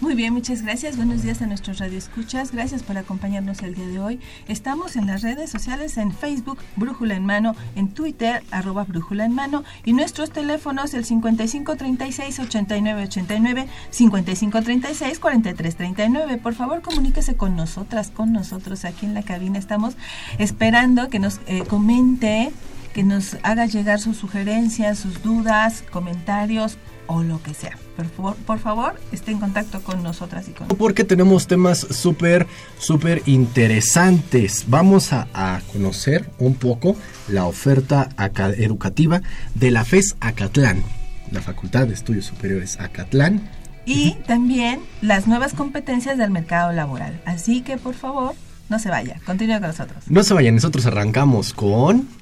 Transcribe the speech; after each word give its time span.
Muy 0.01 0.15
bien, 0.15 0.33
muchas 0.33 0.63
gracias. 0.63 0.97
Buenos 0.97 1.23
días 1.23 1.43
a 1.43 1.47
nuestros 1.47 1.79
radioescuchas. 1.79 2.53
Gracias 2.53 2.83
por 2.83 2.97
acompañarnos 2.97 3.63
el 3.63 3.75
día 3.75 3.87
de 3.87 4.01
hoy. 4.01 4.19
Estamos 4.49 4.97
en 4.97 5.07
las 5.07 5.21
redes 5.21 5.51
sociales 5.51 5.99
en 5.99 6.11
Facebook, 6.11 6.57
Brújula 6.77 7.17
en 7.17 7.27
Mano, 7.27 7.55
en 7.77 7.89
Twitter, 7.89 8.43
arroba 8.51 8.85
Brújula 8.85 9.27
en 9.27 9.35
Mano, 9.35 9.63
y 9.85 9.93
nuestros 9.93 10.31
teléfonos 10.31 10.95
el 10.95 11.05
5536-8989, 11.05 13.67
5536-4339. 13.93 16.41
Por 16.41 16.55
favor, 16.55 16.81
comuníquese 16.81 17.37
con 17.37 17.55
nosotras, 17.55 18.11
con 18.11 18.33
nosotros 18.33 18.87
aquí 18.87 19.05
en 19.05 19.13
la 19.13 19.23
cabina. 19.23 19.59
Estamos 19.59 19.99
esperando 20.39 21.11
que 21.11 21.19
nos 21.19 21.43
eh, 21.47 21.65
comente 21.69 22.53
que 22.95 23.03
nos 23.05 23.37
haga 23.43 23.67
llegar 23.67 24.01
sus 24.01 24.17
sugerencias, 24.17 24.99
sus 24.99 25.23
dudas, 25.23 25.85
comentarios, 25.93 26.79
o 27.07 27.23
lo 27.23 27.43
que 27.43 27.53
sea. 27.55 27.77
Por 28.09 28.17
favor, 28.17 28.37
por 28.47 28.59
favor, 28.59 29.01
esté 29.13 29.33
en 29.33 29.41
contacto 29.41 29.81
con 29.83 30.03
nosotras 30.03 30.49
y 30.49 30.53
con 30.53 30.69
Porque 30.69 31.05
tenemos 31.05 31.47
temas 31.47 31.81
súper, 31.81 32.47
súper 32.79 33.23
interesantes. 33.27 34.65
Vamos 34.69 35.13
a, 35.13 35.27
conocer 35.73 36.29
un 36.39 36.55
poco 36.55 36.97
la 37.29 37.47
oferta 37.47 38.09
educativa 38.57 39.23
de 39.55 39.71
la 39.71 39.85
FES 39.85 40.17
Acatlán, 40.21 40.83
la 41.31 41.41
Facultad 41.41 41.87
de 41.87 41.95
Estudios 41.95 42.27
Superiores 42.27 42.79
Acatlán. 42.81 43.49
Y 43.87 44.13
también 44.27 44.81
las 45.01 45.27
nuevas 45.27 45.55
competencias 45.55 46.19
del 46.19 46.31
mercado 46.31 46.73
laboral. 46.73 47.21
Así 47.25 47.63
que, 47.63 47.77
por 47.77 47.95
favor, 47.95 48.35
no 48.69 48.79
se 48.79 48.89
vaya. 48.89 49.21
Continúe 49.27 49.59
con 49.59 49.69
nosotros. 49.69 50.05
No 50.09 50.23
se 50.23 50.35
vayan, 50.35 50.55
nosotros 50.55 50.87
arrancamos 50.87 51.53
con... 51.53 52.20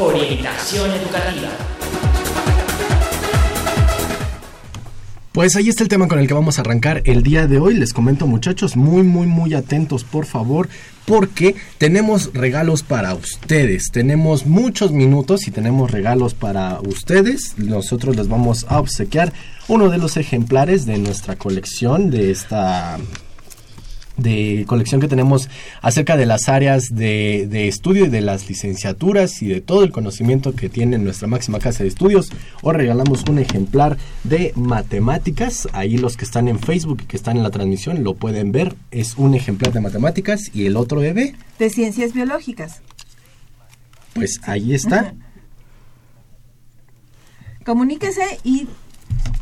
Orientación 0.00 0.92
educativa. 0.92 1.48
Pues 5.32 5.56
ahí 5.56 5.68
está 5.68 5.82
el 5.82 5.88
tema 5.88 6.06
con 6.06 6.20
el 6.20 6.28
que 6.28 6.34
vamos 6.34 6.58
a 6.58 6.60
arrancar 6.60 7.02
el 7.04 7.24
día 7.24 7.48
de 7.48 7.58
hoy. 7.58 7.74
Les 7.74 7.92
comento 7.92 8.28
muchachos, 8.28 8.76
muy 8.76 9.02
muy 9.02 9.26
muy 9.26 9.54
atentos 9.54 10.04
por 10.04 10.24
favor, 10.24 10.68
porque 11.04 11.56
tenemos 11.78 12.30
regalos 12.32 12.84
para 12.84 13.12
ustedes. 13.14 13.90
Tenemos 13.90 14.46
muchos 14.46 14.92
minutos 14.92 15.48
y 15.48 15.50
tenemos 15.50 15.90
regalos 15.90 16.32
para 16.32 16.78
ustedes. 16.80 17.58
Nosotros 17.58 18.14
les 18.14 18.28
vamos 18.28 18.66
a 18.68 18.78
obsequiar 18.78 19.32
uno 19.66 19.90
de 19.90 19.98
los 19.98 20.16
ejemplares 20.16 20.86
de 20.86 20.98
nuestra 20.98 21.34
colección 21.34 22.10
de 22.10 22.30
esta 22.30 22.98
de 24.18 24.64
colección 24.66 25.00
que 25.00 25.08
tenemos 25.08 25.48
acerca 25.80 26.16
de 26.16 26.26
las 26.26 26.48
áreas 26.48 26.84
de, 26.90 27.46
de, 27.48 27.68
estudio 27.68 28.04
y 28.04 28.08
de 28.08 28.20
las 28.20 28.48
licenciaturas 28.48 29.40
y 29.42 29.48
de 29.48 29.60
todo 29.60 29.84
el 29.84 29.92
conocimiento 29.92 30.54
que 30.54 30.68
tiene 30.68 30.98
nuestra 30.98 31.28
máxima 31.28 31.58
casa 31.58 31.84
de 31.84 31.88
estudios. 31.88 32.30
Os 32.62 32.74
regalamos 32.74 33.24
un 33.28 33.38
ejemplar 33.38 33.96
de 34.24 34.52
matemáticas. 34.56 35.68
Ahí 35.72 35.96
los 35.96 36.16
que 36.16 36.24
están 36.24 36.48
en 36.48 36.58
Facebook 36.58 37.02
y 37.02 37.06
que 37.06 37.16
están 37.16 37.36
en 37.36 37.42
la 37.42 37.50
transmisión 37.50 38.04
lo 38.04 38.14
pueden 38.14 38.52
ver. 38.52 38.74
Es 38.90 39.16
un 39.16 39.34
ejemplar 39.34 39.72
de 39.72 39.80
matemáticas 39.80 40.42
y 40.52 40.66
el 40.66 40.76
otro 40.76 41.00
de... 41.00 41.34
De 41.58 41.70
ciencias 41.70 42.12
biológicas. 42.12 42.82
Pues 44.14 44.40
ahí 44.44 44.74
está. 44.74 45.14
Comuníquese 47.64 48.38
y 48.44 48.66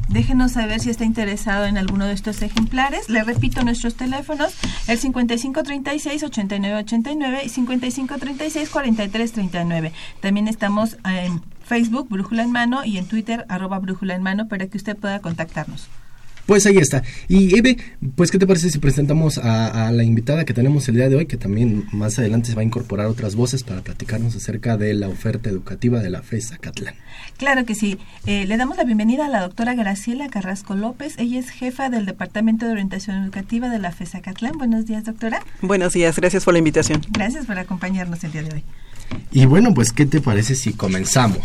Déjenos 0.09 0.53
saber 0.53 0.79
si 0.81 0.91
está 0.91 1.05
interesado 1.05 1.67
en 1.67 1.79
alguno 1.79 2.07
de 2.07 2.13
estos 2.13 2.41
ejemplares. 2.41 3.09
Le 3.09 3.25
repito 3.25 3.65
nuestros 3.65 3.97
teléfonos, 3.97 4.55
el 4.87 5.01
5536-8989 5.01 7.41
y 7.45 7.49
5536-4339. 7.49 9.91
También 10.21 10.47
estamos 10.49 10.97
en 11.05 11.43
Facebook, 11.65 12.09
Brújula 12.09 12.45
en 12.45 12.53
Mano, 12.53 12.85
y 12.85 12.99
en 12.99 13.09
Twitter, 13.09 13.45
arroba 13.49 13.81
Brújula 13.81 14.15
en 14.15 14.23
Mano, 14.23 14.47
para 14.49 14.69
que 14.69 14.77
usted 14.77 14.97
pueda 14.97 15.19
contactarnos. 15.19 15.89
Pues 16.47 16.65
ahí 16.65 16.79
está. 16.79 17.03
Y 17.29 17.59
Eve, 17.59 17.77
pues 18.15 18.31
¿qué 18.31 18.39
te 18.39 18.47
parece 18.47 18.71
si 18.71 18.79
presentamos 18.79 19.39
a, 19.39 19.91
la 19.91 20.05
invitada 20.05 20.45
que 20.45 20.55
tenemos 20.55 20.89
el 20.89 20.95
día 20.95 21.09
de 21.09 21.17
hoy, 21.17 21.27
que 21.27 21.37
también 21.37 21.87
más 21.93 22.19
adelante 22.21 22.51
se 22.51 22.55
va 22.55 22.63
a 22.63 22.65
incorporar 22.65 23.07
otras 23.07 23.35
voces 23.35 23.65
para 23.65 23.81
platicarnos 23.81 24.37
acerca 24.37 24.77
de 24.77 24.95
la 24.95 25.09
oferta 25.09 25.51
educativa 25.51 26.01
de 26.01 26.11
la 26.11 26.23
FES 26.23 26.55
Catlán? 26.61 26.95
Claro 27.37 27.65
que 27.65 27.75
sí. 27.75 27.99
Eh, 28.27 28.47
le 28.47 28.57
damos 28.57 28.77
la 28.77 28.85
bienvenida 28.85 29.27
a 29.27 29.29
la 29.29 29.41
doctora 29.41 29.75
Graciela 29.75 30.29
Carrasco 30.29 30.77
López. 30.77 31.15
Ella 31.19 31.41
es 31.41 31.51
jefa 31.51 31.91
del 31.91 32.07
Departamento 32.07 32.65
de 32.67 32.73
Orientación 32.73 33.25
Educativa 33.25 33.69
de 33.69 33.81
la 33.81 33.91
FES 33.91 34.13
Catlán. 34.23 34.57
Buenos 34.57 34.87
días, 34.87 35.05
doctora. 35.05 35.43
Buenos 35.63 35.95
días, 35.95 36.15
gracias 36.15 36.45
por 36.45 36.55
la 36.55 36.59
invitación. 36.59 37.03
Gracias 37.11 37.47
por 37.47 37.59
acompañarnos 37.59 38.23
el 38.23 38.31
día 38.31 38.43
de 38.45 38.55
hoy. 38.55 38.65
Y 39.33 39.47
bueno, 39.47 39.75
pues 39.75 39.93
¿qué 39.93 40.07
te 40.07 40.21
parece 40.21 40.55
si 40.55 40.73
comenzamos? 40.73 41.41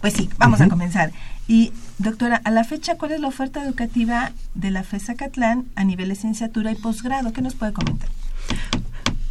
Pues 0.00 0.14
sí, 0.14 0.30
vamos 0.38 0.60
a 0.60 0.68
comenzar. 0.68 1.10
Y 1.48 1.72
doctora, 1.98 2.40
a 2.44 2.50
la 2.50 2.64
fecha, 2.64 2.96
¿cuál 2.96 3.12
es 3.12 3.20
la 3.20 3.28
oferta 3.28 3.62
educativa 3.62 4.32
de 4.54 4.70
la 4.70 4.82
FESA 4.82 5.14
Catlán 5.14 5.66
a 5.74 5.84
nivel 5.84 6.08
licenciatura 6.08 6.72
y 6.72 6.74
posgrado? 6.74 7.32
¿Qué 7.32 7.42
nos 7.42 7.54
puede 7.54 7.72
comentar? 7.72 8.08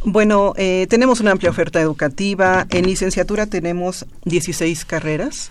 Bueno, 0.04 0.52
eh, 0.56 0.86
tenemos 0.88 1.20
una 1.20 1.32
amplia 1.32 1.50
oferta 1.50 1.80
educativa. 1.80 2.66
En 2.70 2.86
licenciatura 2.86 3.46
tenemos 3.46 4.06
16 4.24 4.84
carreras 4.84 5.50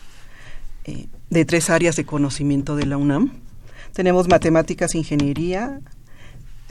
eh, 0.85 1.07
de 1.29 1.45
tres 1.45 1.69
áreas 1.69 1.95
de 1.95 2.05
conocimiento 2.05 2.75
de 2.75 2.85
la 2.85 2.97
UNAM. 2.97 3.31
Tenemos 3.93 4.27
matemáticas, 4.29 4.95
ingeniería, 4.95 5.81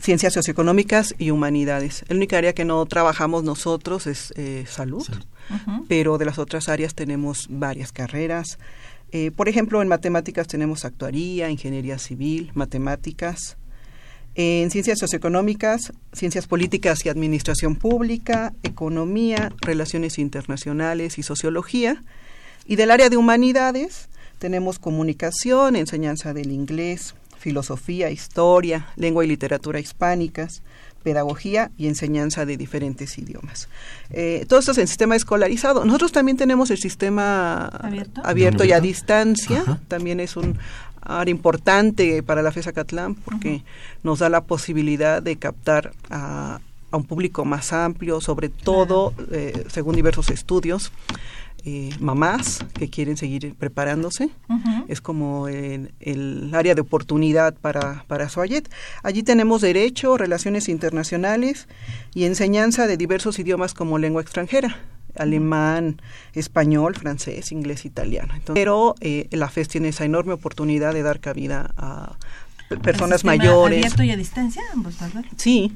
ciencias 0.00 0.32
socioeconómicas 0.32 1.14
y 1.18 1.30
humanidades. 1.30 2.04
La 2.08 2.16
única 2.16 2.38
área 2.38 2.54
que 2.54 2.64
no 2.64 2.84
trabajamos 2.86 3.44
nosotros 3.44 4.06
es 4.06 4.32
eh, 4.36 4.64
salud, 4.68 5.06
pero 5.88 6.18
de 6.18 6.24
las 6.24 6.38
otras 6.38 6.68
áreas 6.68 6.94
tenemos 6.94 7.46
varias 7.50 7.92
carreras. 7.92 8.58
Eh, 9.18 9.30
por 9.30 9.48
ejemplo, 9.48 9.80
en 9.80 9.88
matemáticas 9.88 10.46
tenemos 10.46 10.84
actuaría, 10.84 11.48
ingeniería 11.48 11.96
civil, 11.98 12.50
matemáticas. 12.52 13.56
En 14.34 14.70
ciencias 14.70 14.98
socioeconómicas, 14.98 15.94
ciencias 16.12 16.46
políticas 16.46 17.06
y 17.06 17.08
administración 17.08 17.76
pública, 17.76 18.52
economía, 18.62 19.52
relaciones 19.62 20.18
internacionales 20.18 21.16
y 21.16 21.22
sociología. 21.22 22.04
Y 22.66 22.76
del 22.76 22.90
área 22.90 23.08
de 23.08 23.16
humanidades 23.16 24.10
tenemos 24.38 24.78
comunicación, 24.78 25.76
enseñanza 25.76 26.34
del 26.34 26.52
inglés, 26.52 27.14
filosofía, 27.38 28.10
historia, 28.10 28.88
lengua 28.96 29.24
y 29.24 29.28
literatura 29.28 29.80
hispánicas, 29.80 30.62
pedagogía 31.06 31.70
y 31.78 31.86
enseñanza 31.86 32.44
de 32.46 32.56
diferentes 32.56 33.16
idiomas. 33.16 33.68
Eh, 34.10 34.44
todo 34.48 34.58
esto 34.58 34.72
es 34.72 34.78
en 34.78 34.88
sistema 34.88 35.14
escolarizado. 35.14 35.84
Nosotros 35.84 36.10
también 36.10 36.36
tenemos 36.36 36.68
el 36.72 36.78
sistema 36.78 37.66
abierto, 38.24 38.64
y 38.64 38.72
a 38.72 38.80
distancia. 38.80 39.62
También 39.86 40.18
es 40.18 40.36
un 40.36 40.58
área 41.00 41.30
importante 41.30 42.24
para 42.24 42.42
la 42.42 42.50
FESA 42.50 42.72
Catlán 42.72 43.14
porque 43.14 43.62
nos 44.02 44.18
da 44.18 44.28
la 44.28 44.40
posibilidad 44.40 45.22
de 45.22 45.36
captar 45.36 45.92
a, 46.10 46.58
un 46.92 47.04
público 47.04 47.44
más 47.44 47.72
amplio, 47.72 48.20
sobre 48.20 48.48
todo, 48.48 49.12
eh, 49.30 49.64
según 49.68 49.96
diversos 49.96 50.30
estudios, 50.30 50.92
eh, 51.64 51.90
mamás 51.98 52.64
que 52.74 52.88
quieren 52.88 53.16
seguir 53.16 53.54
preparándose. 53.56 54.30
Es 54.86 55.00
como 55.00 55.48
el, 55.48 55.90
área 56.54 56.76
de 56.76 56.80
oportunidad 56.80 57.54
para, 57.54 58.04
para 58.06 58.28
Soayet. 58.28 58.70
Allí 59.02 59.24
tenemos 59.24 59.62
derecho, 59.62 60.16
relaciones 60.16 60.68
internacionales 60.68 61.66
y 62.14 62.24
enseñanza 62.24 62.86
de 62.86 62.96
diversos 62.96 63.38
idiomas 63.40 63.74
como 63.74 63.98
lengua 63.98 64.22
extranjera 64.22 64.76
alemán, 65.18 66.00
español, 66.34 66.94
francés, 66.94 67.50
inglés, 67.50 67.86
italiano. 67.86 68.34
pero 68.52 68.94
eh, 69.00 69.28
la 69.30 69.48
FES 69.48 69.68
tiene 69.68 69.88
esa 69.88 70.04
enorme 70.04 70.34
oportunidad 70.34 70.92
de 70.92 71.02
dar 71.02 71.20
cabida 71.20 71.70
a 71.78 72.16
personas 72.82 73.24
mayores. 73.24 73.78
¿Abierto 73.78 74.02
y 74.02 74.10
a 74.10 74.16
distancia 74.16 74.62
ambos, 74.72 74.96
Sí. 75.36 75.72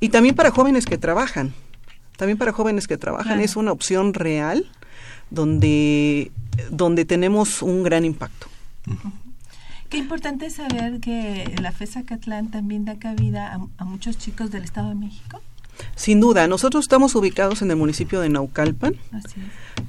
Y 0.00 0.10
también 0.10 0.34
para 0.34 0.50
jóvenes 0.50 0.86
que 0.86 0.98
trabajan. 0.98 1.54
También 2.16 2.38
para 2.38 2.52
jóvenes 2.52 2.86
que 2.88 2.96
trabajan 2.96 3.40
es 3.40 3.56
una 3.56 3.70
opción 3.70 4.12
real 4.12 4.68
donde, 5.30 6.32
donde 6.70 7.04
tenemos 7.04 7.62
un 7.62 7.84
gran 7.84 8.04
impacto. 8.04 8.48
Qué 9.88 9.96
importante 9.96 10.50
saber 10.50 11.00
que 11.00 11.54
la 11.62 11.72
FESA 11.72 12.02
Catlán 12.02 12.50
también 12.50 12.84
da 12.84 12.98
cabida 12.98 13.58
a, 13.78 13.84
muchos 13.84 14.18
chicos 14.18 14.50
del 14.50 14.64
Estado 14.64 14.90
de 14.90 14.96
México. 14.96 15.40
Sin 15.94 16.20
duda, 16.20 16.48
nosotros 16.48 16.84
estamos 16.84 17.14
ubicados 17.14 17.62
en 17.62 17.70
el 17.70 17.76
municipio 17.76 18.20
de 18.20 18.28
Naucalpan 18.28 18.96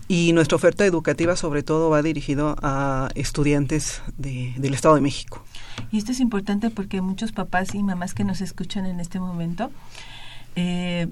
y 0.08 0.32
nuestra 0.34 0.56
oferta 0.56 0.86
educativa 0.86 1.36
sobre 1.36 1.64
todo 1.64 1.90
va 1.90 2.02
dirigido 2.02 2.56
a 2.62 3.10
estudiantes 3.16 4.02
del 4.18 4.74
Estado 4.74 4.96
de 4.96 5.02
México. 5.02 5.44
Y 5.92 5.98
esto 5.98 6.12
es 6.12 6.20
importante 6.20 6.70
porque 6.70 7.02
muchos 7.02 7.31
papás 7.31 7.74
y 7.76 7.84
mamás 7.84 8.14
que 8.14 8.24
nos 8.24 8.42
escuchan 8.42 8.86
en 8.86 9.00
este 9.00 9.20
momento 9.20 9.72
eh, 10.56 11.08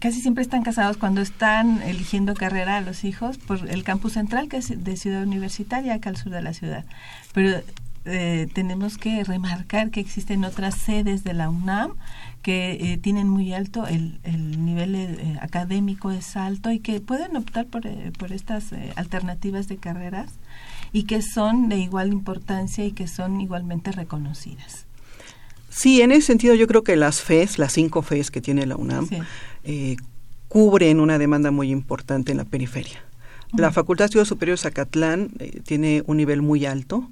casi 0.00 0.20
siempre 0.20 0.42
están 0.42 0.62
casados 0.62 0.96
cuando 0.96 1.20
están 1.20 1.82
eligiendo 1.82 2.34
carrera 2.34 2.76
a 2.76 2.80
los 2.80 3.04
hijos 3.04 3.38
por 3.38 3.68
el 3.70 3.84
campus 3.84 4.14
central 4.14 4.48
que 4.48 4.58
es 4.58 4.84
de 4.84 4.96
Ciudad 4.96 5.22
Universitaria, 5.22 5.94
acá 5.94 6.10
al 6.10 6.16
sur 6.16 6.30
de 6.30 6.42
la 6.42 6.52
ciudad. 6.52 6.84
Pero 7.32 7.62
eh, 8.06 8.48
tenemos 8.52 8.98
que 8.98 9.24
remarcar 9.24 9.90
que 9.90 10.00
existen 10.00 10.44
otras 10.44 10.74
sedes 10.74 11.24
de 11.24 11.32
la 11.32 11.48
UNAM 11.48 11.92
que 12.42 12.72
eh, 12.72 12.98
tienen 12.98 13.30
muy 13.30 13.54
alto, 13.54 13.86
el, 13.86 14.20
el 14.24 14.62
nivel 14.62 14.94
eh, 14.94 15.38
académico 15.40 16.10
es 16.10 16.36
alto 16.36 16.70
y 16.70 16.80
que 16.80 17.00
pueden 17.00 17.34
optar 17.34 17.64
por, 17.64 17.84
por 18.18 18.32
estas 18.32 18.72
alternativas 18.96 19.68
de 19.68 19.78
carreras 19.78 20.32
y 20.94 21.04
que 21.04 21.22
son 21.22 21.68
de 21.68 21.76
igual 21.76 22.12
importancia 22.12 22.84
y 22.84 22.92
que 22.92 23.08
son 23.08 23.40
igualmente 23.40 23.90
reconocidas. 23.90 24.86
Sí, 25.68 26.00
en 26.00 26.12
ese 26.12 26.28
sentido 26.28 26.54
yo 26.54 26.68
creo 26.68 26.84
que 26.84 26.94
las 26.94 27.20
FES, 27.20 27.58
las 27.58 27.72
cinco 27.72 28.00
FES 28.00 28.30
que 28.30 28.40
tiene 28.40 28.64
la 28.64 28.76
UNAM, 28.76 29.08
eh, 29.64 29.96
cubren 30.48 31.00
una 31.00 31.18
demanda 31.18 31.50
muy 31.50 31.72
importante 31.72 32.30
en 32.30 32.38
la 32.38 32.44
periferia. 32.44 33.02
La 33.56 33.72
Facultad 33.72 34.04
de 34.04 34.06
Estudios 34.06 34.28
Superiores 34.28 34.60
Zacatlán 34.60 35.30
eh, 35.40 35.60
tiene 35.64 36.04
un 36.06 36.16
nivel 36.16 36.42
muy 36.42 36.64
alto 36.64 37.08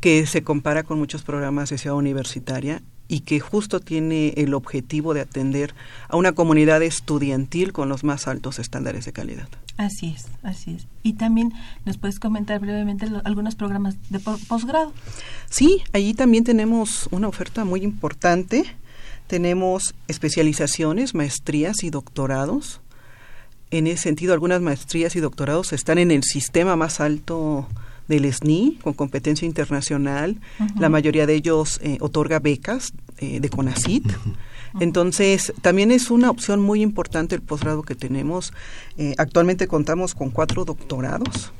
que 0.00 0.26
se 0.26 0.42
compara 0.42 0.82
con 0.82 0.98
muchos 0.98 1.22
programas 1.22 1.68
de 1.68 1.76
ciudad 1.76 1.96
universitaria 1.96 2.80
y 3.06 3.20
que 3.20 3.38
justo 3.38 3.80
tiene 3.80 4.32
el 4.38 4.54
objetivo 4.54 5.12
de 5.12 5.20
atender 5.20 5.74
a 6.08 6.16
una 6.16 6.32
comunidad 6.32 6.82
estudiantil 6.82 7.74
con 7.74 7.90
los 7.90 8.02
más 8.02 8.28
altos 8.28 8.58
estándares 8.58 9.04
de 9.04 9.12
calidad. 9.12 9.48
Así 9.76 10.14
es, 10.16 10.26
así 10.42 10.74
es. 10.76 10.86
Y 11.02 11.14
también 11.14 11.52
nos 11.84 11.98
puedes 11.98 12.20
comentar 12.20 12.60
brevemente 12.60 13.06
algunos 13.24 13.56
programas 13.56 13.96
de 14.08 14.20
posgrado. 14.20 14.92
Sí, 15.50 15.82
allí 15.92 16.14
también 16.14 16.44
tenemos 16.44 17.08
una 17.10 17.26
oferta 17.26 17.64
muy 17.64 17.82
importante. 17.82 18.64
Tenemos 19.26 19.94
especializaciones, 20.06 21.14
maestrías 21.14 21.82
y 21.82 21.90
doctorados. 21.90 22.80
En 23.70 23.88
ese 23.88 24.02
sentido, 24.02 24.32
algunas 24.32 24.60
maestrías 24.60 25.16
y 25.16 25.20
doctorados 25.20 25.72
están 25.72 25.98
en 25.98 26.12
el 26.12 26.22
sistema 26.22 26.76
más 26.76 27.00
alto 27.00 27.66
del 28.06 28.32
SNI, 28.32 28.78
con 28.82 28.92
competencia 28.92 29.46
internacional. 29.46 30.36
La 30.78 30.88
mayoría 30.88 31.26
de 31.26 31.34
ellos 31.34 31.80
eh, 31.82 31.96
otorga 32.00 32.38
becas 32.38 32.92
eh, 33.18 33.40
de 33.40 33.48
CONACIT. 33.48 34.06
Entonces, 34.80 35.52
también 35.60 35.90
es 35.92 36.10
una 36.10 36.30
opción 36.30 36.60
muy 36.60 36.82
importante 36.82 37.34
el 37.34 37.42
posgrado 37.42 37.82
que 37.82 37.94
tenemos. 37.94 38.52
Eh, 38.98 39.14
actualmente 39.18 39.68
contamos 39.68 40.14
con 40.14 40.30
cuatro 40.30 40.64
doctorados, 40.64 41.52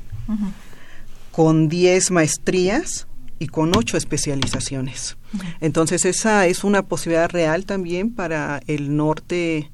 con 1.31 1.69
diez 1.69 2.11
maestrías 2.11 3.07
y 3.39 3.47
con 3.47 3.75
ocho 3.75 3.97
especializaciones. 3.97 5.17
Entonces, 5.61 6.05
esa 6.05 6.47
es 6.47 6.63
una 6.63 6.83
posibilidad 6.83 7.29
real 7.29 7.65
también 7.65 8.13
para 8.13 8.61
el 8.67 8.95
norte 8.95 9.69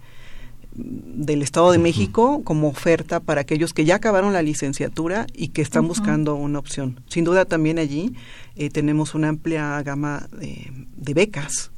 del 0.74 1.42
Estado 1.42 1.72
de 1.72 1.78
México 1.80 2.44
como 2.46 2.70
oferta 2.70 3.20
para 3.20 3.42
aquellos 3.42 3.74
que 3.74 3.84
ya 3.84 3.96
acabaron 3.96 4.32
la 4.32 4.42
licenciatura 4.42 5.28
y 5.34 5.50
que 5.50 5.62
están 5.62 5.88
buscando 5.88 6.36
una 6.36 6.60
opción. 6.60 7.02
Sin 7.08 7.26
duda 7.26 7.46
también 7.46 7.78
allí 7.78 8.16
eh, 8.56 8.70
tenemos 8.70 9.14
una 9.14 9.30
amplia 9.30 9.82
gama 9.84 10.30
de 10.32 11.14
becas 11.14 11.72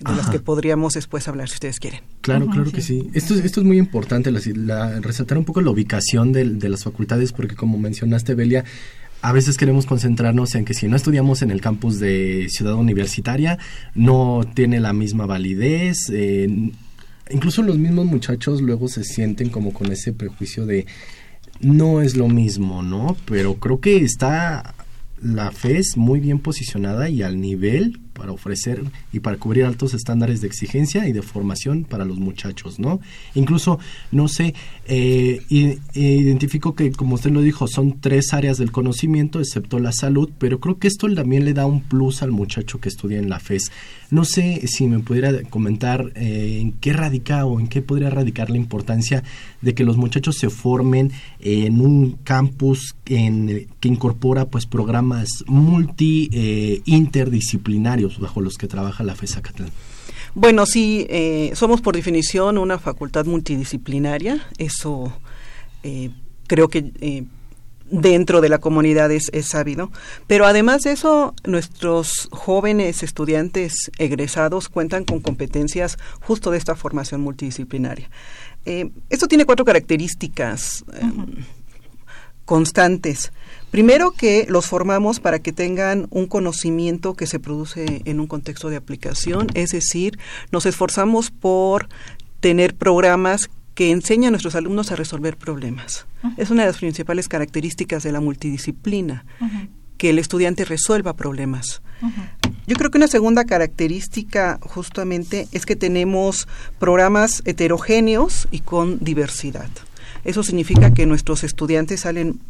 de 0.00 0.16
las 0.16 0.28
que 0.30 0.38
podríamos 0.40 0.94
después 0.94 1.26
hablar 1.28 1.48
si 1.48 1.54
ustedes 1.54 1.80
quieren. 1.80 2.00
Claro, 2.20 2.46
claro 2.46 2.70
que 2.70 2.82
sí. 2.82 3.10
Esto, 3.14 3.34
esto 3.34 3.60
es 3.60 3.66
muy 3.66 3.78
importante, 3.78 4.30
la, 4.30 5.00
resaltar 5.00 5.38
un 5.38 5.44
poco 5.44 5.60
la 5.60 5.70
ubicación 5.70 6.32
de, 6.32 6.44
de 6.44 6.68
las 6.68 6.84
facultades, 6.84 7.32
porque 7.32 7.56
como 7.56 7.78
mencionaste, 7.78 8.34
Belia, 8.34 8.64
a 9.20 9.32
veces 9.32 9.56
queremos 9.56 9.86
concentrarnos 9.86 10.54
en 10.54 10.64
que 10.64 10.74
si 10.74 10.86
no 10.88 10.96
estudiamos 10.96 11.42
en 11.42 11.50
el 11.50 11.60
campus 11.60 11.98
de 11.98 12.46
Ciudad 12.50 12.74
Universitaria, 12.74 13.58
no 13.94 14.42
tiene 14.54 14.80
la 14.80 14.92
misma 14.92 15.26
validez. 15.26 16.08
Eh, 16.12 16.70
incluso 17.30 17.62
los 17.62 17.78
mismos 17.78 18.06
muchachos 18.06 18.62
luego 18.62 18.88
se 18.88 19.04
sienten 19.04 19.50
como 19.50 19.72
con 19.72 19.90
ese 19.90 20.12
prejuicio 20.12 20.66
de 20.66 20.86
no 21.60 22.00
es 22.00 22.16
lo 22.16 22.28
mismo, 22.28 22.82
¿no? 22.82 23.16
Pero 23.24 23.56
creo 23.56 23.80
que 23.80 24.04
está 24.04 24.74
la 25.20 25.50
FES 25.50 25.96
muy 25.96 26.20
bien 26.20 26.38
posicionada 26.38 27.08
y 27.08 27.22
al 27.22 27.40
nivel 27.40 28.00
para 28.18 28.32
ofrecer 28.32 28.82
y 29.12 29.20
para 29.20 29.36
cubrir 29.36 29.64
altos 29.64 29.94
estándares 29.94 30.40
de 30.40 30.48
exigencia 30.48 31.08
y 31.08 31.12
de 31.12 31.22
formación 31.22 31.84
para 31.84 32.04
los 32.04 32.18
muchachos, 32.18 32.78
¿no? 32.78 33.00
Incluso, 33.34 33.78
no 34.10 34.28
sé, 34.28 34.54
eh, 34.86 35.40
identifico 35.94 36.74
que, 36.74 36.90
como 36.92 37.14
usted 37.14 37.30
lo 37.30 37.40
dijo, 37.40 37.66
son 37.68 38.00
tres 38.00 38.34
áreas 38.34 38.58
del 38.58 38.72
conocimiento, 38.72 39.40
excepto 39.40 39.78
la 39.78 39.92
salud, 39.92 40.30
pero 40.38 40.60
creo 40.60 40.78
que 40.78 40.88
esto 40.88 41.08
también 41.14 41.44
le 41.44 41.54
da 41.54 41.66
un 41.66 41.80
plus 41.80 42.22
al 42.22 42.32
muchacho 42.32 42.80
que 42.80 42.88
estudia 42.88 43.18
en 43.18 43.28
la 43.28 43.38
FES. 43.38 43.70
No 44.10 44.24
sé 44.24 44.66
si 44.66 44.86
me 44.86 44.98
pudiera 45.00 45.42
comentar 45.44 46.12
eh, 46.14 46.58
en 46.60 46.72
qué 46.72 46.92
radica 46.92 47.44
o 47.46 47.60
en 47.60 47.68
qué 47.68 47.82
podría 47.82 48.10
radicar 48.10 48.50
la 48.50 48.56
importancia 48.56 49.22
de 49.60 49.74
que 49.74 49.84
los 49.84 49.96
muchachos 49.96 50.36
se 50.36 50.50
formen 50.50 51.12
en 51.40 51.80
un 51.80 52.18
campus 52.24 52.94
que 53.04 53.16
incorpora 53.82 54.46
pues 54.46 54.66
programas 54.66 55.44
multi 55.46 56.30
eh, 56.32 56.80
bajo 58.18 58.40
los 58.40 58.56
que 58.56 58.66
trabaja 58.66 59.04
la 59.04 59.14
FESA 59.14 59.42
Catlán? 59.42 59.70
Bueno, 60.34 60.66
sí, 60.66 61.06
eh, 61.08 61.52
somos 61.54 61.80
por 61.80 61.96
definición 61.96 62.58
una 62.58 62.78
facultad 62.78 63.26
multidisciplinaria. 63.26 64.46
Eso 64.58 65.12
eh, 65.82 66.10
creo 66.46 66.68
que 66.68 66.92
eh, 67.00 67.24
dentro 67.90 68.40
de 68.40 68.48
la 68.48 68.58
comunidad 68.58 69.10
es, 69.10 69.30
sabido. 69.42 69.90
Pero 70.26 70.46
además 70.46 70.82
de 70.82 70.92
eso, 70.92 71.34
nuestros 71.44 72.28
jóvenes 72.30 73.02
estudiantes 73.02 73.90
egresados 73.98 74.68
cuentan 74.68 75.04
con 75.04 75.20
competencias 75.20 75.98
justo 76.20 76.50
de 76.50 76.58
esta 76.58 76.74
formación 76.74 77.20
multidisciplinaria. 77.20 78.10
esto 78.64 79.28
tiene 79.28 79.46
cuatro 79.46 79.64
características 79.64 80.84
constantes. 82.44 83.32
Primero 83.70 84.12
que 84.12 84.46
los 84.48 84.66
formamos 84.66 85.20
para 85.20 85.40
que 85.40 85.52
tengan 85.52 86.06
un 86.10 86.26
conocimiento 86.26 87.14
que 87.14 87.26
se 87.26 87.38
produce 87.38 88.02
en 88.06 88.18
un 88.18 88.26
contexto 88.26 88.70
de 88.70 88.76
aplicación, 88.76 89.46
es 89.54 89.70
decir, 89.70 90.18
nos 90.50 90.64
esforzamos 90.64 91.30
por 91.30 91.88
tener 92.40 92.74
programas 92.74 93.50
que 93.74 93.90
enseña 93.90 94.28
a 94.28 94.30
nuestros 94.30 94.54
alumnos 94.54 94.90
a 94.90 94.96
resolver 94.96 95.36
problemas. 95.36 96.06
Es 96.36 96.50
una 96.50 96.62
de 96.62 96.68
las 96.68 96.78
principales 96.78 97.28
características 97.28 98.02
de 98.02 98.10
la 98.10 98.20
multidisciplina, 98.20 99.24
que 99.98 100.10
el 100.10 100.18
estudiante 100.18 100.64
resuelva 100.64 101.14
problemas. 101.14 101.82
Yo 102.66 102.76
creo 102.76 102.90
que 102.90 102.98
una 102.98 103.06
segunda 103.06 103.44
característica 103.44 104.58
justamente 104.62 105.46
es 105.52 105.64
que 105.64 105.76
tenemos 105.76 106.48
programas 106.78 107.42
heterogéneos 107.44 108.48
y 108.50 108.60
con 108.60 108.98
diversidad. 108.98 109.70
Eso 110.24 110.42
significa 110.42 110.92
que 110.92 111.06
nuestros 111.06 111.44
estudiantes 111.44 112.00
salen 112.00 112.40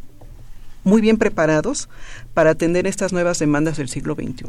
muy 0.88 1.00
bien 1.00 1.18
preparados 1.18 1.88
para 2.34 2.50
atender 2.50 2.86
estas 2.86 3.12
nuevas 3.12 3.38
demandas 3.38 3.76
del 3.76 3.88
siglo 3.88 4.14
XXI. 4.14 4.46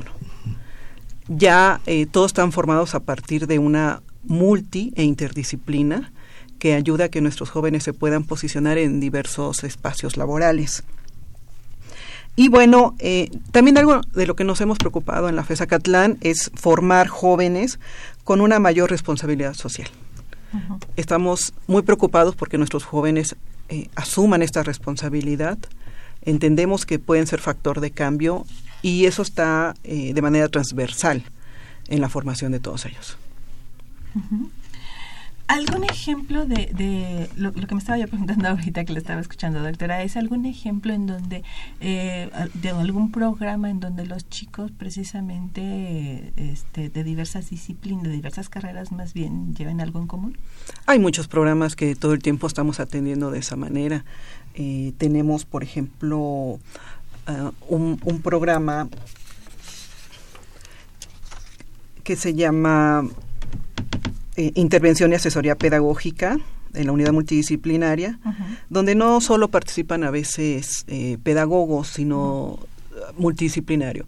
Ya 1.27 1.81
eh, 1.85 2.07
todos 2.07 2.27
están 2.27 2.51
formados 2.51 2.95
a 2.95 3.01
partir 3.01 3.45
de 3.45 3.59
una 3.59 4.01
multi 4.23 4.91
e 4.95 5.03
interdisciplina 5.03 6.11
que 6.57 6.73
ayuda 6.73 7.05
a 7.05 7.09
que 7.09 7.21
nuestros 7.21 7.49
jóvenes 7.49 7.83
se 7.83 7.93
puedan 7.93 8.23
posicionar 8.23 8.77
en 8.77 8.99
diversos 8.99 9.63
espacios 9.63 10.17
laborales. 10.17 10.83
Y 12.35 12.47
bueno, 12.47 12.95
eh, 12.99 13.29
también 13.51 13.77
algo 13.77 14.01
de 14.13 14.25
lo 14.25 14.35
que 14.35 14.45
nos 14.45 14.61
hemos 14.61 14.77
preocupado 14.77 15.27
en 15.27 15.35
la 15.35 15.43
FESA 15.43 15.67
Catlán 15.67 16.17
es 16.21 16.51
formar 16.55 17.07
jóvenes 17.07 17.79
con 18.23 18.39
una 18.39 18.59
mayor 18.59 18.89
responsabilidad 18.89 19.55
social. 19.55 19.89
Estamos 20.95 21.53
muy 21.67 21.81
preocupados 21.83 22.35
porque 22.35 22.57
nuestros 22.57 22.83
jóvenes 22.83 23.35
eh, 23.67 23.89
asuman 23.95 24.41
esta 24.41 24.63
responsabilidad, 24.63 25.59
entendemos 26.29 26.85
que 26.85 26.99
pueden 26.99 27.27
ser 27.27 27.39
factor 27.39 27.79
de 27.81 27.91
cambio 27.91 28.45
y 28.81 29.05
eso 29.05 29.21
está 29.21 29.75
eh, 29.83 30.13
de 30.13 30.21
manera 30.21 30.47
transversal 30.47 31.23
en 31.87 32.01
la 32.01 32.09
formación 32.09 32.51
de 32.51 32.59
todos 32.59 32.85
ellos. 32.85 33.17
¿Algún 35.49 35.83
ejemplo 35.83 36.45
de, 36.45 37.27
lo, 37.35 37.51
que 37.51 37.73
me 37.73 37.79
estaba 37.79 37.97
yo 37.97 38.07
preguntando 38.07 38.47
ahorita 38.49 38.85
que 38.85 38.93
le 38.93 38.99
estaba 38.99 39.19
escuchando, 39.19 39.63
doctora, 39.63 40.03
es 40.03 40.15
algún 40.15 40.45
ejemplo 40.45 40.93
en 40.93 41.07
donde, 41.07 41.43
eh, 41.79 42.29
de 42.53 42.69
algún 42.69 43.11
programa 43.11 43.71
en 43.71 43.79
donde 43.79 44.05
los 44.05 44.29
chicos 44.29 44.69
precisamente 44.69 46.33
este, 46.35 46.89
de 46.89 47.03
diversas 47.03 47.49
disciplinas, 47.49 48.03
de 48.03 48.11
diversas 48.11 48.47
carreras 48.47 48.91
más 48.91 49.15
bien, 49.15 49.55
lleven 49.55 49.81
algo 49.81 49.99
en 49.99 50.05
común? 50.05 50.37
Hay 50.85 50.99
muchos 50.99 51.27
programas 51.27 51.75
que 51.75 51.95
todo 51.95 52.13
el 52.13 52.21
tiempo 52.21 52.45
estamos 52.45 52.79
atendiendo 52.79 53.31
de 53.31 53.39
esa 53.39 53.55
manera. 53.55 54.05
Eh, 54.53 54.93
tenemos, 54.99 55.45
por 55.45 55.63
ejemplo, 55.63 56.59
ah, 57.25 57.53
un, 57.67 57.99
un 58.05 58.21
programa 58.21 58.87
que 62.03 62.15
se 62.15 62.35
llama 62.35 63.09
eh, 64.39 64.53
intervención 64.55 65.11
y 65.11 65.15
asesoría 65.15 65.55
pedagógica 65.55 66.39
en 66.73 66.85
la 66.85 66.93
unidad 66.93 67.11
multidisciplinaria, 67.11 68.19
donde 68.69 68.95
no 68.95 69.19
solo 69.19 69.49
participan 69.49 70.05
a 70.05 70.11
veces 70.11 70.85
eh, 70.87 71.17
pedagogos, 71.21 71.89
sino 71.89 72.57
multidisciplinario. 73.17 74.05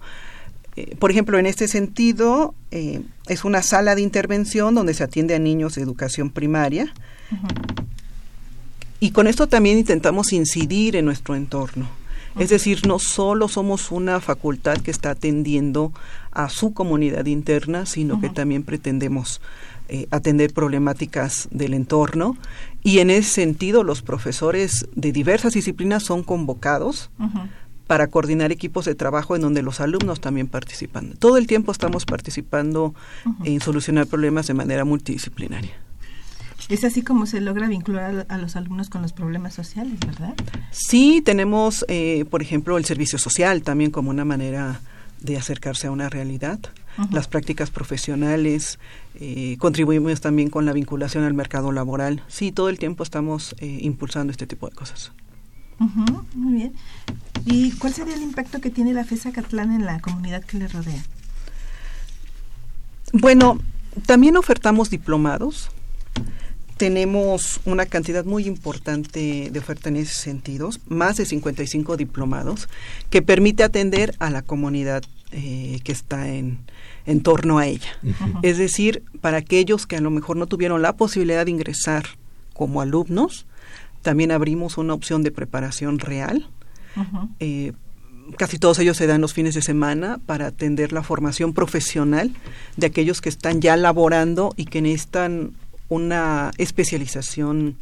Eh, 0.77 0.95
por 0.95 1.11
ejemplo, 1.11 1.38
en 1.38 1.47
este 1.47 1.67
sentido, 1.67 2.55
es 2.71 3.43
una 3.43 3.61
sala 3.61 3.93
de 3.93 4.03
intervención 4.03 4.73
donde 4.73 4.93
se 4.93 5.03
atiende 5.03 5.35
a 5.35 5.39
niños 5.39 5.75
de 5.75 5.81
educación 5.81 6.29
primaria. 6.29 6.93
Y 9.01 9.11
con 9.11 9.27
esto 9.27 9.47
también 9.47 9.79
intentamos 9.79 10.31
incidir 10.31 10.95
en 10.95 11.03
nuestro 11.03 11.35
entorno. 11.35 11.89
Es 12.39 12.50
decir, 12.50 12.88
no 12.88 13.00
solo 13.00 13.50
somos 13.50 13.91
una 13.91 14.21
facultad 14.21 14.77
que 14.77 14.91
está 14.91 15.11
atendiendo 15.11 15.91
a 16.31 16.47
su 16.47 16.73
comunidad 16.73 17.25
interna, 17.25 17.85
sino 17.85 18.21
que 18.21 18.29
también 18.29 18.63
pretendemos 18.63 19.41
eh, 19.93 20.07
atender 20.10 20.53
problemáticas 20.53 21.50
del 21.51 21.74
entorno 21.74 22.38
y 22.81 23.00
en 23.00 23.10
ese 23.10 23.29
sentido 23.29 23.83
los 23.83 24.01
profesores 24.01 24.88
de 24.95 25.12
diversas 25.12 25.51
disciplinas 25.51 26.03
son 26.03 26.24
convocados 26.24 27.12
para 27.88 28.07
coordinar 28.07 28.53
equipos 28.53 28.86
de 28.86 28.95
trabajo 28.95 29.36
en 29.36 29.41
donde 29.41 29.62
los 29.62 29.81
alumnos 29.81 30.21
también 30.21 30.48
participan. 30.48 31.12
Todo 31.19 31.36
el 31.36 31.45
tiempo 31.45 31.74
estamos 31.74 32.05
participando 32.05 32.95
en 33.43 33.60
solucionar 33.60 34.07
problemas 34.07 34.48
de 34.48 34.53
manera 34.53 34.86
multidisciplinaria. 34.86 35.74
Es 36.69 36.86
así 36.86 37.01
como 37.01 37.25
se 37.25 37.41
logra 37.41 37.67
vincular 37.67 38.25
a, 38.29 38.38
los 38.38 38.55
alumnos 38.55 38.89
con 38.89 39.01
los 39.01 39.12
problemas 39.12 39.53
sociales, 39.53 40.00
¿verdad? 40.07 40.36
Sí, 40.71 41.21
tenemos, 41.21 41.83
eh, 41.89 42.24
por 42.29 42.41
ejemplo, 42.41 42.77
el 42.77 42.86
servicio 42.86 43.19
social 43.19 43.62
también 43.62 43.91
como 43.91 44.10
una 44.10 44.24
manera 44.24 44.79
de 45.21 45.37
acercarse 45.37 45.87
a 45.87 45.91
una 45.91 46.09
realidad 46.09 46.59
las 47.11 47.27
prácticas 47.27 47.69
profesionales, 47.71 48.79
eh, 49.15 49.55
contribuimos 49.59 50.21
también 50.21 50.49
con 50.49 50.65
la 50.65 50.73
vinculación 50.73 51.23
al 51.23 51.33
mercado 51.33 51.71
laboral. 51.71 52.21
Sí, 52.27 52.51
todo 52.51 52.69
el 52.69 52.77
tiempo 52.77 53.03
estamos 53.03 53.55
eh, 53.59 53.79
impulsando 53.81 54.31
este 54.31 54.45
tipo 54.45 54.69
de 54.69 54.75
cosas. 54.75 55.11
muy 56.35 56.53
bien. 56.53 56.73
¿Y 57.45 57.71
cuál 57.71 57.93
sería 57.93 58.13
el 58.13 58.21
impacto 58.21 58.59
que 58.61 58.69
tiene 58.69 58.93
la 58.93 59.03
FESA 59.03 59.31
Catlán 59.31 59.71
en 59.71 59.85
la 59.85 59.99
comunidad 59.99 60.43
que 60.43 60.57
le 60.57 60.67
rodea? 60.67 61.03
Bueno, 63.13 63.57
también 64.05 64.37
ofertamos 64.37 64.89
diplomados. 64.89 65.69
Tenemos 66.81 67.61
una 67.65 67.85
cantidad 67.85 68.25
muy 68.25 68.47
importante 68.47 69.50
de 69.51 69.59
oferta 69.59 69.89
en 69.89 69.97
ese 69.97 70.15
sentido, 70.15 70.71
más 70.88 71.17
de 71.17 71.27
55 71.27 71.95
diplomados, 71.95 72.69
que 73.11 73.21
permite 73.21 73.61
atender 73.61 74.15
a 74.17 74.31
la 74.31 74.41
comunidad 74.41 75.03
eh, 75.31 75.79
que 75.83 75.91
está 75.91 76.27
en, 76.29 76.57
en 77.05 77.21
torno 77.21 77.59
a 77.59 77.67
ella. 77.67 77.91
Es 78.41 78.57
decir, 78.57 79.03
para 79.21 79.38
aquellos 79.38 79.85
que 79.85 79.97
a 79.97 80.01
lo 80.01 80.09
mejor 80.09 80.38
no 80.38 80.47
tuvieron 80.47 80.81
la 80.81 80.97
posibilidad 80.97 81.45
de 81.45 81.51
ingresar 81.51 82.05
como 82.53 82.81
alumnos, 82.81 83.45
también 84.01 84.31
abrimos 84.31 84.79
una 84.79 84.95
opción 84.95 85.21
de 85.21 85.29
preparación 85.29 86.00
real. 86.00 86.50
Eh, 87.39 87.73
casi 88.39 88.57
todos 88.57 88.79
ellos 88.79 88.97
se 88.97 89.05
dan 89.05 89.21
los 89.21 89.35
fines 89.35 89.53
de 89.53 89.61
semana 89.61 90.19
para 90.25 90.47
atender 90.47 90.93
la 90.93 91.03
formación 91.03 91.53
profesional 91.53 92.31
de 92.75 92.88
aquellos 92.88 93.21
que 93.21 93.29
están 93.29 93.61
ya 93.61 93.77
laborando 93.77 94.51
y 94.57 94.65
que 94.65 94.81
necesitan 94.81 95.53
una 95.91 96.51
especialización 96.57 97.75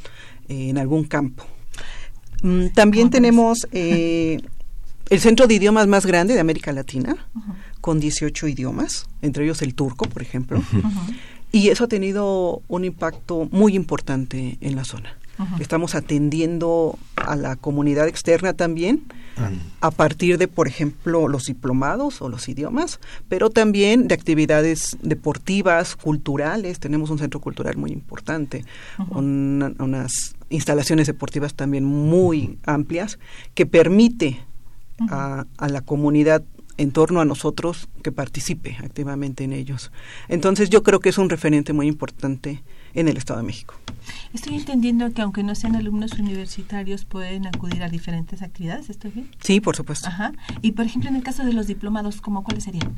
eh, 0.48 0.70
en 0.70 0.80
algún 0.80 1.04
campo. 1.04 1.46
Mm, 2.42 2.70
también 2.70 3.12
tenemos 3.12 3.68
eh, 3.72 4.42
el 5.12 5.20
centro 5.20 5.46
de 5.46 5.54
idiomas 5.54 5.86
más 5.86 6.08
grande 6.08 6.34
de 6.34 6.40
América 6.40 6.72
Latina, 6.72 7.16
con 7.82 8.00
18 8.00 8.48
idiomas, 8.48 9.06
entre 9.22 9.44
ellos 9.44 9.62
el 9.62 9.76
turco, 9.76 10.06
por 10.06 10.24
ejemplo. 10.24 10.60
Y 11.52 11.70
eso 11.70 11.84
ha 11.84 11.88
tenido 11.88 12.64
un 12.68 12.84
impacto 12.84 13.48
muy 13.52 13.76
importante 13.76 14.58
en 14.60 14.76
la 14.76 14.86
zona. 14.86 15.19
Estamos 15.60 15.96
atendiendo 15.96 16.98
a 17.16 17.36
la 17.36 17.56
comunidad 17.56 18.08
externa 18.08 18.54
también, 18.54 19.04
a 19.80 19.92
partir 19.92 20.38
de, 20.38 20.48
por 20.50 20.68
ejemplo, 20.68 21.28
los 21.28 21.46
diplomados 21.46 22.22
o 22.22 22.28
los 22.28 22.50
idiomas, 22.50 23.00
pero 23.30 23.50
también 23.50 24.08
de 24.08 24.16
actividades 24.16 24.98
deportivas, 25.02 25.96
culturales. 25.96 26.80
Tenemos 26.80 27.10
un 27.10 27.20
centro 27.20 27.40
cultural 27.40 27.78
muy 27.78 27.92
importante, 27.92 28.66
unas 29.10 30.36
instalaciones 30.50 31.08
deportivas 31.08 31.54
también 31.54 31.86
muy 31.86 32.58
amplias, 32.66 33.20
que 33.54 33.66
permite 33.66 34.40
a, 35.10 35.46
la 35.68 35.82
comunidad 35.82 36.44
en 36.78 36.92
torno 36.92 37.20
a 37.20 37.26
nosotros 37.26 37.90
que 38.04 38.12
participe 38.12 38.78
activamente 38.84 39.44
en 39.44 39.54
ellos. 39.54 39.92
Entonces 40.28 40.70
yo 40.70 40.84
creo 40.84 41.00
que 41.00 41.10
es 41.10 41.18
un 41.18 41.30
referente 41.30 41.74
muy 41.74 41.88
importante 41.88 42.64
en 42.94 43.08
el 43.08 43.18
Estado 43.18 43.40
de 43.40 43.46
México. 43.46 43.76
Estoy 44.34 44.56
entendiendo 44.56 45.12
que 45.12 45.22
aunque 45.22 45.44
no 45.44 45.56
sean 45.56 45.76
alumnos 45.76 46.14
universitarios 46.14 47.06
pueden 47.06 47.48
acudir 47.48 47.84
a 47.84 47.90
diferentes 47.90 48.42
actividades, 48.42 48.90
¿estoy 48.90 49.12
bien? 49.12 49.30
Sí, 49.42 49.60
por 49.60 49.76
supuesto. 49.76 50.08
Ajá. 50.08 50.34
Y 50.62 50.74
por 50.74 50.86
ejemplo, 50.86 51.10
en 51.10 51.16
el 51.16 51.24
caso 51.24 51.44
de 51.44 51.54
los 51.54 51.68
diplomados, 51.68 52.22
¿cómo 52.22 52.44
cuáles 52.44 52.64
serían? 52.64 52.96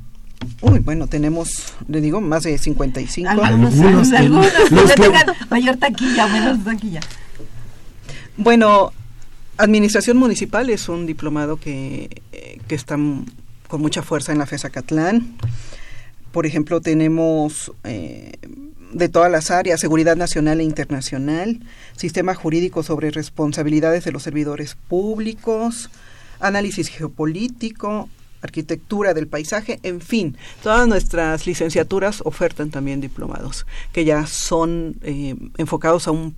Uy, 0.61 0.79
bueno, 0.79 1.07
tenemos, 1.07 1.73
le 1.87 2.01
digo, 2.01 2.19
más 2.19 2.43
de 2.43 2.57
55. 2.57 3.29
Algunos, 3.29 3.79
algunos, 3.79 4.11
algunos 4.11 4.47
que 4.47 5.01
tengan 5.01 5.27
mayor 5.49 5.77
taquilla 5.77 6.25
o 6.25 6.29
menos 6.29 6.63
taquilla. 6.63 6.99
Bueno, 8.37 8.91
Administración 9.57 10.17
Municipal 10.17 10.69
es 10.69 10.89
un 10.89 11.05
diplomado 11.05 11.57
que, 11.57 12.21
que 12.67 12.75
está 12.75 12.97
con 13.67 13.81
mucha 13.81 14.01
fuerza 14.01 14.31
en 14.31 14.39
la 14.39 14.45
FESA 14.45 14.69
Catlán. 14.69 15.35
Por 16.31 16.45
ejemplo, 16.45 16.81
tenemos 16.81 17.71
eh, 17.83 18.33
de 18.91 19.09
todas 19.09 19.31
las 19.31 19.51
áreas, 19.51 19.79
seguridad 19.79 20.15
nacional 20.15 20.59
e 20.59 20.63
internacional, 20.63 21.59
sistema 21.95 22.35
jurídico 22.35 22.83
sobre 22.83 23.11
responsabilidades 23.11 24.05
de 24.05 24.11
los 24.11 24.23
servidores 24.23 24.75
públicos, 24.87 25.89
análisis 26.39 26.89
geopolítico, 26.89 28.09
arquitectura 28.41 29.13
del 29.13 29.27
paisaje, 29.27 29.79
en 29.83 30.01
fin, 30.01 30.35
todas 30.63 30.87
nuestras 30.87 31.45
licenciaturas 31.45 32.21
ofertan 32.25 32.71
también 32.71 32.99
diplomados 32.99 33.65
que 33.93 34.03
ya 34.03 34.25
son 34.25 34.95
eh, 35.03 35.35
enfocados 35.57 36.07
a 36.07 36.11
un 36.11 36.35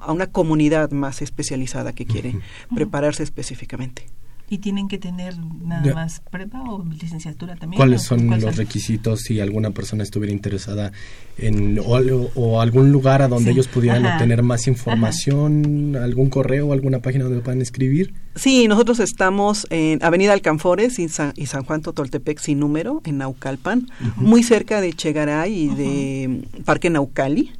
a 0.00 0.12
una 0.12 0.26
comunidad 0.26 0.90
más 0.90 1.22
especializada 1.22 1.92
que 1.92 2.06
quiere 2.06 2.38
prepararse 2.74 3.22
específicamente. 3.22 4.06
Y 4.54 4.58
tienen 4.58 4.88
que 4.88 4.98
tener 4.98 5.36
nada 5.38 5.82
Ya. 5.84 5.94
más 5.94 6.20
prepa 6.30 6.62
o 6.62 6.84
licenciatura 6.84 7.56
también. 7.56 7.76
¿Cuáles 7.78 8.02
¿O 8.02 8.04
son 8.06 8.26
cuáles 8.28 8.44
los 8.44 8.56
requisitos 8.56 9.20
si 9.20 9.40
alguna 9.40 9.70
persona 9.70 10.02
estuviera 10.02 10.32
interesada 10.32 10.92
en 11.38 11.78
o, 11.80 12.30
o 12.34 12.60
algún 12.60 12.92
lugar 12.92 13.20
a 13.22 13.28
donde 13.28 13.46
Sí. 13.46 13.50
ellos 13.50 13.68
pudieran 13.68 14.04
Ajá. 14.06 14.14
obtener 14.14 14.42
más 14.42 14.66
información, 14.68 15.96
algún 15.96 16.30
correo, 16.30 16.72
alguna 16.72 17.00
página 17.00 17.24
donde 17.24 17.40
puedan 17.40 17.60
escribir? 17.62 18.14
Sí, 18.36 18.66
nosotros 18.68 19.00
estamos 19.00 19.66
en 19.70 20.02
Avenida 20.02 20.32
Alcanfores 20.32 20.98
y 20.98 21.08
San, 21.08 21.32
y 21.36 21.46
San 21.46 21.64
Juan 21.64 21.82
Totoltepec 21.82 22.38
sin 22.38 22.58
número, 22.60 23.00
en 23.04 23.18
Naucalpan, 23.18 23.88
muy 24.16 24.42
cerca 24.42 24.80
de 24.80 24.92
Chegaray 24.92 25.52
y 25.52 25.68
de 25.74 26.44
Parque 26.64 26.90
Naucali, 26.90 27.52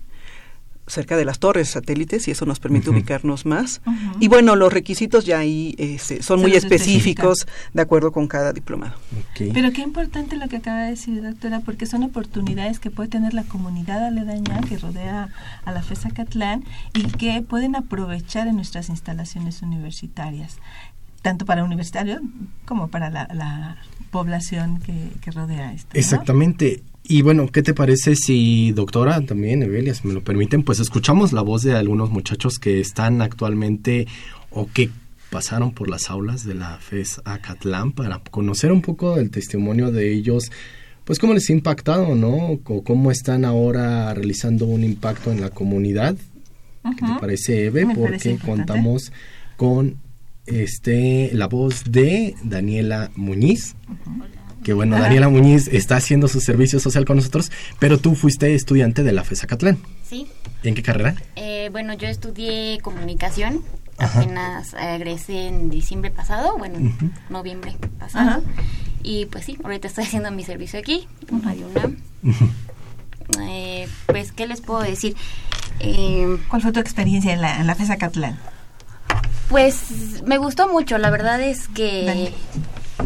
cerca 0.86 1.16
de 1.16 1.24
las 1.24 1.38
torres 1.38 1.70
satélites 1.70 2.28
y 2.28 2.30
eso 2.30 2.44
nos 2.46 2.60
permite 2.60 2.90
ubicarnos 2.90 3.46
más. 3.46 3.80
Y 4.20 4.28
bueno, 4.28 4.56
los 4.56 4.72
requisitos 4.72 5.24
ya 5.24 5.38
ahí 5.38 5.74
este, 5.78 6.22
son 6.22 6.40
Se 6.40 6.46
muy 6.46 6.56
específicos 6.56 7.46
de 7.72 7.82
acuerdo 7.82 8.12
con 8.12 8.28
cada 8.28 8.52
diplomado. 8.52 8.94
Pero 9.52 9.72
qué 9.72 9.82
importante 9.82 10.36
lo 10.36 10.48
que 10.48 10.56
acaba 10.56 10.82
de 10.82 10.90
decir, 10.90 11.22
doctora, 11.22 11.60
porque 11.60 11.86
son 11.86 12.02
oportunidades 12.02 12.78
que 12.78 12.90
puede 12.90 13.08
tener 13.08 13.34
la 13.34 13.44
comunidad 13.44 14.04
aledaña 14.04 14.60
que 14.68 14.76
rodea 14.78 15.28
a 15.64 15.72
la 15.72 15.82
FESA 15.82 16.10
Catlán 16.10 16.64
y 16.92 17.04
que 17.04 17.42
pueden 17.42 17.76
aprovechar 17.76 18.46
en 18.48 18.56
nuestras 18.56 18.88
instalaciones 18.88 19.62
universitarias, 19.62 20.58
tanto 21.22 21.46
para 21.46 21.64
universitarios 21.64 22.20
como 22.66 22.88
para 22.88 23.10
la, 23.10 23.28
la 23.32 23.78
población 24.10 24.80
que, 24.80 25.10
que 25.20 25.30
rodea 25.30 25.72
esto. 25.72 25.88
¿no? 25.94 26.93
Y 27.06 27.20
bueno, 27.20 27.49
¿qué 27.49 27.62
te 27.62 27.75
parece 27.75 28.16
si, 28.16 28.73
doctora, 28.73 29.20
también, 29.20 29.62
Evelia, 29.62 29.92
si 29.94 30.08
me 30.08 30.14
lo 30.14 30.25
permiten, 30.25 30.62
pues 30.62 30.80
escuchamos 30.80 31.34
la 31.34 31.42
voz 31.42 31.62
de 31.62 31.75
algunos 31.75 32.08
muchachos 32.08 32.58
que 32.58 32.80
están 32.80 33.20
actualmente 33.20 34.06
o 34.50 34.66
que 34.73 34.90
pasaron 35.28 35.73
por 35.73 35.90
las 35.90 36.08
aulas 36.08 36.46
de 36.46 36.54
la 36.54 36.78
FES 36.78 37.20
Acatlán 37.26 37.92
para 37.92 38.20
conocer 38.30 38.73
un 38.73 38.80
poco 38.80 39.16
del 39.16 39.30
testimonio 39.30 39.90
de 39.90 40.14
ellos, 40.14 40.50
pues 41.04 41.18
cómo 41.18 41.34
les 41.34 41.50
ha 41.50 41.52
impactado, 41.52 42.14
¿no? 42.14 42.52
O 42.64 42.82
cómo 42.82 43.11
están 43.11 43.44
ahora 43.44 44.14
realizando 44.14 44.64
un 44.64 44.82
impacto 44.82 45.30
en 45.30 45.42
la 45.42 45.50
comunidad. 45.50 46.16
¿Qué 46.99 47.04
te 47.04 47.20
parece, 47.20 47.66
Eve? 47.66 47.84
Me 47.84 47.94
Porque 47.94 48.38
contamos 48.38 49.12
con 49.56 49.96
este 50.46 51.30
la 51.34 51.49
voz 51.49 51.84
de 51.84 52.34
Daniela 52.42 53.11
Muñiz. 53.14 53.75
Que 54.64 54.73
bueno, 54.73 54.99
Daniela 54.99 55.28
Muñiz 55.28 55.68
está 55.68 55.97
haciendo 55.97 56.26
su 56.26 56.40
servicio 56.40 56.80
social 56.80 57.04
con 57.04 57.16
nosotros, 57.16 57.52
pero 57.78 57.99
tú 57.99 58.14
fuiste 58.14 58.54
estudiante 58.54 59.02
de 59.02 59.12
la 59.12 59.23
FESA 59.23 59.47
Catlán. 59.47 59.78
Sí, 60.09 60.26
¿En 60.62 60.75
qué 60.75 60.83
carrera? 60.83 61.14
eh, 61.37 61.68
bueno, 61.71 61.92
yo 61.94 62.09
estudié 62.09 62.78
comunicación, 62.80 63.62
Ajá. 63.99 64.21
apenas 64.21 64.75
egresé 64.80 65.49
en 65.49 65.68
diciembre 65.71 66.11
pasado, 66.11 66.56
bueno, 66.59 66.78
noviembre 67.28 67.76
pasado. 67.99 68.30
Ajá. 68.30 68.40
Y 69.02 69.26
pues 69.26 69.44
sí, 69.44 69.59
ahorita 69.62 69.87
estoy 69.87 70.04
haciendo 70.04 70.30
mi 70.30 70.44
servicio 70.44 70.78
aquí, 70.78 71.06
en 71.30 71.42
Radio 71.42 71.68
UNAM. 71.68 71.97
Eh, 73.42 73.87
pues, 74.06 74.33
¿qué 74.33 74.47
les 74.47 74.61
puedo 74.62 74.80
decir? 74.83 75.14
Eh, 75.80 76.38
¿Cuál 76.49 76.62
fue 76.62 76.73
tu 76.73 76.80
experiencia 76.80 77.33
en 77.33 77.40
la, 77.42 77.61
en 77.61 77.66
la 77.66 77.75
FESA 77.75 77.97
Catlán? 77.99 78.38
Pues 79.49 80.23
me 80.26 80.38
gustó 80.38 80.68
mucho, 80.68 80.97
la 80.99 81.11
verdad 81.11 81.40
es 81.42 81.68
que 81.68 82.33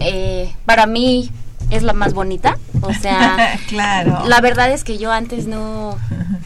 eh, 0.00 0.52
para 0.64 0.86
mí 0.86 1.30
es 1.70 1.82
la 1.82 1.92
más 1.92 2.14
bonita, 2.14 2.58
o 2.80 2.92
sea, 2.94 3.58
claro. 3.68 4.24
la 4.26 4.40
verdad 4.40 4.70
es 4.72 4.84
que 4.84 4.98
yo 4.98 5.12
antes 5.12 5.46
no, 5.46 5.96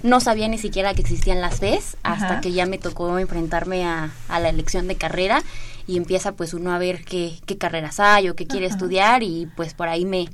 no 0.03 0.21
sabía 0.21 0.49
ni 0.49 0.59
siquiera 0.59 0.95
que 0.95 1.03
existían 1.03 1.41
las 1.41 1.61
FES, 1.61 1.97
hasta 2.03 2.27
Ajá. 2.27 2.41
que 2.41 2.53
ya 2.53 2.67
me 2.67 2.79
tocó 2.79 3.19
enfrentarme 3.19 3.85
a, 3.85 4.11
a 4.29 4.41
la 4.41 4.49
elección 4.49 4.89
de 4.89 4.97
carrera 4.97 5.43
y 5.87 5.97
empieza 5.97 6.33
pues 6.33 6.55
uno 6.55 6.73
a 6.73 6.79
ver 6.79 7.05
qué, 7.05 7.35
qué 7.47 7.57
carreras 7.59 8.01
hay 8.01 8.29
o 8.29 8.35
qué 8.37 8.47
quiere 8.47 8.67
Ajá. 8.67 8.75
estudiar 8.75 9.23
y 9.23 9.49
pues 9.57 9.75
por 9.75 9.89
ahí 9.89 10.05
me, 10.05 10.29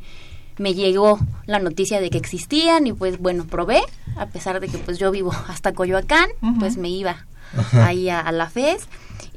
me 0.59 0.75
llegó 0.75 1.19
la 1.47 1.59
noticia 1.59 2.01
de 2.01 2.11
que 2.11 2.19
existían 2.19 2.87
y 2.87 2.93
pues 2.93 3.19
bueno, 3.19 3.45
probé, 3.47 3.81
a 4.17 4.27
pesar 4.27 4.59
de 4.61 4.69
que 4.69 4.79
pues 4.79 4.99
yo 4.99 5.11
vivo 5.11 5.33
hasta 5.49 5.73
Coyoacán, 5.73 6.29
pues 6.59 6.77
me 6.79 6.89
iba 6.89 7.27
Ajá. 7.57 7.87
ahí 7.87 8.09
a, 8.09 8.21
a 8.21 8.33
la 8.33 8.49
FES. 8.49 8.89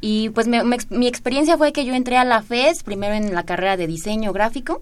Y 0.03 0.29
pues 0.29 0.47
me- 0.47 0.63
me 0.63 0.75
ex- 0.77 0.89
mi 0.91 1.07
experiencia 1.07 1.57
fue 1.57 1.71
que 1.73 1.85
yo 1.85 1.93
entré 1.93 2.17
a 2.17 2.23
la 2.25 2.41
FES 2.41 2.83
primero 2.83 3.13
en 3.13 3.33
la 3.35 3.43
carrera 3.43 3.77
de 3.77 3.85
diseño 3.87 4.33
gráfico 4.33 4.81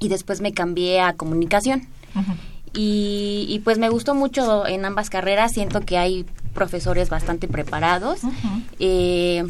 y 0.00 0.08
después 0.08 0.40
me 0.40 0.52
cambié 0.52 1.00
a 1.00 1.14
comunicación. 1.14 1.86
Y, 2.72 3.46
y, 3.48 3.60
pues 3.60 3.78
me 3.78 3.88
gustó 3.88 4.14
mucho 4.14 4.66
en 4.66 4.84
ambas 4.84 5.08
carreras, 5.10 5.52
siento 5.52 5.80
que 5.80 5.96
hay 5.96 6.26
profesores 6.54 7.08
bastante 7.08 7.48
preparados. 7.48 8.20
Eh, 8.78 9.44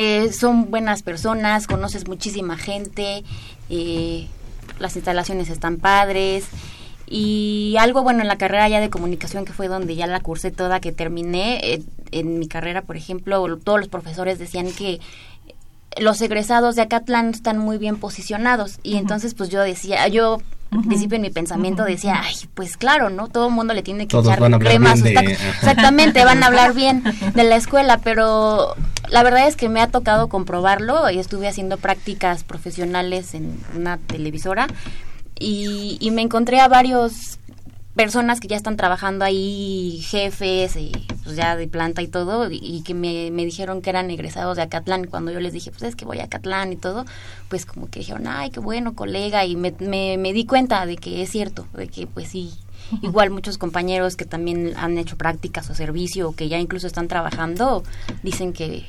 eh, 0.00 0.32
son 0.32 0.70
buenas 0.70 1.02
personas, 1.02 1.66
conoces 1.66 2.06
muchísima 2.06 2.56
gente, 2.56 3.24
eh, 3.68 4.28
las 4.78 4.94
instalaciones 4.94 5.50
están 5.50 5.78
padres. 5.78 6.46
Y 7.10 7.74
algo 7.80 8.04
bueno 8.04 8.20
en 8.20 8.28
la 8.28 8.38
carrera 8.38 8.68
ya 8.68 8.80
de 8.80 8.90
comunicación, 8.90 9.44
que 9.44 9.52
fue 9.52 9.66
donde 9.66 9.96
ya 9.96 10.06
la 10.06 10.20
cursé 10.20 10.52
toda, 10.52 10.78
que 10.78 10.92
terminé, 10.92 11.74
eh, 11.74 11.82
en 12.12 12.38
mi 12.38 12.46
carrera, 12.46 12.82
por 12.82 12.96
ejemplo, 12.96 13.44
todos 13.56 13.80
los 13.80 13.88
profesores 13.88 14.38
decían 14.38 14.70
que 14.70 15.00
los 16.00 16.20
egresados 16.20 16.76
de 16.76 16.82
Acatlán 16.82 17.30
están 17.30 17.58
muy 17.58 17.78
bien 17.78 17.96
posicionados. 17.96 18.78
Y 18.82 18.96
entonces, 18.96 19.34
pues 19.34 19.48
yo 19.50 19.60
decía, 19.62 20.06
yo 20.08 20.38
al 20.70 20.82
principio 20.82 21.16
en 21.16 21.22
mi 21.22 21.30
pensamiento 21.30 21.84
decía, 21.84 22.20
ay, 22.22 22.34
pues 22.54 22.76
claro, 22.76 23.08
¿no? 23.08 23.28
Todo 23.28 23.48
el 23.48 23.54
mundo 23.54 23.72
le 23.72 23.82
tiene 23.82 24.06
que 24.06 24.10
Todos 24.12 24.26
echar 24.26 24.40
van 24.40 24.52
a 24.52 24.56
hablar 24.56 24.70
crema 24.72 24.90
a 24.90 24.94
bien 24.94 25.04
sus 25.04 25.08
de- 25.08 25.14
tacos. 25.14 25.32
ajá. 25.32 25.48
Exactamente, 25.60 26.24
van 26.24 26.42
a 26.42 26.46
hablar 26.48 26.74
bien 26.74 27.02
de 27.34 27.44
la 27.44 27.56
escuela, 27.56 27.98
pero 27.98 28.74
la 29.08 29.22
verdad 29.22 29.48
es 29.48 29.56
que 29.56 29.68
me 29.70 29.80
ha 29.80 29.86
tocado 29.88 30.28
comprobarlo. 30.28 31.08
y 31.10 31.18
Estuve 31.18 31.48
haciendo 31.48 31.78
prácticas 31.78 32.44
profesionales 32.44 33.32
en 33.34 33.58
una 33.74 33.96
televisora 33.96 34.66
y, 35.38 35.96
y 36.00 36.10
me 36.10 36.22
encontré 36.22 36.60
a 36.60 36.68
varios 36.68 37.38
personas 37.98 38.38
que 38.38 38.46
ya 38.46 38.54
están 38.56 38.76
trabajando 38.76 39.24
ahí, 39.24 40.00
jefes, 40.06 40.76
y, 40.76 40.92
pues 41.24 41.34
ya 41.34 41.56
de 41.56 41.66
planta 41.66 42.00
y 42.00 42.06
todo, 42.06 42.48
y, 42.48 42.58
y 42.62 42.82
que 42.84 42.94
me, 42.94 43.32
me 43.32 43.44
dijeron 43.44 43.82
que 43.82 43.90
eran 43.90 44.08
egresados 44.08 44.56
de 44.56 44.62
Acatlán. 44.62 45.08
Cuando 45.08 45.32
yo 45.32 45.40
les 45.40 45.52
dije, 45.52 45.72
pues 45.72 45.82
es 45.82 45.96
que 45.96 46.04
voy 46.04 46.20
a 46.20 46.24
Acatlán 46.26 46.72
y 46.72 46.76
todo, 46.76 47.04
pues 47.48 47.66
como 47.66 47.90
que 47.90 47.98
dijeron, 47.98 48.28
ay, 48.28 48.50
qué 48.50 48.60
bueno, 48.60 48.94
colega, 48.94 49.44
y 49.44 49.56
me, 49.56 49.74
me, 49.80 50.16
me 50.16 50.32
di 50.32 50.46
cuenta 50.46 50.86
de 50.86 50.96
que 50.96 51.22
es 51.22 51.30
cierto, 51.30 51.66
de 51.74 51.88
que 51.88 52.06
pues 52.06 52.28
sí, 52.28 52.52
igual 53.02 53.30
muchos 53.30 53.58
compañeros 53.58 54.14
que 54.14 54.24
también 54.24 54.74
han 54.76 54.96
hecho 54.96 55.16
prácticas 55.16 55.68
o 55.68 55.74
servicio, 55.74 56.28
o 56.28 56.36
que 56.36 56.48
ya 56.48 56.58
incluso 56.60 56.86
están 56.86 57.08
trabajando, 57.08 57.82
dicen 58.22 58.52
que 58.52 58.86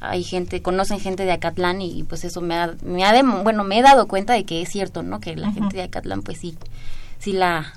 hay 0.00 0.24
gente, 0.24 0.62
conocen 0.62 0.98
gente 0.98 1.24
de 1.24 1.30
Acatlán 1.32 1.80
y 1.80 2.02
pues 2.02 2.24
eso 2.24 2.40
me 2.40 2.56
ha, 2.56 2.74
me 2.82 3.04
ha 3.04 3.14
dem- 3.14 3.44
bueno, 3.44 3.62
me 3.62 3.78
he 3.78 3.82
dado 3.82 4.08
cuenta 4.08 4.32
de 4.32 4.44
que 4.44 4.62
es 4.62 4.68
cierto, 4.68 5.04
¿no? 5.04 5.20
Que 5.20 5.36
la 5.36 5.52
gente 5.52 5.76
de 5.76 5.84
Acatlán 5.84 6.22
pues 6.22 6.38
sí, 6.38 6.56
sí 7.20 7.32
la, 7.32 7.72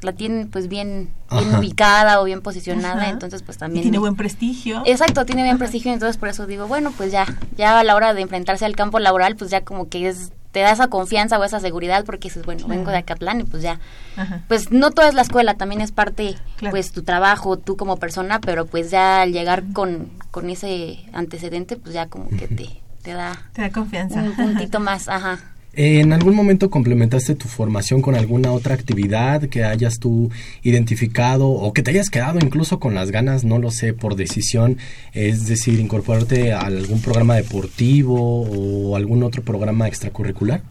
la 0.00 0.12
tienen 0.12 0.48
pues 0.48 0.68
bien, 0.68 1.10
bien 1.30 1.54
ubicada 1.56 2.20
o 2.20 2.24
bien 2.24 2.40
posicionada, 2.40 3.02
Ajá. 3.02 3.10
entonces 3.10 3.42
pues 3.42 3.56
Y 3.56 3.60
también... 3.60 3.82
tiene 3.82 3.98
buen 3.98 4.14
prestigio. 4.16 4.82
Exacto, 4.86 5.24
tiene 5.26 5.42
bien 5.42 5.58
prestigio, 5.58 5.92
entonces 5.92 6.16
por 6.16 6.28
eso 6.28 6.46
digo, 6.46 6.66
bueno, 6.68 6.92
pues 6.96 7.10
ya, 7.12 7.26
ya 7.56 7.78
a 7.80 7.84
la 7.84 7.94
hora 7.96 8.14
de 8.14 8.22
enfrentarse 8.22 8.64
al 8.64 8.76
campo 8.76 8.98
laboral, 9.00 9.36
pues 9.36 9.50
ya 9.50 9.62
como 9.64 9.88
que 9.88 10.08
es, 10.08 10.30
te 10.52 10.60
da 10.60 10.70
esa 10.72 10.86
confianza 10.88 11.38
o 11.38 11.44
esa 11.44 11.60
seguridad 11.60 12.04
porque 12.04 12.28
dices, 12.28 12.44
bueno, 12.46 12.66
vengo 12.68 12.90
de 12.90 12.98
Acatlán 12.98 13.40
y 13.40 13.44
pues 13.44 13.62
ya, 13.62 13.80
Ajá. 14.16 14.42
pues 14.48 14.70
no 14.70 14.90
toda 14.92 15.08
es 15.08 15.14
la 15.14 15.22
escuela, 15.22 15.54
también 15.54 15.80
es 15.80 15.90
parte, 15.92 16.36
Claro. 16.56 16.70
pues 16.70 16.92
tu 16.92 17.02
trabajo, 17.02 17.58
tú 17.58 17.76
como 17.76 17.96
persona, 17.96 18.40
pero 18.40 18.66
pues 18.66 18.90
ya 18.90 19.20
al 19.22 19.32
llegar 19.32 19.64
con, 19.72 20.08
con 20.30 20.48
ese 20.48 21.00
antecedente, 21.12 21.76
pues 21.76 21.92
ya 21.92 22.06
como 22.06 22.28
que 22.30 22.46
te, 22.48 22.80
te 23.02 23.12
da 23.14 23.36
Te 23.52 23.62
da 23.62 23.70
confianza. 23.70 24.20
un 24.22 24.34
puntito 24.36 24.78
más, 24.80 25.08
ajá. 25.08 25.38
¿En 25.80 26.12
algún 26.12 26.34
momento 26.34 26.70
complementaste 26.70 27.36
tu 27.36 27.46
formación 27.46 28.02
con 28.02 28.16
alguna 28.16 28.50
otra 28.50 28.74
actividad 28.74 29.42
que 29.42 29.62
hayas 29.62 30.00
tú 30.00 30.28
identificado 30.64 31.48
o 31.48 31.72
que 31.72 31.84
te 31.84 31.92
hayas 31.92 32.10
quedado 32.10 32.40
incluso 32.42 32.80
con 32.80 32.96
las 32.96 33.12
ganas, 33.12 33.44
no 33.44 33.60
lo 33.60 33.70
sé, 33.70 33.92
por 33.94 34.16
decisión? 34.16 34.78
Es 35.12 35.46
decir, 35.46 35.78
incorporarte 35.78 36.52
a 36.52 36.62
algún 36.62 37.00
programa 37.00 37.36
deportivo 37.36 38.42
o 38.42 38.96
algún 38.96 39.22
otro 39.22 39.44
programa 39.44 39.86
extracurricular. 39.86 40.62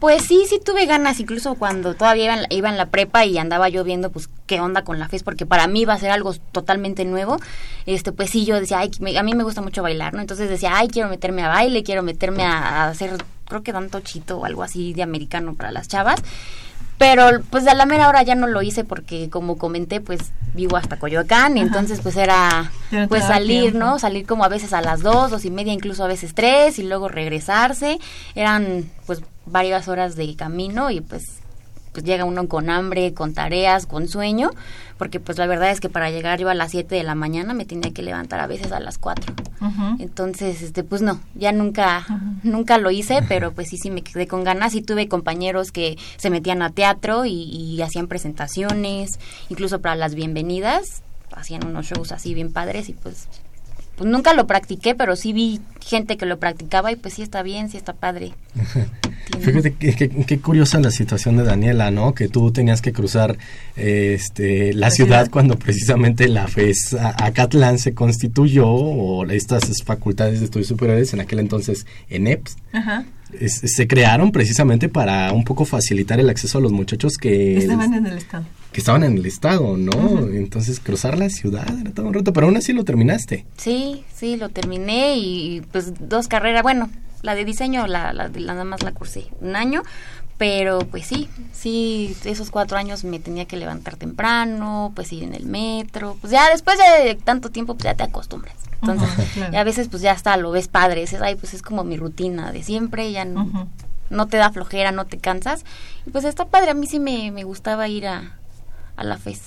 Pues 0.00 0.24
sí, 0.24 0.44
sí 0.48 0.60
tuve 0.62 0.84
ganas, 0.84 1.18
incluso 1.18 1.54
cuando 1.54 1.94
todavía 1.94 2.24
iba 2.24 2.34
en, 2.34 2.42
la, 2.42 2.48
iba 2.50 2.68
en 2.68 2.76
la 2.76 2.86
prepa 2.86 3.24
y 3.24 3.38
andaba 3.38 3.70
yo 3.70 3.84
viendo 3.84 4.10
pues 4.12 4.28
qué 4.46 4.60
onda 4.60 4.82
con 4.82 4.98
la 4.98 5.08
FES, 5.08 5.22
porque 5.22 5.46
para 5.46 5.66
mí 5.66 5.80
iba 5.82 5.94
a 5.94 5.98
ser 5.98 6.10
algo 6.10 6.34
totalmente 6.52 7.06
nuevo. 7.06 7.38
Este, 7.86 8.12
pues 8.12 8.28
sí, 8.30 8.44
yo 8.44 8.60
decía, 8.60 8.80
ay, 8.80 8.90
me- 9.00 9.16
a 9.18 9.22
mí 9.22 9.34
me 9.34 9.44
gusta 9.44 9.62
mucho 9.62 9.82
bailar, 9.82 10.12
¿no? 10.12 10.20
Entonces 10.20 10.50
decía, 10.50 10.76
ay, 10.76 10.88
quiero 10.88 11.08
meterme 11.08 11.42
a 11.42 11.48
baile, 11.48 11.82
quiero 11.84 12.02
meterme 12.02 12.44
a, 12.44 12.58
a 12.84 12.88
hacer, 12.88 13.12
creo 13.46 13.62
que 13.62 13.72
dan 13.72 13.88
tochito 13.88 14.38
o 14.38 14.44
algo 14.44 14.62
así 14.62 14.92
de 14.92 15.02
americano 15.02 15.54
para 15.54 15.70
las 15.72 15.88
chavas. 15.88 16.20
Pero 16.98 17.40
pues 17.50 17.64
de 17.64 17.74
la 17.74 17.86
mera 17.86 18.08
hora 18.08 18.22
ya 18.22 18.34
no 18.36 18.46
lo 18.46 18.62
hice 18.62 18.84
porque 18.84 19.28
como 19.28 19.58
comenté, 19.58 20.00
pues 20.00 20.32
vivo 20.54 20.76
hasta 20.76 20.96
Coyoacán 20.98 21.56
y 21.56 21.60
Ajá. 21.60 21.66
entonces 21.66 22.00
pues 22.00 22.16
era 22.16 22.70
no 22.92 23.08
pues 23.08 23.24
salir, 23.24 23.62
tiempo. 23.72 23.78
¿no? 23.80 23.98
Salir 23.98 24.26
como 24.26 24.44
a 24.44 24.48
veces 24.48 24.72
a 24.72 24.80
las 24.80 25.00
dos, 25.02 25.30
dos 25.32 25.44
y 25.44 25.50
media, 25.50 25.72
incluso 25.72 26.04
a 26.04 26.08
veces 26.08 26.34
tres 26.34 26.78
y 26.78 26.84
luego 26.84 27.08
regresarse. 27.08 27.98
Eran 28.36 28.84
pues 29.06 29.22
varias 29.46 29.88
horas 29.88 30.16
de 30.16 30.34
camino 30.36 30.90
y 30.90 31.00
pues 31.00 31.40
pues 31.94 32.04
llega 32.04 32.24
uno 32.24 32.48
con 32.48 32.70
hambre, 32.70 33.14
con 33.14 33.34
tareas, 33.34 33.86
con 33.86 34.08
sueño, 34.08 34.50
porque 34.98 35.20
pues 35.20 35.38
la 35.38 35.46
verdad 35.46 35.70
es 35.70 35.78
que 35.78 35.88
para 35.88 36.10
llegar 36.10 36.40
yo 36.40 36.48
a 36.48 36.54
las 36.54 36.72
7 36.72 36.92
de 36.92 37.04
la 37.04 37.14
mañana 37.14 37.54
me 37.54 37.64
tenía 37.64 37.92
que 37.92 38.02
levantar 38.02 38.40
a 38.40 38.48
veces 38.48 38.72
a 38.72 38.80
las 38.80 38.98
4. 38.98 39.32
Entonces, 40.00 40.60
este 40.60 40.82
pues 40.82 41.02
no, 41.02 41.20
ya 41.36 41.52
nunca 41.52 42.04
nunca 42.42 42.78
lo 42.78 42.90
hice, 42.90 43.20
pero 43.28 43.52
pues 43.52 43.68
sí 43.68 43.78
sí 43.78 43.92
me 43.92 44.02
quedé 44.02 44.26
con 44.26 44.42
ganas 44.42 44.74
y 44.74 44.82
tuve 44.82 45.08
compañeros 45.08 45.70
que 45.70 45.96
se 46.16 46.30
metían 46.30 46.62
a 46.62 46.70
teatro 46.70 47.26
y, 47.26 47.44
y 47.44 47.80
hacían 47.80 48.08
presentaciones, 48.08 49.20
incluso 49.48 49.80
para 49.80 49.94
las 49.94 50.16
bienvenidas, 50.16 51.04
hacían 51.30 51.64
unos 51.64 51.86
shows 51.86 52.10
así 52.10 52.34
bien 52.34 52.52
padres 52.52 52.88
y 52.88 52.92
pues 52.92 53.28
pues 53.96 54.10
nunca 54.10 54.34
lo 54.34 54.46
practiqué, 54.46 54.94
pero 54.94 55.14
sí 55.14 55.32
vi 55.32 55.60
gente 55.84 56.16
que 56.16 56.26
lo 56.26 56.38
practicaba 56.38 56.90
y 56.90 56.96
pues 56.96 57.14
sí 57.14 57.22
está 57.22 57.42
bien, 57.42 57.68
sí 57.68 57.76
está 57.76 57.92
padre. 57.92 58.32
Fíjate 59.40 59.72
qué 59.72 60.38
curiosa 60.38 60.80
la 60.80 60.90
situación 60.90 61.36
de 61.36 61.44
Daniela, 61.44 61.90
¿no? 61.90 62.14
Que 62.14 62.28
tú 62.28 62.52
tenías 62.52 62.82
que 62.82 62.92
cruzar 62.92 63.38
este, 63.74 64.74
la, 64.74 64.90
ciudad, 64.90 65.30
cuando 65.30 65.58
precisamente 65.58 66.28
la 66.28 66.46
FES 66.46 66.96
Acatlán 67.00 67.78
se 67.78 67.94
constituyó, 67.94 68.68
o 68.68 69.24
estas 69.30 69.82
facultades 69.82 70.40
de 70.40 70.46
estudios 70.46 70.68
superiores, 70.68 71.12
en 71.14 71.20
aquel 71.20 71.38
entonces 71.38 71.86
ENEPS. 72.08 72.56
Ajá 72.72 73.04
se 73.48 73.88
crearon 73.88 74.30
precisamente 74.30 74.88
para 74.88 75.32
un 75.32 75.42
poco 75.42 75.64
facilitar 75.64 76.20
el 76.20 76.30
acceso 76.30 76.58
a 76.58 76.60
los 76.60 76.70
muchachos 76.70 77.16
que 77.16 77.56
estaban 77.56 77.92
en 77.94 78.06
el 78.06 78.18
estado 78.18 78.44
que 78.74 78.80
estaban 78.80 79.04
en 79.04 79.16
el 79.16 79.24
estado, 79.24 79.76
¿no? 79.76 80.28
Entonces 80.30 80.80
cruzar 80.80 81.16
la 81.16 81.30
ciudad 81.30 81.64
era 81.80 81.92
todo 81.92 82.06
un 82.06 82.12
reto, 82.12 82.32
pero 82.32 82.48
aún 82.48 82.56
así 82.56 82.72
lo 82.72 82.82
terminaste. 82.82 83.46
Sí, 83.56 84.02
sí, 84.12 84.36
lo 84.36 84.48
terminé 84.48 85.16
y 85.16 85.62
pues 85.74 86.08
dos 86.08 86.28
carreras, 86.28 86.62
bueno, 86.62 86.88
la 87.22 87.34
de 87.34 87.44
diseño, 87.44 87.88
la, 87.88 88.12
la, 88.12 88.28
nada 88.28 88.62
más 88.62 88.84
la 88.84 88.92
cursé 88.92 89.26
un 89.40 89.56
año, 89.56 89.82
pero 90.38 90.78
pues 90.78 91.04
sí, 91.04 91.28
sí, 91.52 92.16
esos 92.22 92.52
cuatro 92.52 92.78
años 92.78 93.02
me 93.02 93.18
tenía 93.18 93.46
que 93.46 93.56
levantar 93.56 93.96
temprano, 93.96 94.92
pues 94.94 95.12
ir 95.12 95.24
en 95.24 95.34
el 95.34 95.46
metro, 95.46 96.16
pues 96.20 96.32
ya 96.32 96.48
después 96.48 96.78
de 96.78 97.16
tanto 97.16 97.50
tiempo 97.50 97.74
pues 97.74 97.86
ya 97.86 97.94
te 97.94 98.04
acostumbras. 98.04 98.54
Entonces, 98.82 99.08
a 99.52 99.64
veces 99.64 99.88
pues 99.88 100.00
ya 100.00 100.12
hasta 100.12 100.36
lo 100.36 100.52
ves 100.52 100.68
padre, 100.68 101.00
dices, 101.00 101.20
ay, 101.22 101.34
pues 101.34 101.54
es 101.54 101.62
como 101.62 101.82
mi 101.82 101.96
rutina 101.96 102.52
de 102.52 102.62
siempre, 102.62 103.10
ya 103.10 103.24
no, 103.24 103.68
no 104.10 104.28
te 104.28 104.36
da 104.36 104.52
flojera, 104.52 104.92
no 104.92 105.06
te 105.06 105.18
cansas. 105.18 105.64
Y 106.06 106.10
pues 106.10 106.24
está 106.24 106.44
padre, 106.44 106.70
a 106.70 106.74
mí 106.74 106.86
sí 106.86 107.00
me, 107.00 107.32
me 107.32 107.42
gustaba 107.42 107.88
ir 107.88 108.06
a, 108.06 108.38
a 108.94 109.02
la 109.02 109.18
FES. 109.18 109.40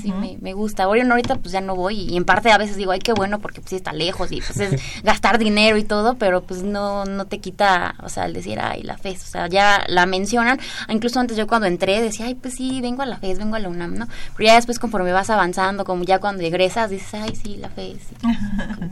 Sí, 0.00 0.12
me, 0.12 0.36
me 0.40 0.52
gusta. 0.52 0.86
Bueno, 0.86 1.14
ahorita 1.14 1.36
pues 1.36 1.52
ya 1.52 1.60
no 1.60 1.74
voy 1.74 2.00
y 2.00 2.16
en 2.16 2.24
parte 2.24 2.50
a 2.50 2.58
veces 2.58 2.76
digo, 2.76 2.92
ay, 2.92 3.00
qué 3.00 3.12
bueno 3.12 3.38
porque 3.38 3.60
pues 3.60 3.70
sí 3.70 3.76
está 3.76 3.92
lejos 3.92 4.30
y 4.32 4.40
pues 4.40 4.58
es 4.60 4.80
gastar 5.02 5.38
dinero 5.38 5.76
y 5.78 5.84
todo, 5.84 6.14
pero 6.14 6.42
pues 6.42 6.62
no 6.62 7.04
no 7.04 7.26
te 7.26 7.38
quita, 7.38 7.94
o 8.02 8.08
sea, 8.08 8.26
el 8.26 8.32
decir, 8.32 8.58
ay, 8.60 8.82
la 8.82 8.96
FES, 8.98 9.22
o 9.22 9.26
sea, 9.26 9.48
ya 9.48 9.84
la 9.88 10.06
mencionan. 10.06 10.58
Incluso 10.88 11.20
antes 11.20 11.36
yo 11.36 11.46
cuando 11.46 11.66
entré 11.66 12.00
decía, 12.00 12.26
ay, 12.26 12.34
pues 12.34 12.54
sí, 12.54 12.80
vengo 12.80 13.02
a 13.02 13.06
la 13.06 13.18
FES, 13.18 13.38
vengo 13.38 13.56
a 13.56 13.58
la 13.58 13.68
UNAM, 13.68 13.96
¿no? 13.96 14.06
Pero 14.36 14.46
ya 14.46 14.54
después 14.54 14.78
conforme 14.78 15.12
vas 15.12 15.30
avanzando, 15.30 15.84
como 15.84 16.04
ya 16.04 16.18
cuando 16.18 16.42
egresas, 16.42 16.90
dices, 16.90 17.14
ay, 17.14 17.34
sí, 17.34 17.56
la 17.56 17.68
FES, 17.68 17.98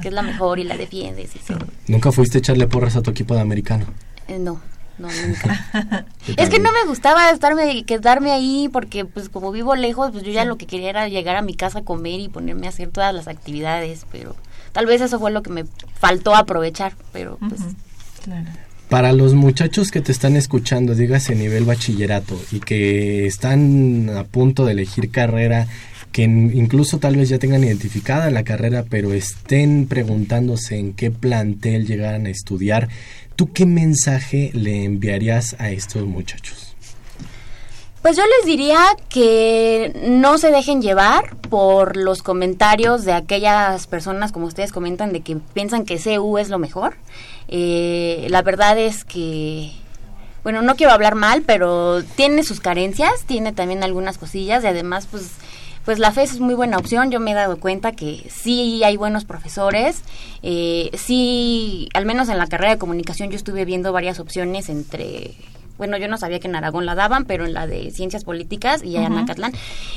que 0.03 0.09
es 0.09 0.15
la 0.15 0.23
mejor 0.23 0.59
y 0.59 0.65
la 0.65 0.77
defiendes. 0.77 1.35
Y 1.37 1.41
¿Nunca 1.93 2.13
fuiste 2.13 2.39
a 2.39 2.41
echarle 2.41 2.67
porras 2.67 2.97
a 2.97 3.03
tu 3.03 3.11
equipo 3.11 3.35
de 3.35 3.41
americano? 3.41 3.87
Eh, 4.27 4.39
no. 4.39 4.61
No, 4.99 5.09
nunca. 5.09 6.07
es 6.37 6.49
que 6.49 6.59
no 6.59 6.73
me 6.73 6.85
gustaba 6.87 7.31
estarme, 7.31 7.85
quedarme 7.85 8.33
ahí 8.33 8.69
porque 8.73 9.05
pues 9.05 9.29
como 9.29 9.53
vivo 9.53 9.77
lejos, 9.77 10.11
pues 10.11 10.25
yo 10.25 10.33
ya 10.33 10.45
lo 10.45 10.59
que 10.59 10.67
quería 10.67 10.91
era 10.91 11.09
llegar 11.09 11.37
a 11.37 11.43
mi 11.43 11.55
casa 11.55 11.81
a 11.81 11.85
comer 11.85 12.21
y 12.21 12.29
ponerme 12.29 12.67
a 12.67 12.71
hacer 12.71 12.89
todas 12.89 13.15
las 13.15 13.29
actividades, 13.29 14.07
pero 14.11 14.35
tal 14.73 14.87
vez 14.87 15.01
eso 15.01 15.19
fue 15.19 15.31
lo 15.31 15.43
que 15.43 15.51
me 15.51 15.65
faltó 15.99 16.35
aprovechar, 16.35 16.95
pero 17.13 17.39
pues... 17.49 17.61
Para 18.89 19.13
los 19.13 19.35
muchachos 19.35 19.91
que 19.91 20.01
te 20.01 20.13
están 20.13 20.35
escuchando, 20.35 20.95
dígase 20.95 21.35
nivel 21.35 21.65
bachillerato 21.65 22.41
y 22.51 22.61
que 22.61 23.27
están 23.27 24.09
a 24.17 24.25
punto 24.25 24.65
de 24.65 24.73
elegir 24.73 25.11
carrera, 25.11 25.69
que 26.11 26.23
incluso 26.23 26.99
tal 26.99 27.17
vez 27.17 27.29
ya 27.29 27.39
tengan 27.39 27.65
identificada 27.65 28.31
la 28.31 28.45
carrera, 28.45 28.87
pero 28.89 29.13
estén 29.13 29.87
preguntándose 29.87 30.79
en 30.79 30.95
qué 30.95 31.11
plantel 31.11 31.87
llegaran 31.87 32.25
a 32.25 32.31
estudiar, 32.31 32.89
¿tú 33.39 33.53
qué 33.53 33.67
mensaje 33.67 34.51
le 34.53 34.85
enviarías 34.85 35.55
a 35.61 35.71
estos 35.71 36.03
muchachos? 36.03 36.75
Pues 38.03 38.17
yo 38.17 38.25
les 38.25 38.47
diría 38.47 38.81
que 39.09 39.93
no 40.09 40.39
se 40.39 40.51
dejen 40.51 40.83
llevar 40.83 41.37
por 41.37 41.97
los 41.97 42.25
comentarios 42.25 43.05
de 43.05 43.13
aquellas 43.13 43.87
personas, 43.87 44.33
como 44.33 44.47
ustedes 44.47 44.73
comentan, 44.73 45.13
de 45.13 45.21
que 45.21 45.37
piensan 45.37 45.85
que 45.85 46.01
CU 46.01 46.39
es 46.39 46.49
lo 46.49 46.59
mejor. 46.59 46.97
Eh, 47.47 48.27
la 48.29 48.43
verdad 48.43 48.77
es 48.77 49.05
que, 49.05 49.71
bueno, 50.43 50.61
no 50.63 50.75
quiero 50.75 50.93
hablar 50.93 51.15
mal, 51.15 51.43
pero 51.43 52.03
tiene 52.03 52.43
sus 52.43 52.59
carencias, 52.59 53.23
tiene 53.25 53.53
también 53.53 53.85
algunas 53.85 54.19
cosillas 54.19 54.65
y 54.65 54.67
además, 54.67 55.07
pues 55.09 55.31
pues 55.85 55.99
la 55.99 56.13
FES 56.13 56.33
es 56.33 56.41
muy 56.41 56.55
buena 56.55 56.79
opción. 56.79 57.11
Yo 57.11 57.21
me 57.21 57.33
he 57.33 57.35
dado 57.35 57.59
cuenta 57.59 57.93
que 57.93 58.27
sí 58.31 58.83
hay 58.85 58.97
buenos 58.97 59.25
profesores. 59.25 60.03
Eh, 60.43 60.91
sí, 60.95 61.89
al 61.95 62.07
menos 62.07 62.29
en 62.29 62.39
la 62.39 62.47
carrera 62.47 62.73
de 62.73 62.79
comunicación 62.79 63.31
yo 63.31 63.37
estuve 63.37 63.65
viendo 63.65 63.93
varias 63.93 64.21
opciones 64.21 64.69
entre 64.69 65.35
bueno, 65.79 65.97
yo 65.97 66.09
no 66.09 66.19
sabía 66.19 66.41
que 66.41 66.49
en 66.49 66.57
Aragón 66.57 66.87
la 66.87 66.97
daban, 66.97 67.25
pero 67.25 67.47
en 67.47 67.55
la 67.55 67.69
de 67.69 67.93
ciencias 67.93 68.25
políticas 68.25 68.83
y 68.83 68.97
allá 68.97 69.07
en 69.07 69.17
Acatlán. 69.17 69.53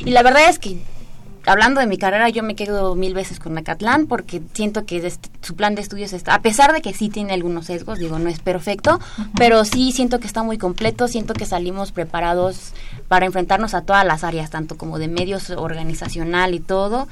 Y 0.06 0.12
la 0.12 0.22
verdad 0.22 0.48
es 0.48 0.60
que 0.60 0.78
hablando 1.45 1.80
de 1.80 1.88
mi 1.88 1.97
carrera, 1.97 2.30
yo 2.30 2.43
me 2.43 2.56
quedo 2.56 2.95
mil 2.95 3.13
veces 3.13 3.39
con 3.39 3.54
Macatlán 3.54 4.08
porque 4.08 4.41
siento 4.54 4.86
que 4.86 4.97
este, 4.97 5.30
su 5.41 5.56
plan 5.56 5.75
de 5.75 5.82
estudios 5.82 6.13
está, 6.13 6.36
a 6.36 6.41
pesar 6.41 6.73
de 6.73 6.82
que 6.82 6.93
sí 6.93 7.10
tiene 7.10 7.34
algunos 7.34 7.65
sesgos, 7.65 7.99
digo, 7.99 8.19
no 8.19 8.30
es 8.30 8.39
perfecto, 8.39 8.99
pero 9.38 9.65
sí 9.65 9.91
siento 9.91 10.19
que 10.19 10.27
está 10.27 10.43
muy 10.43 10.58
completo, 10.58 11.08
siento 11.08 11.34
que 11.34 11.45
salimos 11.45 11.91
preparados 11.91 12.73
para 13.08 13.25
enfrentarnos 13.25 13.73
a 13.73 13.82
todas 13.82 14.06
las 14.06 14.23
áreas, 14.23 14.49
tanto 14.49 14.77
como 14.77 14.99
de 14.99 15.08
medios 15.08 15.49
organizacional 15.49 16.54
y 16.54 16.60
todo. 16.60 17.08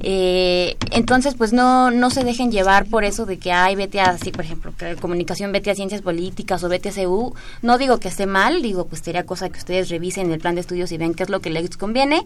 Eh, 0.00 0.76
entonces, 0.90 1.34
pues 1.34 1.52
no, 1.52 1.90
no 1.90 2.10
se 2.10 2.24
dejen 2.24 2.50
llevar 2.50 2.86
por 2.86 3.04
eso 3.04 3.26
de 3.26 3.38
que 3.38 3.52
hay 3.52 3.76
vete 3.76 4.00
a, 4.00 4.16
sí, 4.18 4.30
por 4.30 4.44
ejemplo, 4.44 4.72
que 4.76 4.96
comunicación 4.96 5.52
vete 5.52 5.70
a 5.70 5.74
ciencias 5.74 6.02
políticas 6.02 6.64
o 6.64 6.68
vete 6.68 6.88
a 6.88 6.92
CU. 6.92 7.34
No 7.62 7.78
digo 7.78 7.98
que 7.98 8.08
esté 8.08 8.26
mal, 8.26 8.62
digo, 8.62 8.86
pues 8.86 9.02
sería 9.02 9.24
cosa 9.24 9.48
que 9.48 9.58
ustedes 9.58 9.88
revisen 9.90 10.32
el 10.32 10.40
plan 10.40 10.54
de 10.54 10.62
estudios 10.62 10.90
y 10.92 10.98
ven 10.98 11.14
qué 11.14 11.22
es 11.22 11.28
lo 11.28 11.40
que 11.40 11.50
les 11.50 11.76
conviene, 11.76 12.22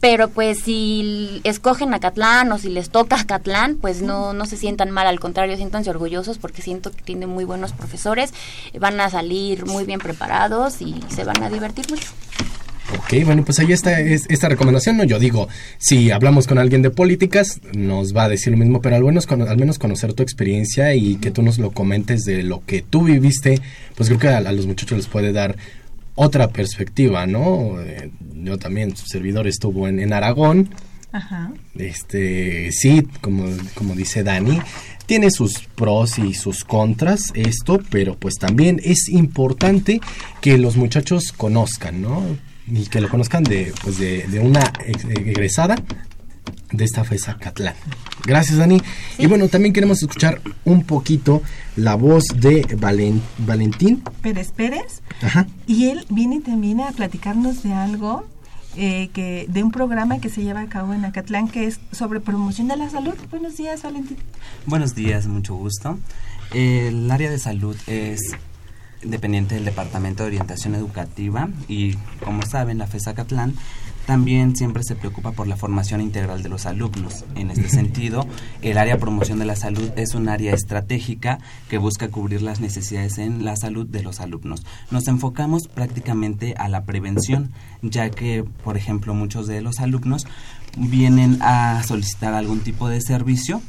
pero 0.00 0.28
pues 0.28 0.60
si 0.60 1.40
escogen 1.44 1.94
a 1.94 2.00
Catlán 2.00 2.50
o 2.52 2.58
si 2.58 2.68
les 2.68 2.90
toca 2.90 3.20
a 3.20 3.24
Catlán, 3.24 3.76
pues 3.76 4.02
no, 4.02 4.32
no 4.32 4.46
se 4.46 4.56
sientan 4.56 4.90
mal, 4.90 5.06
al 5.06 5.20
contrario, 5.20 5.56
siéntanse 5.56 5.90
orgullosos 5.90 6.38
porque 6.38 6.62
siento 6.62 6.90
que 6.90 7.02
tienen 7.02 7.28
muy 7.28 7.44
buenos 7.44 7.72
profesores, 7.72 8.32
van 8.78 9.00
a 9.00 9.10
salir 9.10 9.66
muy 9.66 9.84
bien 9.84 10.00
preparados 10.00 10.80
y 10.80 10.96
se 11.08 11.24
van 11.24 11.42
a 11.42 11.50
divertir 11.50 11.86
mucho. 11.90 12.08
Ok, 12.96 13.22
bueno, 13.26 13.44
pues 13.44 13.58
ahí 13.58 13.70
está 13.70 14.00
esta 14.00 14.48
recomendación. 14.48 14.96
No, 14.96 15.04
yo 15.04 15.18
digo, 15.18 15.48
si 15.76 16.10
hablamos 16.10 16.46
con 16.46 16.56
alguien 16.56 16.80
de 16.80 16.88
políticas, 16.88 17.60
nos 17.74 18.16
va 18.16 18.24
a 18.24 18.28
decir 18.30 18.50
lo 18.52 18.58
mismo, 18.58 18.80
pero 18.80 18.96
al 18.96 19.04
menos, 19.04 19.26
al 19.28 19.58
menos 19.58 19.78
conocer 19.78 20.14
tu 20.14 20.22
experiencia 20.22 20.94
y 20.94 21.16
que 21.16 21.30
tú 21.30 21.42
nos 21.42 21.58
lo 21.58 21.72
comentes 21.72 22.24
de 22.24 22.42
lo 22.42 22.64
que 22.64 22.80
tú 22.80 23.04
viviste, 23.04 23.60
pues 23.94 24.08
creo 24.08 24.18
que 24.18 24.28
a 24.28 24.52
los 24.52 24.66
muchachos 24.66 24.96
les 24.96 25.06
puede 25.06 25.32
dar 25.32 25.56
otra 26.18 26.48
perspectiva, 26.48 27.26
¿no? 27.26 27.80
Eh, 27.80 28.10
yo 28.34 28.58
también, 28.58 28.96
su 28.96 29.06
servidor 29.06 29.46
estuvo 29.46 29.86
en, 29.86 30.00
en 30.00 30.12
Aragón. 30.12 30.70
Ajá. 31.12 31.52
Este, 31.76 32.72
sí, 32.72 33.06
como, 33.20 33.46
como 33.74 33.94
dice 33.94 34.24
Dani, 34.24 34.60
tiene 35.06 35.30
sus 35.30 35.60
pros 35.76 36.18
y 36.18 36.34
sus 36.34 36.64
contras 36.64 37.32
esto, 37.34 37.80
pero 37.90 38.18
pues 38.18 38.34
también 38.34 38.80
es 38.82 39.08
importante 39.08 40.00
que 40.40 40.58
los 40.58 40.76
muchachos 40.76 41.32
conozcan, 41.32 42.02
¿no? 42.02 42.24
Y 42.66 42.86
que 42.86 43.00
lo 43.00 43.08
conozcan 43.08 43.44
de, 43.44 43.72
pues 43.82 43.98
de, 43.98 44.26
de 44.26 44.40
una 44.40 44.72
egresada 45.08 45.76
de 46.72 46.84
esta 46.84 47.04
FESA 47.04 47.36
Catlán. 47.38 47.74
Gracias, 48.24 48.58
Dani. 48.58 48.80
Y 49.18 49.26
bueno, 49.26 49.48
también 49.48 49.72
queremos 49.72 50.02
escuchar 50.02 50.40
un 50.64 50.84
poquito 50.84 51.42
la 51.76 51.94
voz 51.94 52.24
de 52.34 52.66
Valentín 53.38 54.02
Pérez 54.22 54.52
Pérez. 54.52 55.02
Ajá. 55.22 55.46
Y 55.66 55.88
él 55.88 56.04
viene 56.10 56.40
también 56.40 56.80
a 56.80 56.90
platicarnos 56.92 57.62
de 57.62 57.72
algo 57.72 58.26
eh, 58.76 59.08
que 59.12 59.46
de 59.48 59.62
un 59.62 59.72
programa 59.72 60.20
que 60.20 60.28
se 60.28 60.42
lleva 60.42 60.60
a 60.60 60.68
cabo 60.68 60.94
en 60.94 61.04
Acatlán 61.04 61.48
que 61.48 61.66
es 61.66 61.80
sobre 61.92 62.20
promoción 62.20 62.68
de 62.68 62.76
la 62.76 62.90
salud. 62.90 63.14
Buenos 63.30 63.56
días, 63.56 63.82
Valentín. 63.82 64.18
Buenos 64.66 64.94
días, 64.94 65.26
mucho 65.26 65.54
gusto. 65.54 65.98
El 66.54 67.10
área 67.10 67.30
de 67.30 67.38
salud 67.38 67.76
es 67.86 68.20
dependiente 69.02 69.54
del 69.54 69.64
Departamento 69.64 70.22
de 70.22 70.28
Orientación 70.28 70.74
Educativa 70.74 71.48
y 71.68 71.94
como 72.24 72.42
saben, 72.42 72.78
la 72.78 72.86
FESA 72.86 73.10
Acatlán 73.10 73.54
también 74.08 74.56
siempre 74.56 74.82
se 74.84 74.96
preocupa 74.96 75.32
por 75.32 75.46
la 75.46 75.58
formación 75.58 76.00
integral 76.00 76.42
de 76.42 76.48
los 76.48 76.64
alumnos. 76.64 77.26
En 77.34 77.50
este 77.50 77.68
sentido, 77.68 78.26
el 78.62 78.78
área 78.78 78.94
de 78.94 79.00
promoción 79.00 79.38
de 79.38 79.44
la 79.44 79.54
salud 79.54 79.90
es 79.96 80.14
un 80.14 80.30
área 80.30 80.54
estratégica 80.54 81.40
que 81.68 81.76
busca 81.76 82.08
cubrir 82.08 82.40
las 82.40 82.58
necesidades 82.58 83.18
en 83.18 83.44
la 83.44 83.54
salud 83.56 83.86
de 83.86 84.02
los 84.02 84.20
alumnos. 84.20 84.64
Nos 84.90 85.08
enfocamos 85.08 85.68
prácticamente 85.68 86.54
a 86.56 86.70
la 86.70 86.86
prevención, 86.86 87.52
ya 87.82 88.08
que, 88.08 88.46
por 88.64 88.78
ejemplo, 88.78 89.12
muchos 89.12 89.46
de 89.46 89.60
los 89.60 89.78
alumnos 89.78 90.26
vienen 90.78 91.36
a 91.42 91.82
solicitar 91.82 92.32
algún 92.32 92.60
tipo 92.60 92.88
de 92.88 93.02
servicio 93.02 93.60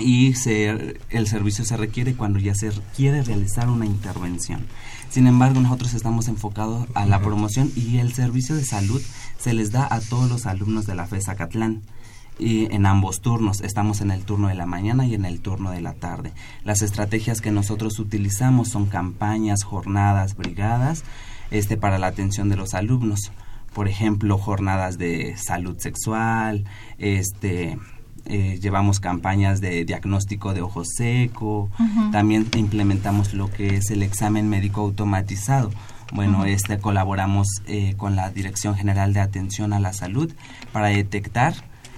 y 0.00 0.34
se, 0.34 0.98
el 1.10 1.26
servicio 1.28 1.64
se 1.64 1.76
requiere 1.76 2.14
cuando 2.16 2.40
ya 2.40 2.56
se 2.56 2.72
quiere 2.96 3.22
realizar 3.22 3.68
una 3.68 3.86
intervención. 3.86 4.66
Sin 5.08 5.26
embargo, 5.26 5.60
nosotros 5.60 5.94
estamos 5.94 6.28
enfocados 6.28 6.86
a 6.94 7.06
la 7.06 7.20
promoción 7.20 7.70
y 7.76 7.98
el 7.98 8.12
servicio 8.12 8.54
de 8.54 8.64
salud 8.64 9.00
se 9.46 9.54
les 9.54 9.70
da 9.70 9.86
a 9.88 10.00
todos 10.00 10.28
los 10.28 10.44
alumnos 10.44 10.86
de 10.86 10.96
la 10.96 11.06
FES 11.06 11.28
Acatlán. 11.28 11.82
Y 12.36 12.64
en 12.74 12.84
ambos 12.84 13.20
turnos, 13.20 13.60
estamos 13.60 14.00
en 14.00 14.10
el 14.10 14.24
turno 14.24 14.48
de 14.48 14.56
la 14.56 14.66
mañana 14.66 15.06
y 15.06 15.14
en 15.14 15.24
el 15.24 15.38
turno 15.38 15.70
de 15.70 15.80
la 15.80 15.92
tarde. 15.92 16.32
Las 16.64 16.82
estrategias 16.82 17.40
que 17.40 17.52
nosotros 17.52 18.00
utilizamos 18.00 18.70
son 18.70 18.86
campañas, 18.86 19.62
jornadas, 19.62 20.36
brigadas, 20.36 21.04
este 21.52 21.76
para 21.76 22.00
la 22.00 22.08
atención 22.08 22.48
de 22.48 22.56
los 22.56 22.74
alumnos. 22.74 23.30
Por 23.72 23.86
ejemplo, 23.86 24.36
jornadas 24.36 24.98
de 24.98 25.36
salud 25.36 25.78
sexual, 25.78 26.64
este 26.98 27.78
eh, 28.24 28.58
llevamos 28.60 28.98
campañas 28.98 29.60
de 29.60 29.84
diagnóstico 29.84 30.54
de 30.54 30.62
ojo 30.62 30.82
seco, 30.84 31.70
también 32.10 32.48
implementamos 32.56 33.32
lo 33.32 33.48
que 33.48 33.76
es 33.76 33.92
el 33.92 34.02
examen 34.02 34.48
médico 34.48 34.80
automatizado. 34.80 35.70
Bueno, 36.12 36.44
este 36.44 36.78
colaboramos 36.78 37.48
eh, 37.66 37.94
con 37.96 38.16
la 38.16 38.30
Dirección 38.30 38.76
General 38.76 39.12
de 39.12 39.20
Atención 39.20 39.72
a 39.72 39.80
la 39.80 39.92
Salud 39.92 40.32
para 40.72 40.88
detectar 40.88 41.54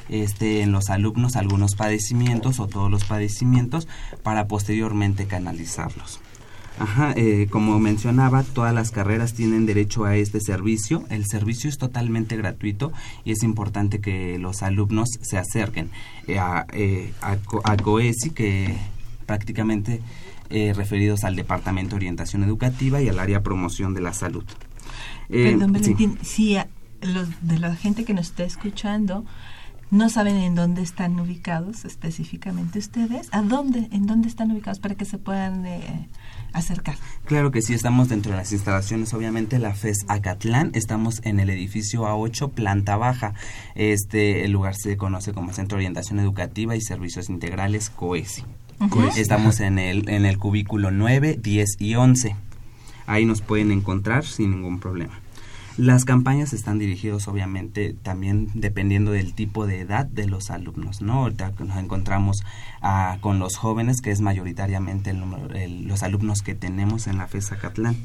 este, 0.08 0.62
en 0.62 0.72
los 0.72 0.88
alumnos 0.88 1.36
algunos 1.36 1.74
padecimientos 1.74 2.60
o 2.60 2.66
todos 2.66 2.90
los 2.90 3.04
padecimientos 3.04 3.86
para 4.22 4.48
posteriormente 4.48 5.26
canalizarlos. 5.26 6.20
Ajá, 6.78 7.12
eh, 7.16 7.48
como 7.50 7.80
mencionaba, 7.80 8.44
todas 8.44 8.72
las 8.72 8.92
carreras 8.92 9.34
tienen 9.34 9.66
derecho 9.66 10.04
a 10.04 10.16
este 10.16 10.40
servicio. 10.40 11.04
El 11.10 11.26
servicio 11.26 11.68
es 11.68 11.76
totalmente 11.76 12.36
gratuito 12.36 12.92
y 13.24 13.32
es 13.32 13.42
importante 13.42 14.00
que 14.00 14.38
los 14.38 14.62
alumnos 14.62 15.08
se 15.20 15.38
acerquen 15.38 15.90
eh, 16.28 16.38
a, 16.38 16.66
eh, 16.72 17.12
a, 17.20 17.76
COESI, 17.76 18.30
que 18.30 18.76
prácticamente 19.26 20.00
referidos 20.50 21.24
al 21.24 21.36
Departamento 21.36 21.90
de 21.90 21.96
Orientación 21.96 22.42
Educativa 22.42 23.00
y 23.00 23.08
al 23.08 23.18
área 23.18 23.42
promoción 23.42 23.94
de 23.94 24.00
la 24.00 24.12
salud. 24.12 24.44
Perdón, 25.28 25.72
Valentín, 25.72 26.18
si 26.22 26.56
los, 27.00 27.28
de 27.42 27.58
la 27.58 27.74
gente 27.74 28.04
que 28.04 28.14
nos 28.14 28.28
está 28.28 28.44
escuchando 28.44 29.24
no 29.90 30.10
saben 30.10 30.36
en 30.36 30.54
dónde 30.54 30.82
están 30.82 31.18
ubicados 31.18 31.84
específicamente 31.84 32.78
ustedes, 32.78 33.28
¿a 33.32 33.42
dónde, 33.42 33.88
en 33.90 34.06
dónde 34.06 34.28
están 34.28 34.50
ubicados 34.50 34.80
para 34.80 34.94
que 34.94 35.04
se 35.04 35.18
puedan 35.18 35.64
acercar. 36.52 36.96
Claro 37.24 37.50
que 37.50 37.62
sí, 37.62 37.74
estamos 37.74 38.08
dentro 38.08 38.32
de 38.32 38.38
las 38.38 38.52
instalaciones, 38.52 39.12
obviamente 39.14 39.58
la 39.58 39.74
FES 39.74 40.04
Acatlán, 40.08 40.70
estamos 40.74 41.20
en 41.24 41.40
el 41.40 41.50
edificio 41.50 42.04
A8, 42.04 42.50
planta 42.50 42.96
baja. 42.96 43.34
Este 43.74 44.44
el 44.44 44.52
lugar 44.52 44.74
se 44.74 44.96
conoce 44.96 45.32
como 45.32 45.52
Centro 45.52 45.76
de 45.76 45.84
Orientación 45.84 46.18
Educativa 46.20 46.76
y 46.76 46.80
Servicios 46.80 47.28
Integrales 47.28 47.90
COESI. 47.90 48.44
Estamos 49.16 49.60
en 49.60 49.78
el, 49.78 50.08
en 50.08 50.24
el 50.24 50.38
cubículo 50.38 50.90
9, 50.90 51.38
10 51.42 51.76
y 51.80 51.94
11. 51.94 52.36
Ahí 53.06 53.24
nos 53.24 53.40
pueden 53.40 53.72
encontrar 53.72 54.24
sin 54.24 54.50
ningún 54.52 54.78
problema. 54.80 55.20
Las 55.76 56.04
campañas 56.04 56.52
están 56.52 56.78
dirigidas 56.78 57.28
obviamente 57.28 57.94
también 58.02 58.48
dependiendo 58.54 59.12
del 59.12 59.32
tipo 59.32 59.66
de 59.66 59.80
edad 59.80 60.06
de 60.06 60.26
los 60.26 60.50
alumnos, 60.50 61.02
¿no? 61.02 61.20
Ahorita 61.20 61.52
nos 61.60 61.76
encontramos 61.78 62.42
ah, 62.82 63.18
con 63.20 63.38
los 63.38 63.56
jóvenes, 63.56 64.00
que 64.00 64.10
es 64.10 64.20
mayoritariamente 64.20 65.10
el 65.10 65.86
los 65.86 66.02
alumnos 66.02 66.42
que 66.42 66.56
tenemos 66.56 67.06
en 67.06 67.18
la 67.18 67.28
FESA 67.28 67.58
Catlán. 67.58 67.96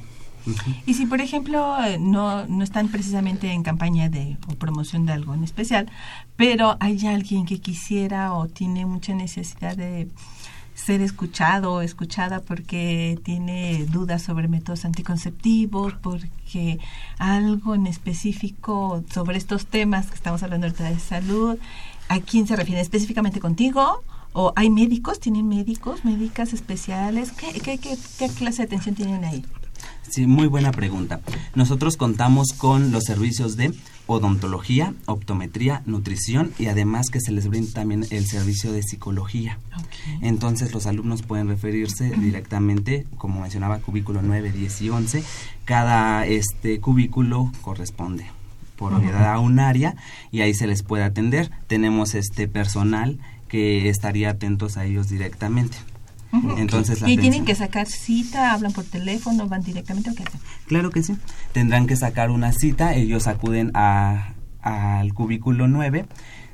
Y 0.86 0.94
si, 0.94 1.06
por 1.06 1.22
ejemplo, 1.22 1.78
no, 2.00 2.46
no 2.46 2.64
están 2.64 2.90
precisamente 2.90 3.52
en 3.52 3.64
campaña 3.64 4.10
de 4.10 4.38
o 4.48 4.56
promoción 4.56 5.06
de 5.06 5.14
algo 5.14 5.34
en 5.34 5.44
especial, 5.44 5.90
pero 6.36 6.78
hay 6.80 7.08
alguien 7.08 7.46
que 7.46 7.60
quisiera 7.60 8.34
o 8.34 8.48
tiene 8.48 8.86
mucha 8.86 9.14
necesidad 9.14 9.78
de 9.78 10.10
ser 10.74 11.02
escuchado 11.02 11.74
o 11.74 11.82
escuchada 11.82 12.42
porque 12.42 13.20
tiene 13.24 13.86
dudas 13.86 14.22
sobre 14.22 14.48
métodos 14.48 14.86
anticonceptivos, 14.86 15.94
porque 15.94 16.80
algo 17.18 17.76
en 17.76 17.88
específico 17.88 19.04
sobre 19.12 19.38
estos 19.38 19.66
temas 19.66 20.08
que 20.08 20.16
estamos 20.16 20.44
hablando 20.44 20.68
ahorita 20.68 20.90
de 20.90 21.00
salud, 21.00 21.58
¿a 22.10 22.20
quién 22.20 22.48
se 22.48 22.56
refiere? 22.56 22.82
¿Específicamente 22.82 23.40
contigo? 23.40 24.04
¿O 24.34 24.52
hay 24.56 24.70
médicos? 24.70 25.20
¿Tienen 25.20 25.48
médicos, 25.48 26.04
médicas 26.06 26.54
especiales? 26.54 27.32
¿Qué, 27.32 27.54
qué, 27.60 27.78
qué, 27.78 27.98
qué 28.18 28.30
clase 28.30 28.64
de 28.64 28.68
atención 28.68 28.96
tienen 28.96 29.24
ahí? 29.24 29.46
Sí, 30.10 30.28
muy 30.28 30.48
buena 30.48 30.72
pregunta. 30.72 31.22
Nosotros 31.56 31.98
contamos 31.98 32.54
con 32.54 32.92
los 32.92 33.04
servicios 33.06 33.58
de 33.58 33.74
odontología, 34.06 34.94
optometría, 35.06 35.82
nutrición 35.86 36.52
y 36.60 36.68
además 36.68 37.10
que 37.10 37.20
se 37.22 37.32
les 37.32 37.48
brinda 37.48 37.72
también 37.74 38.06
el 38.10 38.26
servicio 38.28 38.72
de 38.72 38.84
psicología. 38.84 39.58
Entonces 40.22 40.74
los 40.74 40.86
alumnos 40.86 41.22
pueden 41.22 41.48
referirse 41.48 42.12
directamente, 42.12 43.08
como 43.18 43.42
mencionaba, 43.42 43.80
cubículo 43.80 44.22
9, 44.22 44.52
10 44.52 44.82
y 44.82 44.90
11. 44.90 45.24
Cada 45.66 46.26
este 46.26 46.80
cubículo 46.80 47.52
corresponde 47.62 48.26
por 48.76 48.94
unidad 48.94 49.34
a 49.34 49.40
un 49.40 49.60
área 49.60 49.96
y 50.32 50.42
ahí 50.42 50.54
se 50.54 50.68
les 50.68 50.84
puede 50.84 51.04
atender. 51.04 51.50
Tenemos 51.68 52.16
este 52.16 52.48
personal 52.48 53.20
que 53.48 53.90
estaría 53.90 54.32
atentos 54.32 54.78
a 54.78 54.86
ellos 54.86 55.10
directamente. 55.10 55.78
Entonces, 56.58 57.04
¿Y 57.06 57.18
tienen 57.18 57.46
que 57.46 57.56
sacar 57.56 57.88
cita? 57.88 58.54
¿Hablan 58.54 58.74
por 58.74 58.84
teléfono? 58.86 59.48
¿Van 59.48 59.62
directamente 59.62 60.10
o 60.10 60.16
qué 60.16 60.24
hacen? 60.24 60.40
Claro 60.66 60.90
que 60.90 61.04
sí. 61.04 61.16
Tendrán 61.52 61.86
que 61.86 61.96
sacar 61.96 62.32
una 62.32 62.52
cita. 62.52 62.96
Ellos 62.96 63.28
acuden 63.28 63.72
a, 63.76 64.34
al 64.62 65.14
cubículo 65.14 65.68
9. 65.68 66.06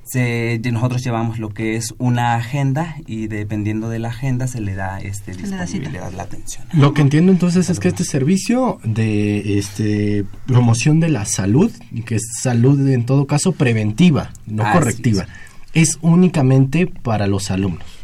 Se, 0.04 0.60
nosotros 0.72 1.04
llevamos 1.04 1.38
lo 1.38 1.50
que 1.50 1.76
es 1.76 1.94
una 2.00 2.34
agenda 2.34 2.96
y 3.06 3.28
dependiendo 3.28 3.90
de 3.90 4.00
la 4.00 4.10
agenda 4.10 4.48
se 4.48 4.60
le 4.60 4.74
da 4.74 5.00
este 5.00 5.34
disponibilidad 5.34 6.12
la 6.14 6.24
atención. 6.24 6.66
Lo 6.74 6.94
que 6.94 7.02
entiendo 7.02 7.32
entonces 7.32 7.70
es 7.70 7.80
que 7.80 7.90
este 7.90 8.04
servicio 8.04 8.80
de 8.84 9.60
este 9.60 10.26
promoción 10.48 11.00
de 11.00 11.10
la 11.10 11.26
salud, 11.26 11.72
que 12.06 12.16
es 12.16 12.24
salud 12.42 12.88
en 12.90 13.06
todo 13.06 13.28
caso 13.28 13.52
preventiva, 13.52 14.32
no 14.48 14.64
correctiva, 14.74 15.28
es 15.74 16.00
únicamente 16.02 16.88
para 16.88 17.28
los 17.28 17.52
alumnos 17.52 17.99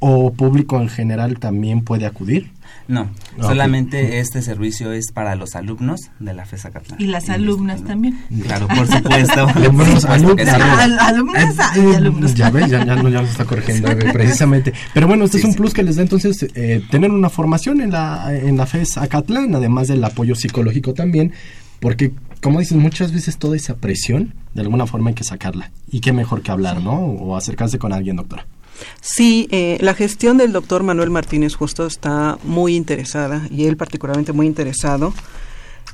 o 0.00 0.32
público 0.32 0.80
en 0.80 0.88
general 0.88 1.38
también 1.38 1.82
puede 1.82 2.06
acudir? 2.06 2.50
No, 2.86 3.10
solamente 3.38 4.18
este 4.18 4.40
servicio 4.40 4.92
es 4.92 5.12
para 5.12 5.34
los 5.34 5.54
alumnos 5.56 6.00
de 6.20 6.32
la 6.32 6.46
FESA 6.46 6.70
Catlán. 6.70 6.98
¿Y 6.98 7.06
las 7.06 7.28
alumnas 7.28 7.84
también? 7.84 8.18
Claro, 8.42 8.66
por 8.66 8.86
supuesto. 8.86 9.46
alumnos, 9.54 10.04
alumnas 10.06 10.48
y 11.76 11.80
eh, 11.80 11.96
alumnos. 11.96 12.34
Ya 12.34 12.48
ves, 12.48 12.70
ya, 12.70 12.84
no, 12.84 13.08
ya 13.10 13.20
nos 13.20 13.30
está 13.30 13.44
corrigiendo 13.44 13.90
precisamente. 14.12 14.72
Pero 14.94 15.06
bueno, 15.06 15.26
este 15.26 15.36
es 15.36 15.44
un 15.44 15.54
plus 15.54 15.74
que 15.74 15.82
les 15.82 15.96
da 15.96 16.02
entonces 16.02 16.46
eh, 16.54 16.82
tener 16.90 17.10
una 17.10 17.28
formación 17.28 17.82
en 17.82 17.90
la, 17.90 18.34
en 18.34 18.56
la 18.56 18.64
FES 18.64 18.96
Acatlán, 18.96 19.54
además 19.54 19.88
del 19.88 20.02
apoyo 20.02 20.34
psicológico 20.34 20.94
también, 20.94 21.32
porque 21.80 22.12
como 22.40 22.60
dices, 22.60 22.76
muchas 22.76 23.12
veces 23.12 23.36
toda 23.36 23.56
esa 23.56 23.76
presión, 23.76 24.34
de 24.54 24.62
alguna 24.62 24.86
forma 24.86 25.10
hay 25.10 25.14
que 25.14 25.24
sacarla. 25.24 25.70
Y 25.90 26.00
qué 26.00 26.12
mejor 26.12 26.42
que 26.42 26.50
hablar, 26.50 26.82
¿no? 26.82 26.92
O 26.92 27.36
acercarse 27.36 27.78
con 27.78 27.92
alguien, 27.92 28.16
doctora. 28.16 28.46
Sí, 29.00 29.48
eh, 29.50 29.78
la 29.80 29.94
gestión 29.94 30.38
del 30.38 30.52
doctor 30.52 30.82
Manuel 30.82 31.10
Martínez 31.10 31.54
Justo 31.54 31.86
está 31.86 32.38
muy 32.44 32.76
interesada, 32.76 33.46
y 33.50 33.66
él 33.66 33.76
particularmente 33.76 34.32
muy 34.32 34.46
interesado, 34.46 35.12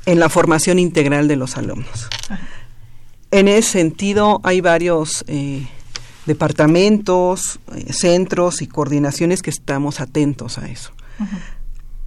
en 0.06 0.18
la 0.18 0.28
formación 0.28 0.78
integral 0.78 1.28
de 1.28 1.36
los 1.36 1.56
alumnos. 1.56 2.08
En 3.30 3.48
ese 3.48 3.70
sentido, 3.70 4.40
hay 4.44 4.60
varios 4.60 5.24
eh, 5.26 5.66
departamentos, 6.26 7.58
eh, 7.74 7.92
centros 7.92 8.62
y 8.62 8.66
coordinaciones 8.66 9.42
que 9.42 9.50
estamos 9.50 10.00
atentos 10.00 10.58
a 10.58 10.68
eso. 10.68 10.92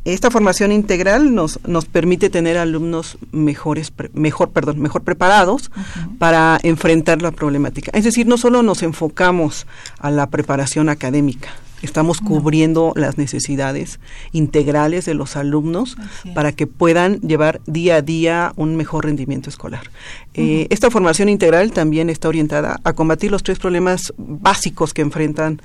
Esta 0.08 0.32
formación 0.32 0.72
integral 0.72 1.36
nos, 1.36 1.60
nos 1.68 1.84
permite 1.84 2.30
tener 2.30 2.58
alumnos 2.58 3.18
mejores, 3.34 3.92
mejor, 4.14 4.52
perdón, 4.52 4.80
mejor 4.80 5.04
preparados 5.04 5.70
para 6.18 6.60
enfrentar 6.64 7.22
la 7.22 7.32
problemática. 7.32 7.92
Es 7.94 8.06
decir, 8.06 8.26
no 8.26 8.38
solo 8.38 8.64
nos 8.64 8.84
enfocamos 8.84 9.68
a 10.00 10.10
la 10.10 10.30
preparación 10.30 10.88
académica, 10.88 11.50
estamos 11.82 12.22
cubriendo 12.22 12.94
las 12.96 13.18
necesidades 13.18 14.00
integrales 14.32 15.04
de 15.04 15.14
los 15.14 15.36
alumnos 15.36 15.98
para 16.34 16.54
que 16.54 16.68
puedan 16.68 17.20
llevar 17.20 17.60
día 17.66 17.98
a 17.98 18.02
día 18.02 18.54
un 18.56 18.78
mejor 18.78 19.06
rendimiento 19.06 19.50
escolar. 19.50 19.92
Eh, 20.34 20.68
esta 20.70 20.90
formación 20.90 21.28
integral 21.28 21.74
también 21.74 22.10
está 22.10 22.30
orientada 22.30 22.80
a 22.86 22.94
combatir 22.94 23.30
los 23.30 23.44
tres 23.44 23.60
problemas 23.60 24.14
básicos 24.18 24.94
que 24.94 25.02
enfrentan 25.02 25.62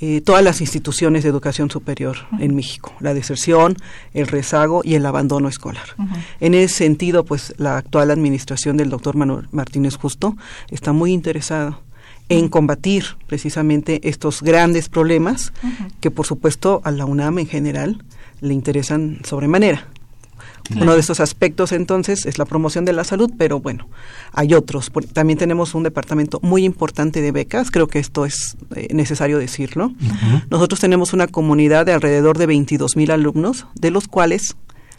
eh, 0.00 0.20
todas 0.20 0.44
las 0.44 0.60
instituciones 0.60 1.24
de 1.24 1.28
educación 1.28 1.70
superior 1.70 2.18
en 2.38 2.54
México, 2.54 2.94
la 3.00 3.14
deserción, 3.14 3.76
el 4.14 4.28
rezago 4.28 4.82
y 4.84 4.94
el 4.94 5.04
abandono 5.04 5.48
escolar. 5.48 5.88
En 6.38 6.54
ese 6.54 6.74
sentido, 6.74 7.24
pues 7.24 7.54
la 7.58 7.78
actual 7.78 8.10
administración 8.10 8.76
del 8.76 8.90
doctor 8.90 9.16
Manuel 9.16 9.48
Martínez 9.50 9.96
Justo 9.96 10.36
está 10.70 10.92
muy 10.92 11.12
interesada 11.12 11.80
en 12.28 12.48
combatir 12.48 13.04
precisamente 13.26 14.00
estos 14.08 14.42
grandes 14.42 14.88
problemas 14.88 15.52
que 16.00 16.10
por 16.10 16.26
supuesto 16.26 16.80
a 16.84 16.90
la 16.90 17.04
UNAM 17.04 17.38
en 17.38 17.46
general 17.46 18.04
le 18.40 18.54
interesan 18.54 19.18
sobremanera. 19.24 19.88
Uno 20.76 20.94
de 20.94 21.00
estos 21.00 21.20
aspectos 21.20 21.72
entonces 21.72 22.26
es 22.26 22.38
la 22.38 22.44
promoción 22.44 22.84
de 22.84 22.92
la 22.92 23.04
salud, 23.04 23.30
pero 23.38 23.60
bueno, 23.60 23.88
hay 24.32 24.54
otros. 24.54 24.90
También 25.12 25.38
tenemos 25.38 25.74
un 25.74 25.82
departamento 25.82 26.40
muy 26.42 26.64
importante 26.64 27.20
de 27.20 27.32
becas, 27.32 27.70
creo 27.70 27.88
que 27.88 27.98
esto 27.98 28.26
es 28.26 28.56
eh, 28.74 28.88
necesario 28.92 29.38
decirlo. 29.38 29.92
Nosotros 30.50 30.80
tenemos 30.80 31.12
una 31.12 31.26
comunidad 31.26 31.86
de 31.86 31.92
alrededor 31.92 32.38
de 32.38 32.46
22 32.46 32.96
mil 32.96 33.10
alumnos, 33.10 33.66
de 33.74 33.90
los 33.90 34.08
cuales 34.08 34.56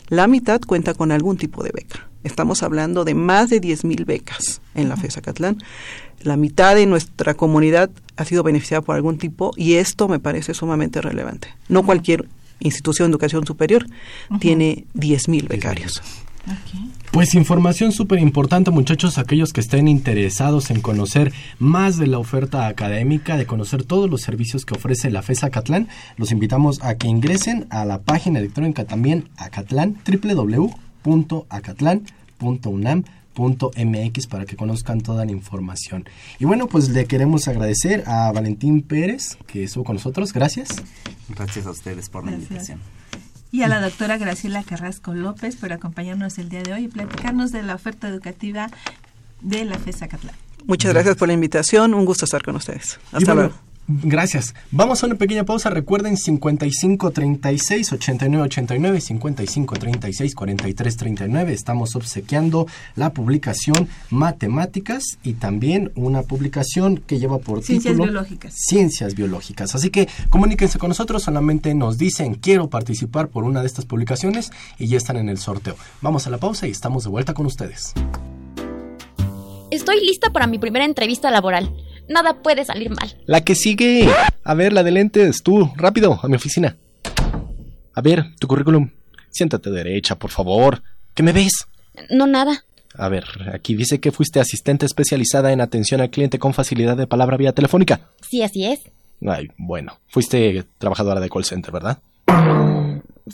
la 0.08 0.28
mitad 0.28 0.60
cuenta 0.62 0.94
con 0.94 1.12
algún 1.12 1.38
tipo 1.38 1.64
de 1.64 1.72
beca. 1.72 2.10
Estamos 2.24 2.64
hablando 2.64 3.06
de 3.06 3.14
más 3.14 3.50
de 3.50 3.60
10 3.60 3.86
mil 3.86 4.06
becas 4.06 4.62
en 4.76 4.90
la 4.90 4.98
FESA 4.98 5.22
Catlán. 5.22 5.58
La 6.22 6.36
mitad 6.36 6.76
de 6.76 6.86
nuestra 6.86 7.34
comunidad 7.34 7.90
ha 8.18 8.26
sido 8.26 8.44
beneficiada 8.44 8.82
por 8.82 8.96
algún 8.96 9.18
tipo 9.18 9.54
y 9.56 9.76
esto 9.76 10.10
me 10.10 10.20
parece 10.20 10.54
sumamente 10.54 11.00
relevante. 11.00 11.56
No 11.70 11.84
cualquier 11.84 12.28
institución 12.60 13.10
de 13.10 13.14
educación 13.14 13.46
superior 13.46 13.86
tiene 14.40 14.86
10 14.94 15.30
mil 15.30 15.48
becarios. 15.48 16.02
Pues 17.12 17.34
información 17.34 17.92
súper 17.92 18.20
importante 18.20 18.72
muchachos, 18.72 19.18
aquellos 19.18 19.52
que 19.52 19.62
estén 19.62 19.88
interesados 19.88 20.70
en 20.70 20.80
conocer 20.80 21.34
más 21.58 21.98
de 21.98 22.08
la 22.08 22.20
oferta 22.20 22.68
académica, 22.68 23.36
de 23.36 23.46
conocer 23.46 23.84
todos 23.84 24.10
los 24.10 24.22
servicios 24.22 24.64
que 24.66 24.76
ofrece 24.76 25.10
la 25.10 25.24
FESA 25.24 25.50
Catlán, 25.50 25.88
los 26.18 26.32
invitamos 26.32 26.82
a 26.84 26.96
que 26.96 27.08
ingresen 27.08 27.68
a 27.72 27.84
la 27.86 28.00
página 28.00 28.40
electrónica 28.40 28.86
también 28.86 29.30
Acatlán, 29.38 29.96
www.acatlán.unam.mx 33.40 34.28
para 34.28 34.46
que 34.46 34.56
conozcan 34.56 35.02
toda 35.02 35.26
la 35.26 35.32
información. 35.32 36.06
Y 36.40 36.46
bueno, 36.46 36.68
pues 36.68 36.90
le 36.90 37.06
queremos 37.06 37.48
agradecer 37.48 38.04
a 38.06 38.32
Valentín 38.32 38.82
Pérez 38.82 39.38
que 39.48 39.64
estuvo 39.64 39.84
con 39.84 39.96
nosotros, 39.96 40.34
gracias. 40.34 40.70
Gracias 41.30 41.66
a 41.66 41.72
ustedes 41.72 42.10
por 42.10 42.26
la 42.26 42.34
invitación. 42.34 42.80
Y 43.52 43.64
a 43.64 43.68
la 43.68 43.82
doctora 43.82 44.18
Graciela 44.18 44.64
Carrasco 44.64 45.14
López 45.14 45.56
por 45.56 45.74
acompañarnos 45.74 46.38
el 46.38 46.50
día 46.50 46.62
de 46.62 46.74
hoy 46.74 46.84
y 46.86 46.88
platicarnos 46.88 47.52
de 47.52 47.64
la 47.64 47.76
oferta 47.76 48.08
educativa 48.08 48.70
de 49.42 49.66
la 49.66 49.80
FESA 49.80 50.08
Catlán. 50.08 50.36
Muchas 50.66 50.94
gracias 50.94 51.16
por 51.16 51.28
la 51.30 51.34
invitación, 51.34 51.94
un 51.94 52.06
gusto 52.06 52.26
estar 52.26 52.44
con 52.44 52.56
ustedes. 52.56 53.00
Hasta 53.12 53.34
bueno, 53.34 53.50
luego. 53.50 53.69
Gracias. 53.92 54.54
Vamos 54.70 55.02
a 55.02 55.08
una 55.08 55.16
pequeña 55.16 55.46
pausa. 55.46 55.72
Recuerden 55.72 56.16
55 56.16 57.10
36 57.10 57.94
89 57.94 58.46
89 58.46 59.02
55 59.02 59.76
36 59.76 60.36
43 60.36 60.98
39. 60.98 61.54
Estamos 61.54 61.96
obsequiando 61.96 62.68
la 62.96 63.14
publicación 63.14 63.90
Matemáticas 64.12 65.18
y 65.24 65.34
también 65.34 65.92
una 65.96 66.22
publicación 66.22 66.98
que 66.98 67.18
lleva 67.18 67.40
por 67.40 67.64
Ciencias 67.64 67.94
título 67.94 68.12
biológicas. 68.12 68.54
Ciencias 68.56 69.16
biológicas. 69.16 69.74
Así 69.74 69.90
que 69.90 70.08
comuníquense 70.30 70.78
con 70.78 70.90
nosotros. 70.90 71.24
Solamente 71.24 71.74
nos 71.74 71.98
dicen 71.98 72.36
quiero 72.36 72.70
participar 72.70 73.30
por 73.30 73.44
una 73.44 73.62
de 73.62 73.66
estas 73.66 73.86
publicaciones 73.86 74.52
y 74.78 74.88
ya 74.88 74.98
están 74.98 75.18
en 75.18 75.30
el 75.30 75.40
sorteo. 75.40 75.76
Vamos 76.04 76.28
a 76.28 76.30
la 76.30 76.38
pausa 76.38 76.68
y 76.68 76.72
estamos 76.72 77.06
de 77.06 77.10
vuelta 77.10 77.34
con 77.34 77.48
ustedes. 77.48 77.94
Estoy 79.72 80.06
lista 80.06 80.30
para 80.32 80.46
mi 80.46 80.60
primera 80.60 80.86
entrevista 80.86 81.32
laboral. 81.32 81.74
Nada 82.10 82.42
puede 82.42 82.66
salir 82.66 82.90
mal. 82.90 83.16
La 83.28 83.42
que 83.42 83.56
sigue. 83.56 84.10
A 84.44 84.54
ver, 84.56 84.74
la 84.74 84.84
de 84.84 84.92
lentes, 84.92 85.44
tú, 85.44 85.72
rápido, 85.76 86.20
a 86.22 86.28
mi 86.28 86.36
oficina. 86.36 86.76
A 87.94 88.02
ver, 88.02 88.36
tu 88.40 88.48
currículum. 88.48 88.90
Siéntate 89.30 89.70
derecha, 89.70 90.18
por 90.18 90.32
favor. 90.32 90.82
¿Qué 91.14 91.22
me 91.24 91.34
ves? 91.34 91.52
No 92.10 92.26
nada. 92.28 92.64
A 92.96 93.10
ver, 93.10 93.26
aquí 93.54 93.76
dice 93.76 94.00
que 94.00 94.12
fuiste 94.12 94.40
asistente 94.40 94.86
especializada 94.86 95.54
en 95.54 95.62
atención 95.62 96.02
al 96.02 96.10
cliente 96.10 96.40
con 96.40 96.54
facilidad 96.54 96.98
de 96.98 97.08
palabra 97.08 97.38
vía 97.38 97.54
telefónica. 97.54 98.02
Sí, 98.28 98.42
así 98.42 98.66
es. 98.66 98.80
Ay, 99.26 99.50
bueno, 99.58 100.00
fuiste 100.08 100.66
trabajadora 100.80 101.20
de 101.20 101.30
call 101.30 101.46
center, 101.46 101.72
¿verdad? 101.72 102.00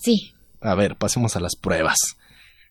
Sí. 0.01 0.33
A 0.61 0.75
ver, 0.75 0.95
pasemos 0.97 1.35
a 1.35 1.39
las 1.39 1.55
pruebas. 1.55 1.97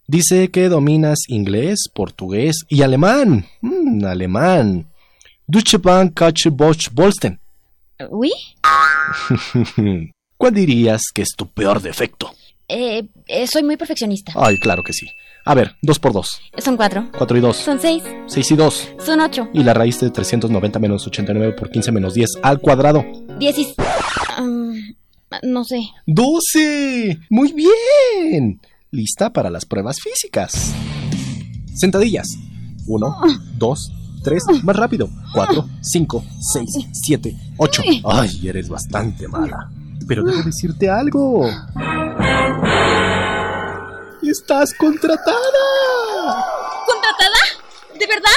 Dice 0.07 0.51
que 0.51 0.69
dominas 0.69 1.21
inglés, 1.29 1.89
portugués 1.95 2.67
y 2.69 2.83
alemán. 2.83 3.47
Mm, 3.63 4.05
alemán. 4.05 4.87
Kache, 6.15 6.51
Bosch, 6.51 6.91
Bolsten. 6.93 7.41
¿Uy? 8.11 8.33
¿Cuál 10.37 10.55
dirías 10.55 11.03
que 11.15 11.23
es 11.23 11.29
tu 11.37 11.47
peor 11.49 11.81
defecto? 11.81 12.33
Eh, 12.69 13.07
eh, 13.27 13.47
soy 13.47 13.63
muy 13.63 13.77
perfeccionista. 13.77 14.33
Ay, 14.37 14.59
claro 14.59 14.83
que 14.83 14.93
sí. 14.93 15.07
A 15.45 15.55
ver, 15.55 15.77
2 15.83 15.99
por 15.99 16.13
2. 16.15 16.41
Son 16.59 16.77
cuatro. 16.77 17.09
4 17.17 17.37
y 17.37 17.41
2. 17.41 17.57
Son 17.57 17.79
seis. 17.79 18.03
6 18.27 18.51
y 18.51 18.57
2. 18.57 18.89
Son 18.99 19.21
ocho. 19.21 19.49
Y 19.53 19.63
la 19.63 19.75
raíz 19.75 20.01
de 20.01 20.11
390 20.11 20.79
menos 20.79 21.07
89 21.07 21.53
por 21.53 21.71
15 21.71 21.93
menos 21.93 22.15
10 22.15 22.31
al 22.43 22.61
cuadrado. 22.61 23.05
Diez 23.39 23.59
y... 23.59 23.75
Mm, 24.41 24.95
no 25.43 25.65
sé. 25.65 25.83
12. 26.07 27.19
Muy 27.29 27.53
bien. 27.53 28.61
Lista 28.91 29.31
para 29.31 29.51
las 29.51 29.67
pruebas 29.67 30.01
físicas. 30.01 30.73
Sentadillas. 31.75 32.29
1, 32.87 33.17
2, 33.59 33.93
3. 34.25 34.43
Más 34.65 34.75
rápido. 34.75 35.09
4, 35.33 35.65
5, 35.81 36.25
6, 36.53 36.71
7, 36.93 37.37
8. 37.59 37.83
Ay, 38.05 38.49
eres 38.49 38.69
bastante 38.69 39.29
mala. 39.29 39.71
Pero 40.09 40.25
debo 40.25 40.43
decirte 40.43 40.91
algo. 40.91 41.47
¡Estás 44.23 44.75
contratada! 44.75 45.35
¿Contratada? 46.87 47.39
¿De 47.99 48.07
verdad? 48.07 48.31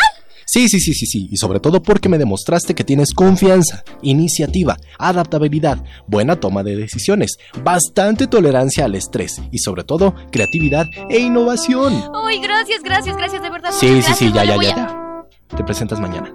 Sí, 0.45 0.69
sí, 0.69 0.80
sí, 0.80 0.93
sí, 0.93 1.06
sí. 1.06 1.28
Y 1.30 1.38
sobre 1.38 1.60
todo 1.60 1.82
porque 1.82 2.08
me 2.08 2.17
demostraste 2.17 2.73
que 2.73 2.84
tienes 2.84 3.13
confianza, 3.13 3.84
iniciativa, 4.02 4.78
adaptabilidad, 4.97 5.84
buena 6.08 6.38
toma 6.38 6.63
de 6.63 6.76
decisiones, 6.76 7.38
bastante 7.63 8.28
tolerancia 8.28 8.86
al 8.86 8.95
estrés 8.95 9.41
y 9.52 9.60
sobre 9.60 9.84
todo 9.84 10.15
creatividad 10.32 10.86
e 11.10 11.19
innovación. 11.19 12.02
Ay, 12.26 12.39
gracias, 12.39 12.82
gracias, 12.82 13.17
gracias, 13.17 13.41
de 13.41 13.50
verdad. 13.50 13.71
Sí, 13.78 13.88
muchas 13.88 14.17
sí, 14.17 14.26
sí, 14.26 14.32
gracias, 14.32 14.62
ya, 14.62 14.69
ya, 14.69 14.76
ya. 14.76 15.06
Te 15.55 15.63
presentas 15.63 15.99
mañana. 15.99 16.33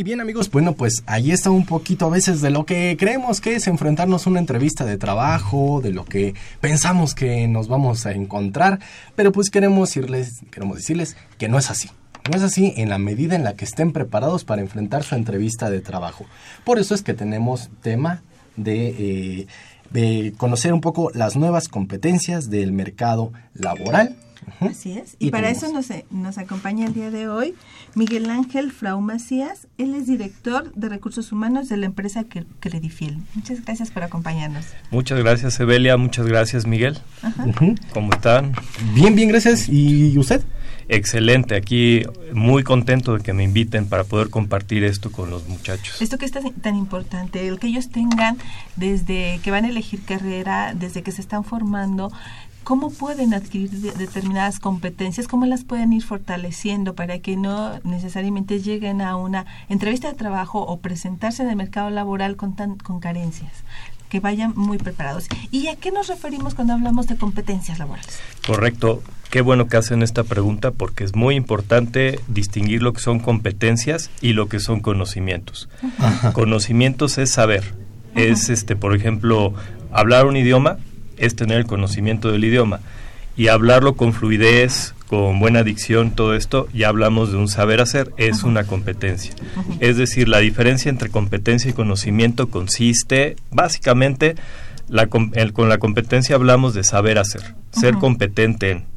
Y 0.00 0.02
bien 0.02 0.22
amigos, 0.22 0.50
bueno 0.50 0.72
pues 0.76 1.02
ahí 1.04 1.30
está 1.30 1.50
un 1.50 1.66
poquito 1.66 2.06
a 2.06 2.08
veces 2.08 2.40
de 2.40 2.48
lo 2.48 2.64
que 2.64 2.96
creemos 2.98 3.42
que 3.42 3.56
es 3.56 3.66
enfrentarnos 3.66 4.26
a 4.26 4.30
una 4.30 4.38
entrevista 4.38 4.86
de 4.86 4.96
trabajo, 4.96 5.82
de 5.82 5.92
lo 5.92 6.06
que 6.06 6.34
pensamos 6.62 7.14
que 7.14 7.46
nos 7.48 7.68
vamos 7.68 8.06
a 8.06 8.12
encontrar, 8.12 8.78
pero 9.14 9.30
pues 9.30 9.50
queremos 9.50 9.90
decirles, 9.90 10.40
queremos 10.50 10.78
decirles 10.78 11.16
que 11.36 11.48
no 11.50 11.58
es 11.58 11.70
así. 11.70 11.90
No 12.30 12.36
es 12.36 12.42
así 12.42 12.72
en 12.78 12.88
la 12.88 12.96
medida 12.96 13.36
en 13.36 13.44
la 13.44 13.56
que 13.56 13.66
estén 13.66 13.92
preparados 13.92 14.44
para 14.44 14.62
enfrentar 14.62 15.02
su 15.02 15.16
entrevista 15.16 15.68
de 15.68 15.80
trabajo. 15.80 16.24
Por 16.64 16.78
eso 16.78 16.94
es 16.94 17.02
que 17.02 17.12
tenemos 17.12 17.68
tema 17.82 18.22
de, 18.56 18.88
eh, 18.98 19.46
de 19.90 20.32
conocer 20.36 20.72
un 20.72 20.80
poco 20.80 21.10
las 21.14 21.36
nuevas 21.36 21.68
competencias 21.68 22.48
del 22.50 22.72
mercado 22.72 23.32
laboral. 23.54 24.16
Así 24.60 24.92
es. 24.92 25.16
Y, 25.18 25.30
para 25.30 25.48
tenemos- 25.52 25.80
eso 25.84 25.94
nos, 25.96 26.04
nos 26.10 26.38
acompaña 26.38 26.86
el 26.86 26.94
día 26.94 27.10
de 27.10 27.28
hoy 27.28 27.54
Miguel 27.94 28.30
Ángel 28.30 28.72
Frau 28.72 29.00
Macías. 29.00 29.66
Él 29.76 29.94
es 29.94 30.06
director 30.06 30.72
de 30.74 30.88
recursos 30.88 31.30
humanos 31.30 31.68
de 31.68 31.76
la 31.76 31.86
empresa 31.86 32.22
Cre- 32.24 32.46
Credifiel. 32.58 33.18
Muchas 33.34 33.62
gracias 33.64 33.90
por 33.90 34.02
acompañarnos. 34.02 34.64
Muchas 34.90 35.18
gracias, 35.18 35.60
Evelia. 35.60 35.96
Muchas 35.98 36.26
gracias, 36.26 36.66
Miguel. 36.66 36.98
Ujú. 37.46 37.74
¿Cómo 37.92 38.12
están? 38.12 38.52
Bien, 38.94 39.14
bien, 39.14 39.28
gracias. 39.28 39.68
¿Y 39.68 40.16
usted? 40.18 40.42
Excelente. 40.92 41.54
Aquí 41.54 42.02
muy 42.32 42.64
contento 42.64 43.16
de 43.16 43.22
que 43.22 43.32
me 43.32 43.44
inviten 43.44 43.86
para 43.86 44.02
poder 44.04 44.28
compartir 44.28 44.82
esto 44.82 45.12
con 45.12 45.30
los 45.30 45.46
muchachos. 45.48 46.02
Esto 46.02 46.18
que 46.18 46.24
es 46.26 46.32
tan, 46.32 46.50
tan 46.54 46.74
importante, 46.74 47.46
el 47.46 47.58
que 47.60 47.68
ellos 47.68 47.90
tengan 47.90 48.36
desde 48.76 49.40
que 49.44 49.50
van 49.52 49.64
a 49.64 49.68
elegir 49.68 50.02
carrera, 50.04 50.74
desde 50.74 51.02
que 51.02 51.12
se 51.12 51.20
están 51.20 51.44
formando, 51.44 52.10
cómo 52.64 52.90
pueden 52.90 53.34
adquirir 53.34 53.70
de- 53.70 53.92
determinadas 53.92 54.58
competencias, 54.58 55.28
cómo 55.28 55.46
las 55.46 55.62
pueden 55.64 55.92
ir 55.92 56.02
fortaleciendo 56.02 56.94
para 56.94 57.20
que 57.20 57.36
no 57.36 57.78
necesariamente 57.84 58.60
lleguen 58.60 59.00
a 59.00 59.16
una 59.16 59.46
entrevista 59.68 60.08
de 60.08 60.14
trabajo 60.14 60.60
o 60.60 60.80
presentarse 60.80 61.42
en 61.44 61.50
el 61.50 61.56
mercado 61.56 61.90
laboral 61.90 62.34
con, 62.36 62.56
tan, 62.56 62.76
con 62.76 62.98
carencias, 62.98 63.52
que 64.08 64.18
vayan 64.18 64.54
muy 64.56 64.76
preparados. 64.76 65.26
¿Y 65.52 65.68
a 65.68 65.76
qué 65.76 65.92
nos 65.92 66.08
referimos 66.08 66.54
cuando 66.56 66.72
hablamos 66.74 67.06
de 67.06 67.16
competencias 67.16 67.78
laborales? 67.78 68.18
Correcto. 68.44 69.02
Qué 69.30 69.42
bueno 69.42 69.68
que 69.68 69.76
hacen 69.76 70.02
esta 70.02 70.24
pregunta 70.24 70.72
porque 70.72 71.04
es 71.04 71.14
muy 71.14 71.36
importante 71.36 72.18
distinguir 72.26 72.82
lo 72.82 72.92
que 72.92 73.00
son 73.00 73.20
competencias 73.20 74.10
y 74.20 74.32
lo 74.32 74.48
que 74.48 74.58
son 74.58 74.80
conocimientos. 74.80 75.68
Conocimientos 76.32 77.16
es 77.18 77.30
saber. 77.30 77.62
Es 78.16 78.48
este, 78.48 78.74
por 78.74 78.94
ejemplo, 78.94 79.54
hablar 79.92 80.26
un 80.26 80.36
idioma 80.36 80.78
es 81.16 81.36
tener 81.36 81.58
el 81.58 81.66
conocimiento 81.66 82.32
del 82.32 82.44
idioma 82.44 82.80
y 83.36 83.46
hablarlo 83.48 83.94
con 83.94 84.12
fluidez, 84.12 84.94
con 85.06 85.38
buena 85.38 85.62
dicción, 85.62 86.10
todo 86.10 86.34
esto, 86.34 86.66
ya 86.74 86.88
hablamos 86.88 87.30
de 87.30 87.36
un 87.38 87.48
saber 87.48 87.80
hacer, 87.80 88.10
es 88.16 88.42
una 88.42 88.64
competencia. 88.64 89.32
Es 89.78 89.96
decir, 89.96 90.28
la 90.28 90.38
diferencia 90.38 90.88
entre 90.88 91.08
competencia 91.08 91.70
y 91.70 91.74
conocimiento 91.74 92.48
consiste 92.48 93.36
básicamente 93.50 94.34
la 94.88 95.06
com- 95.06 95.30
el- 95.34 95.52
con 95.52 95.68
la 95.68 95.78
competencia 95.78 96.34
hablamos 96.34 96.74
de 96.74 96.82
saber 96.82 97.18
hacer, 97.18 97.54
ser 97.70 97.94
competente 97.94 98.70
en. 98.72 98.89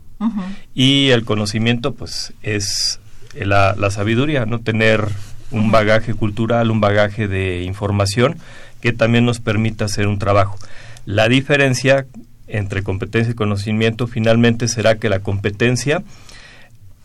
Y 0.74 1.10
el 1.10 1.26
conocimiento, 1.26 1.94
pues, 1.94 2.34
es 2.42 3.00
la, 3.34 3.76
la 3.78 3.92
sabiduría, 3.92 4.46
¿no? 4.46 4.60
Tener 4.60 5.08
un 5.52 5.72
bagaje 5.72 6.14
cultural, 6.14 6.72
un 6.72 6.82
bagaje 6.82 7.28
de 7.28 7.64
información 7.64 8.38
que 8.82 8.92
también 8.92 9.26
nos 9.26 9.40
permita 9.40 9.86
hacer 9.86 10.08
un 10.08 10.20
trabajo. 10.20 10.58
La 11.06 11.30
diferencia 11.30 12.06
entre 12.48 12.84
competencia 12.84 13.32
y 13.32 13.36
conocimiento 13.36 14.08
finalmente 14.08 14.68
será 14.68 14.98
que 14.98 15.10
la 15.10 15.20
competencia 15.20 16.04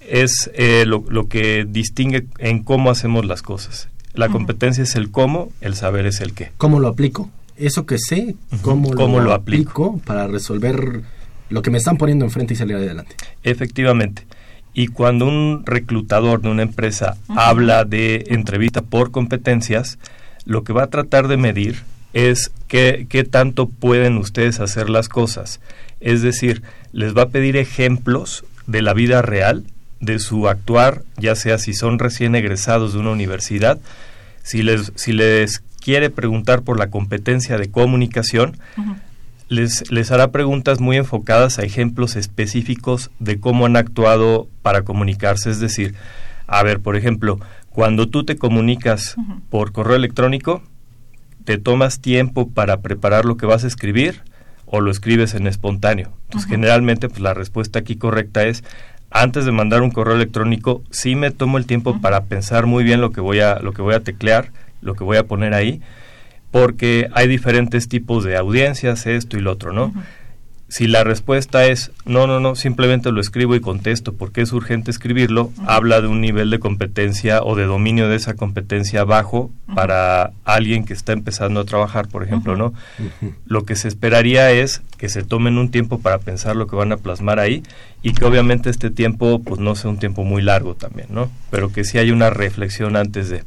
es 0.01 0.51
eh, 0.55 0.85
lo, 0.87 1.29
que 1.29 1.67
distingue 1.69 2.27
en 2.39 2.63
cómo 2.63 2.91
hacemos 2.91 3.25
las 3.25 3.43
cosas. 3.43 3.89
La 4.15 4.29
competencia 4.29 4.83
es 4.83 4.97
el 4.97 5.11
cómo, 5.11 5.51
el 5.61 5.75
saber 5.75 6.07
es 6.07 6.21
el 6.21 6.33
qué. 6.33 6.51
¿Cómo 6.57 6.81
lo 6.81 6.89
aplico? 6.89 7.31
Eso 7.57 7.87
que 7.87 7.99
sé, 7.99 8.35
¿cómo, 8.63 8.93
lo, 8.95 9.33
aplico 9.33 10.01
para 10.05 10.27
resolver 10.27 11.03
lo 11.51 11.63
que 11.63 11.71
me 11.71 11.79
están 11.79 11.97
poniendo 11.97 12.25
enfrente 12.25 12.55
y 12.55 12.57
salir 12.57 12.77
adelante? 12.77 13.15
Efectivamente. 13.43 14.27
Y 14.75 14.89
cuando 14.89 15.27
un 15.27 15.65
reclutador 15.67 16.41
de 16.41 16.51
una 16.51 16.63
empresa 16.63 17.17
habla 17.29 17.85
de 17.85 18.27
entrevista 18.29 18.83
por 18.83 19.11
competencias, 19.11 19.99
lo 20.45 20.63
que 20.63 20.73
va 20.73 20.85
a 20.85 20.91
tratar 20.91 21.27
de 21.29 21.37
medir 21.37 21.83
es 22.13 22.53
qué, 22.69 23.07
qué 23.09 23.25
tanto 23.25 23.69
pueden 23.69 24.19
ustedes 24.19 24.61
hacer 24.61 24.89
las 24.89 25.09
cosas. 25.09 25.61
Es 26.01 26.23
decir, 26.23 26.63
les 26.93 27.17
va 27.17 27.23
a 27.23 27.29
pedir 27.29 27.57
ejemplos 27.57 28.45
de 28.67 28.83
la 28.83 28.95
vida 28.95 29.23
real, 29.23 29.65
de 30.01 30.19
su 30.19 30.49
actuar, 30.49 31.03
ya 31.17 31.35
sea 31.35 31.59
si 31.59 31.75
son 31.75 31.99
recién 31.99 32.35
egresados 32.35 32.93
de 32.93 33.01
una 33.01 33.11
universidad, 33.11 33.79
si 34.43 34.63
les, 34.63 34.93
si 34.95 35.13
les 35.13 35.61
quiere 35.81 36.11
preguntar 36.11 36.63
por 36.63 36.79
la 36.79 36.91
competencia 36.91 37.59
de 37.59 37.71
comunicación, 37.71 38.59
les, 39.49 39.91
les 39.91 40.11
hará 40.11 40.31
preguntas 40.31 40.81
muy 40.81 40.97
enfocadas 40.97 41.59
a 41.59 41.63
ejemplos 41.63 42.17
específicos 42.17 43.11
de 43.19 43.41
cómo 43.41 43.67
han 43.67 43.77
actuado 43.77 44.49
para 44.63 44.83
comunicarse. 44.83 45.51
Es 45.51 45.61
decir, 45.61 45.95
a 46.47 46.63
ver, 46.63 46.81
por 46.81 46.97
ejemplo, 46.97 47.39
cuando 47.71 48.09
tú 48.09 48.25
te 48.25 48.37
comunicas 48.37 49.17
por 49.51 49.73
correo 49.73 49.97
electrónico, 49.97 50.63
te 51.45 51.59
tomas 51.59 52.01
tiempo 52.01 52.51
para 52.51 52.81
preparar 52.81 53.25
lo 53.25 53.37
que 53.37 53.47
vas 53.47 53.65
a 53.65 53.69
escribir 53.69 54.23
o 54.67 54.81
lo 54.81 54.91
escribes 54.91 55.35
en 55.35 55.47
espontáneo. 55.47 56.13
Entonces, 56.25 56.51
generalmente, 56.51 57.09
pues 57.09 57.21
la 57.21 57.35
respuesta 57.35 57.79
aquí 57.79 57.97
correcta 57.97 58.45
es 58.45 58.65
antes 59.11 59.47
de 59.47 59.53
mandar 59.53 59.83
un 59.83 59.91
correo 59.91 60.17
electrónico, 60.17 60.83
sí 60.91 61.15
me 61.15 61.31
tomo 61.31 61.57
el 61.57 61.67
tiempo 61.67 62.01
para 62.01 62.25
pensar 62.25 62.67
muy 62.67 62.85
bien 62.85 63.01
lo 63.01 63.11
que 63.11 63.23
voy 63.23 63.41
a 63.41 63.59
lo 63.61 63.73
que 63.73 63.81
voy 63.81 63.95
a 63.95 64.01
teclear, 64.01 64.51
lo 64.83 64.95
que 64.95 65.05
voy 65.05 65.17
a 65.17 65.27
poner 65.27 65.55
ahí, 65.55 65.81
porque 66.51 67.09
hay 67.13 67.29
diferentes 67.29 67.89
tipos 67.89 68.25
de 68.25 68.37
audiencias, 68.37 69.07
esto 69.07 69.37
y 69.37 69.41
lo 69.41 69.53
otro, 69.53 69.73
¿no? 69.73 69.93
Si 70.71 70.87
la 70.87 71.03
respuesta 71.03 71.65
es 71.65 71.93
no, 72.05 72.27
no, 72.27 72.41
no, 72.41 72.55
simplemente 72.55 73.11
lo 73.11 73.23
escribo 73.23 73.55
y 73.55 73.61
contesto 73.61 74.13
porque 74.13 74.43
es 74.43 74.53
urgente 74.53 74.91
escribirlo, 74.91 75.51
habla 75.67 76.03
de 76.03 76.09
un 76.09 76.21
nivel 76.21 76.51
de 76.51 76.59
competencia 76.59 77.43
o 77.43 77.57
de 77.57 77.65
dominio 77.65 78.07
de 78.11 78.17
esa 78.17 78.35
competencia 78.35 79.05
bajo 79.05 79.51
para 79.75 80.33
alguien 80.45 80.85
que 80.85 80.93
está 80.93 81.13
empezando 81.13 81.61
a 81.61 81.65
trabajar, 81.65 82.09
por 82.09 82.23
ejemplo, 82.23 82.55
¿no? 82.55 82.75
Lo 83.47 83.65
que 83.65 83.77
se 83.77 83.89
esperaría 83.89 84.51
es 84.51 84.83
que 84.99 85.09
se 85.09 85.23
tomen 85.23 85.57
un 85.57 85.71
tiempo 85.71 86.01
para 86.01 86.19
pensar 86.19 86.55
lo 86.55 86.67
que 86.67 86.77
van 86.77 86.93
a 86.93 86.99
plasmar 86.99 87.39
ahí 87.39 87.63
y 88.03 88.13
que 88.13 88.27
obviamente 88.27 88.69
este 88.69 88.91
tiempo 88.91 89.41
pues 89.43 89.61
no 89.61 89.75
sea 89.75 89.89
un 89.89 89.99
tiempo 89.99 90.23
muy 90.23 90.43
largo 90.43 90.75
también, 90.75 91.09
¿no? 91.11 91.31
Pero 91.51 91.73
que 91.73 91.85
sí 91.85 91.97
hay 91.97 92.11
una 92.11 92.29
reflexión 92.29 92.95
antes 92.95 93.31
de. 93.31 93.43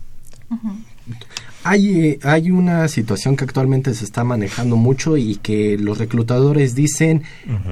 Hay, 1.64 2.00
eh, 2.00 2.20
hay 2.24 2.50
una 2.50 2.88
situación 2.88 3.38
que 3.38 3.44
actualmente 3.44 3.94
se 3.94 4.04
está 4.04 4.24
manejando 4.24 4.78
mucho 4.78 5.18
y 5.18 5.36
que 5.36 5.78
los 5.78 6.00
reclutadores 6.00 6.74
dicen, 6.74 7.24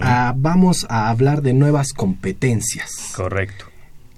ah, 0.01 0.33
vamos 0.37 0.85
a 0.89 1.09
hablar 1.09 1.41
de 1.41 1.53
nuevas 1.53 1.93
competencias. 1.93 3.13
Correcto. 3.15 3.65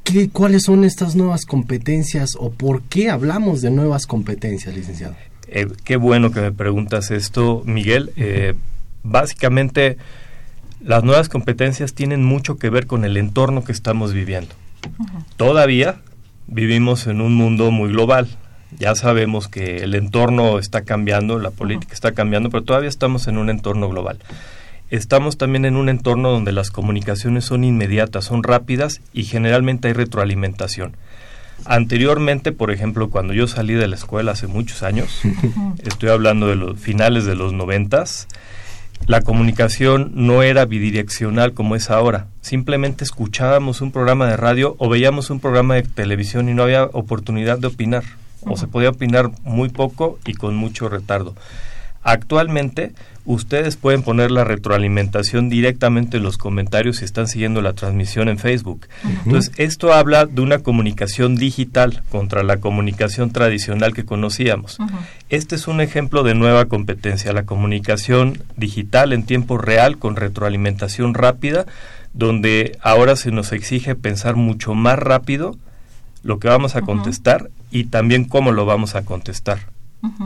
¿Qué, 0.04 0.30
¿Cuáles 0.30 0.64
son 0.64 0.84
estas 0.84 1.16
nuevas 1.16 1.46
competencias 1.46 2.36
o 2.38 2.52
por 2.52 2.82
qué 2.84 3.10
hablamos 3.10 3.62
de 3.62 3.72
nuevas 3.72 4.08
competencias, 4.08 4.76
licenciado? 4.76 5.16
Eh, 5.48 5.68
qué 5.84 5.96
bueno 5.96 6.32
que 6.32 6.42
me 6.42 6.52
preguntas 6.52 7.12
esto, 7.12 7.64
Miguel. 7.66 8.12
Eh, 8.16 8.56
básicamente, 9.04 9.98
las 10.82 11.04
nuevas 11.04 11.30
competencias 11.30 11.94
tienen 11.94 12.24
mucho 12.24 12.58
que 12.58 12.70
ver 12.70 12.88
con 12.88 13.06
el 13.06 13.16
entorno 13.16 13.64
que 13.64 13.72
estamos 13.72 14.14
viviendo. 14.14 14.54
Todavía 15.38 16.02
vivimos 16.48 17.08
en 17.08 17.22
un 17.22 17.36
mundo 17.36 17.72
muy 17.72 17.92
global 17.92 18.28
ya 18.80 18.96
sabemos 18.96 19.48
que 19.48 19.78
el 19.78 19.96
entorno 19.96 20.60
está 20.60 20.84
cambiando, 20.84 21.40
la 21.40 21.52
política 21.52 21.94
está 21.94 22.14
cambiando, 22.14 22.50
pero 22.50 22.64
todavía 22.64 22.90
estamos 22.90 23.28
en 23.28 23.38
un 23.38 23.50
entorno 23.50 23.90
global. 23.90 24.20
Estamos 24.90 25.38
también 25.38 25.66
en 25.66 25.78
un 25.78 25.88
entorno 25.88 26.32
donde 26.32 26.52
las 26.52 26.72
comunicaciones 26.72 27.46
son 27.46 27.64
inmediatas, 27.64 28.26
son 28.26 28.44
rápidas 28.44 29.02
y 29.14 29.24
generalmente 29.24 29.88
hay 29.88 29.94
retroalimentación. 29.94 30.98
Anteriormente, 31.66 32.52
por 32.52 32.72
ejemplo, 32.72 33.10
cuando 33.10 33.34
yo 33.34 33.48
salí 33.48 33.74
de 33.74 33.88
la 33.88 33.96
escuela 33.96 34.32
hace 34.32 34.48
muchos 34.48 34.84
años, 34.84 35.22
estoy 35.84 36.10
hablando 36.10 36.48
de 36.48 36.56
los 36.56 36.80
finales 36.80 37.26
de 37.26 37.36
los 37.36 37.54
noventas, 37.54 38.28
la 39.08 39.22
comunicación 39.22 40.12
no 40.14 40.44
era 40.44 40.66
bidireccional 40.66 41.54
como 41.54 41.76
es 41.76 41.90
ahora. 41.90 42.28
Simplemente 42.42 43.04
escuchábamos 43.04 43.82
un 43.82 43.92
programa 43.92 44.28
de 44.28 44.38
radio 44.38 44.76
o 44.78 44.90
veíamos 44.90 45.30
un 45.30 45.40
programa 45.40 45.76
de 45.76 45.84
televisión 45.84 46.50
y 46.50 46.54
no 46.54 46.64
había 46.64 46.86
oportunidad 46.86 47.58
de 47.60 47.68
opinar 47.68 48.04
o 48.46 48.58
se 48.58 48.68
podía 48.68 48.90
opinar 48.90 49.32
muy 49.44 49.70
poco 49.70 50.20
y 50.26 50.34
con 50.34 50.56
mucho 50.56 50.90
retardo. 50.90 51.36
Actualmente, 52.04 52.94
ustedes 53.26 53.78
pueden 53.78 54.02
poner 54.02 54.32
la 54.32 54.44
retroalimentación 54.44 55.50
directamente 55.50 56.18
en 56.18 56.24
los 56.24 56.40
comentarios 56.40 56.98
si 56.98 57.06
están 57.06 57.28
siguiendo 57.28 57.62
la 57.62 57.74
transmisión 57.74 58.28
en 58.28 58.40
Facebook. 58.40 58.88
Entonces, 59.26 59.54
esto 59.58 59.94
habla 59.94 60.26
de 60.26 60.42
una 60.42 60.60
comunicación 60.60 61.36
digital 61.36 62.02
contra 62.10 62.42
la 62.42 62.58
comunicación 62.58 63.32
tradicional 63.32 63.94
que 63.94 64.04
conocíamos. 64.04 64.80
Este 65.30 65.56
es 65.56 65.68
un 65.68 65.80
ejemplo 65.80 66.24
de 66.24 66.34
nueva 66.34 66.66
competencia, 66.66 67.34
la 67.34 67.46
comunicación 67.46 68.42
digital 68.58 69.14
en 69.14 69.24
tiempo 69.24 69.60
real 69.60 70.00
con 70.00 70.16
retroalimentación 70.16 71.14
rápida, 71.14 71.68
donde 72.14 72.80
ahora 72.82 73.16
se 73.16 73.32
nos 73.32 73.52
exige 73.52 73.94
pensar 73.94 74.36
mucho 74.36 74.74
más 74.74 74.98
rápido 74.98 75.56
lo 76.24 76.40
que 76.40 76.48
vamos 76.48 76.76
a 76.76 76.82
contestar 76.82 77.50
y 77.72 77.86
también 77.86 78.26
cómo 78.26 78.52
lo 78.52 78.66
vamos 78.66 78.96
a 78.96 79.04
contestar. 79.04 79.60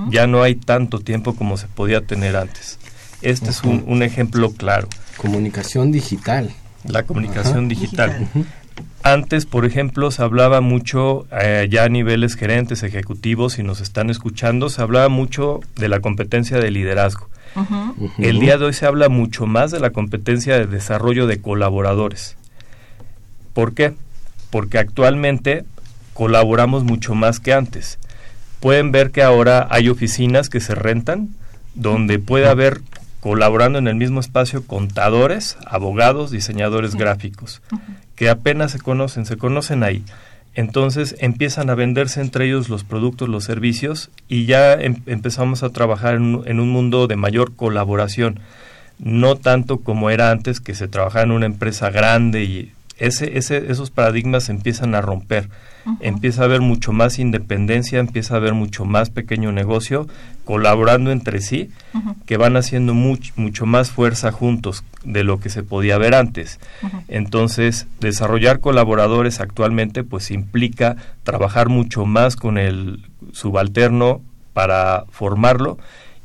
Ya 0.09 0.25
no 0.25 0.41
hay 0.41 0.55
tanto 0.55 0.99
tiempo 0.99 1.35
como 1.35 1.57
se 1.57 1.67
podía 1.67 2.01
tener 2.01 2.37
antes. 2.37 2.79
Este 3.21 3.49
es 3.49 3.63
un, 3.63 4.03
ejemplo 4.03 4.51
claro. 4.51 4.87
Comunicación 5.17 5.91
digital. 5.91 6.51
La 6.85 7.03
comunicación 7.03 7.67
digital. 7.67 8.27
Antes, 9.03 9.45
por 9.45 9.65
ejemplo, 9.65 10.11
se 10.11 10.23
hablaba 10.23 10.61
mucho, 10.61 11.27
eh, 11.31 11.67
ya 11.69 11.83
a 11.83 11.89
niveles 11.89 12.35
gerentes, 12.35 12.83
ejecutivos, 12.83 13.53
si 13.53 13.63
nos 13.63 13.81
están 13.81 14.09
escuchando, 14.09 14.69
se 14.69 14.81
hablaba 14.81 15.09
mucho 15.09 15.59
de 15.75 15.89
la 15.89 15.99
competencia 15.99 16.57
de 16.57 16.71
liderazgo. 16.71 17.29
El 18.17 18.39
día 18.39 18.57
de 18.57 18.65
hoy 18.65 18.73
se 18.73 18.85
habla 18.85 19.07
mucho 19.07 19.45
más 19.45 19.71
de 19.71 19.79
la 19.79 19.91
competencia 19.91 20.57
de 20.57 20.65
desarrollo 20.65 21.25
de 21.25 21.39
colaboradores. 21.39 22.35
¿Por 23.53 23.73
qué? 23.73 23.93
Porque 24.49 24.77
actualmente 24.77 25.63
colaboramos 26.15 26.85
mucho 26.85 27.13
más 27.13 27.41
que 27.41 27.53
antes. 27.53 27.99
Pueden 28.61 28.91
ver 28.91 29.11
que 29.11 29.21
ahora 29.21 29.67
hay 29.69 29.89
oficinas 29.89 30.49
que 30.49 30.61
se 30.61 30.73
rentan 30.73 31.29
donde 31.75 32.19
puede 32.19 32.47
haber 32.47 32.79
colaborando 33.19 33.79
en 33.79 33.87
el 33.87 33.95
mismo 33.95 34.21
espacio 34.21 34.65
contadores, 34.65 35.57
abogados, 35.65 36.31
diseñadores 36.31 36.95
gráficos, 36.95 37.61
que 38.15 38.29
apenas 38.29 38.71
se 38.71 38.79
conocen, 38.79 39.25
se 39.25 39.35
conocen 39.35 39.83
ahí. 39.83 40.05
Entonces 40.53 41.17
empiezan 41.19 41.69
a 41.69 41.75
venderse 41.75 42.21
entre 42.21 42.45
ellos 42.45 42.69
los 42.69 42.85
productos, 42.85 43.27
los 43.27 43.43
servicios 43.43 44.09
y 44.29 44.45
ya 44.45 44.73
em, 44.73 45.01
empezamos 45.07 45.63
a 45.63 45.71
trabajar 45.71 46.15
en, 46.15 46.43
en, 46.45 46.61
un 46.61 46.69
mundo 46.69 47.07
de 47.07 47.17
mayor 47.17 47.55
colaboración, 47.57 48.39
no 48.99 49.35
tanto 49.35 49.79
como 49.79 50.11
era 50.11 50.31
antes 50.31 50.61
que 50.61 50.75
se 50.75 50.87
trabajaba 50.87 51.25
en 51.25 51.31
una 51.31 51.45
empresa 51.45 51.89
grande 51.89 52.45
y 52.45 52.71
ese, 52.99 53.37
ese, 53.37 53.69
esos 53.69 53.91
paradigmas 53.91 54.47
empiezan 54.47 54.95
a 54.95 55.01
romper 55.01 55.49
empieza 55.99 56.41
a 56.41 56.45
haber 56.45 56.61
mucho 56.61 56.91
más 56.91 57.19
independencia, 57.19 57.99
empieza 57.99 58.33
a 58.33 58.37
haber 58.37 58.53
mucho 58.53 58.85
más 58.85 59.09
pequeño 59.09 59.51
negocio 59.51 60.07
colaborando 60.43 61.11
entre 61.11 61.41
sí, 61.41 61.71
que 62.25 62.37
van 62.37 62.55
haciendo 62.55 62.93
mucho 62.93 63.65
más 63.65 63.91
fuerza 63.91 64.31
juntos 64.31 64.83
de 65.03 65.23
lo 65.23 65.39
que 65.39 65.49
se 65.49 65.63
podía 65.63 65.97
ver 65.97 66.13
antes. 66.13 66.59
Entonces, 67.07 67.87
desarrollar 67.99 68.59
colaboradores 68.59 69.39
actualmente 69.39 70.03
pues 70.03 70.31
implica 70.31 70.95
trabajar 71.23 71.69
mucho 71.69 72.05
más 72.05 72.35
con 72.35 72.57
el 72.57 73.03
subalterno 73.31 74.21
para 74.53 75.05
formarlo 75.09 75.77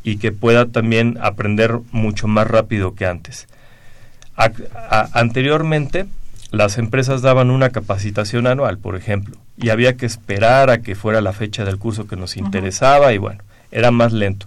y 0.05 0.17
que 0.17 0.33
pueda 0.33 0.67
también 0.67 1.19
aprender 1.21 1.79
mucho 1.93 2.29
más 2.29 2.47
rápido 2.47 2.95
que 2.95 3.07
antes. 3.07 3.49
anteriormente, 5.13 6.07
las 6.51 6.79
empresas 6.79 7.23
daban 7.23 7.51
una 7.51 7.71
capacitación 7.71 8.47
anual, 8.47 8.79
por 8.79 8.97
ejemplo, 8.97 9.37
y 9.61 9.69
había 9.71 9.97
que 9.97 10.07
esperar 10.07 10.71
a 10.71 10.83
que 10.83 10.95
fuera 10.95 11.21
la 11.21 11.33
fecha 11.33 11.65
del 11.65 11.79
curso 11.79 12.07
que 12.07 12.17
nos 12.17 12.37
interesaba 12.37 13.13
y 13.13 13.19
bueno, 13.19 13.43
era 13.71 13.91
más 13.91 14.13
lento. 14.13 14.47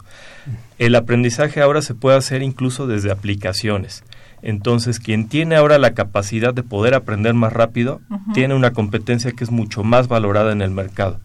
El 0.79 0.95
aprendizaje 0.95 1.61
ahora 1.61 1.81
se 1.81 1.95
puede 1.95 2.17
hacer 2.17 2.41
incluso 2.41 2.87
desde 2.87 3.11
aplicaciones. 3.11 4.03
Entonces, 4.41 4.99
quien 4.99 5.29
tiene 5.29 5.55
ahora 5.55 5.77
la 5.77 5.93
capacidad 5.93 6.53
de 6.53 6.63
poder 6.63 6.95
aprender 6.95 7.33
más 7.33 7.53
rápido, 7.53 8.01
tiene 8.33 8.53
una 8.55 8.71
competencia 8.71 9.31
que 9.31 9.43
es 9.45 9.51
mucho 9.51 9.83
más 9.83 10.09
valorada 10.09 10.51
en 10.51 10.61
el 10.61 10.71
mercado. 10.71 11.21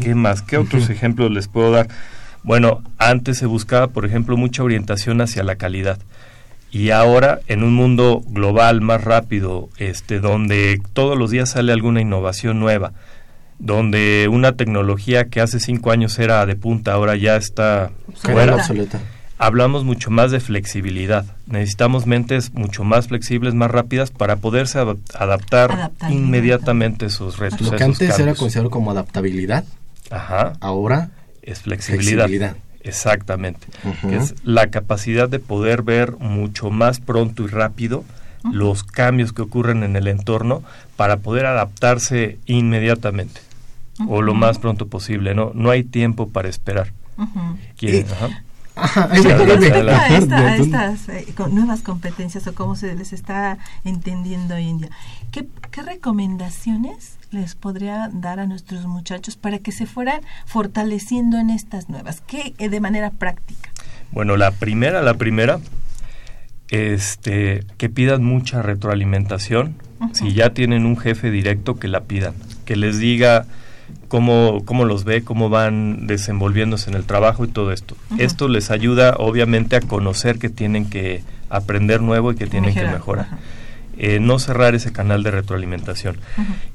¿Qué 0.00 0.14
más? 0.14 0.42
¿Qué 0.42 0.56
otros 0.56 0.90
ejemplos 0.90 1.30
les 1.30 1.46
puedo 1.46 1.70
dar? 1.70 1.88
Bueno, 2.42 2.82
antes 2.98 3.38
se 3.38 3.46
buscaba, 3.46 3.88
por 3.88 4.04
ejemplo, 4.04 4.36
mucha 4.36 4.62
orientación 4.64 5.20
hacia 5.20 5.44
la 5.44 5.56
calidad. 5.56 5.98
Y 6.74 6.90
ahora, 6.90 7.38
en 7.46 7.62
un 7.62 7.72
mundo 7.72 8.20
global 8.26 8.80
más 8.80 9.04
rápido, 9.04 9.68
este, 9.78 10.18
donde 10.18 10.80
todos 10.92 11.16
los 11.16 11.30
días 11.30 11.50
sale 11.50 11.72
alguna 11.72 12.00
innovación 12.00 12.58
nueva, 12.58 12.92
donde 13.60 14.28
una 14.28 14.56
tecnología 14.56 15.26
que 15.26 15.40
hace 15.40 15.60
cinco 15.60 15.92
años 15.92 16.18
era 16.18 16.44
de 16.46 16.56
punta, 16.56 16.92
ahora 16.92 17.14
ya 17.14 17.36
está 17.36 17.92
fuera, 18.16 18.56
obsoleta. 18.56 18.98
hablamos 19.38 19.84
mucho 19.84 20.10
más 20.10 20.32
de 20.32 20.40
flexibilidad. 20.40 21.24
Necesitamos 21.46 22.06
mentes 22.06 22.52
mucho 22.54 22.82
más 22.82 23.06
flexibles, 23.06 23.54
más 23.54 23.70
rápidas 23.70 24.10
para 24.10 24.36
poderse 24.36 24.80
adap- 24.80 24.98
adaptar 25.16 25.70
Adaptar 25.70 26.10
inmediatamente 26.12 27.04
a 27.04 27.08
esos 27.08 27.38
retos. 27.38 27.60
Lo 27.70 27.76
que 27.76 27.84
antes 27.84 28.18
era 28.18 28.34
considerado 28.34 28.70
como 28.70 28.90
adaptabilidad, 28.90 29.64
Ajá, 30.10 30.54
ahora 30.60 31.10
es 31.42 31.60
flexibilidad. 31.60 32.24
flexibilidad. 32.26 32.56
Exactamente. 32.84 33.66
Que 34.08 34.16
es 34.16 34.34
la 34.44 34.68
capacidad 34.70 35.28
de 35.28 35.38
poder 35.40 35.82
ver 35.82 36.16
mucho 36.18 36.70
más 36.70 37.00
pronto 37.00 37.42
y 37.44 37.46
rápido 37.48 38.04
los 38.52 38.84
cambios 38.84 39.32
que 39.32 39.40
ocurren 39.42 39.82
en 39.82 39.96
el 39.96 40.06
entorno 40.06 40.62
para 40.96 41.16
poder 41.16 41.46
adaptarse 41.46 42.38
inmediatamente 42.46 43.40
o 44.06 44.20
lo 44.22 44.34
más 44.34 44.58
pronto 44.58 44.86
posible. 44.88 45.34
No, 45.34 45.52
no 45.54 45.70
hay 45.70 45.82
tiempo 45.82 46.28
para 46.28 46.48
esperar. 46.48 46.92
¿Quieren? 47.78 48.06
Ajá. 48.12 48.28
Sí, 49.22 49.28
a, 49.94 50.08
esta- 50.18 50.56
estas 50.56 51.08
eh, 51.08 51.26
con 51.36 51.54
nuevas 51.54 51.80
competencias 51.82 52.44
o 52.48 52.54
cómo 52.56 52.74
se 52.76 52.94
les 52.96 53.12
está 53.12 53.58
entendiendo 53.84 54.56
hoy 54.56 54.68
en 54.68 54.78
día, 54.78 54.90
¿qué, 55.30 55.46
qué 55.70 55.82
recomendaciones 55.82 57.16
les 57.34 57.54
podría 57.54 58.08
dar 58.12 58.40
a 58.40 58.46
nuestros 58.46 58.86
muchachos 58.86 59.36
para 59.36 59.58
que 59.58 59.72
se 59.72 59.86
fueran 59.86 60.20
fortaleciendo 60.46 61.38
en 61.38 61.50
estas 61.50 61.88
nuevas? 61.88 62.22
¿Qué 62.26 62.54
eh, 62.58 62.68
de 62.68 62.80
manera 62.80 63.10
práctica? 63.10 63.70
Bueno, 64.12 64.36
la 64.36 64.52
primera, 64.52 65.02
la 65.02 65.14
primera, 65.14 65.58
este, 66.68 67.64
que 67.76 67.88
pidan 67.88 68.24
mucha 68.24 68.62
retroalimentación. 68.62 69.76
Si 70.12 70.34
ya 70.34 70.50
tienen 70.50 70.84
un 70.84 70.98
jefe 70.98 71.30
directo, 71.30 71.78
que 71.78 71.88
la 71.88 72.02
pidan. 72.02 72.34
Que 72.66 72.76
les 72.76 72.98
diga 72.98 73.46
cómo, 74.08 74.62
cómo 74.64 74.84
los 74.84 75.04
ve, 75.04 75.24
cómo 75.24 75.48
van 75.48 76.06
desenvolviéndose 76.06 76.90
en 76.90 76.96
el 76.96 77.04
trabajo 77.04 77.44
y 77.44 77.48
todo 77.48 77.72
esto. 77.72 77.96
Esto 78.18 78.48
les 78.48 78.70
ayuda, 78.70 79.14
obviamente, 79.18 79.76
a 79.76 79.80
conocer 79.80 80.38
que 80.38 80.50
tienen 80.50 80.90
que 80.90 81.22
aprender 81.48 82.02
nuevo 82.02 82.32
y 82.32 82.36
que 82.36 82.46
tienen 82.46 82.74
que 82.74 82.84
Mejorar. 82.84 83.28
Eh, 83.96 84.18
no 84.20 84.38
cerrar 84.38 84.74
ese 84.74 84.92
canal 84.92 85.22
de 85.22 85.30
retroalimentación. 85.30 86.16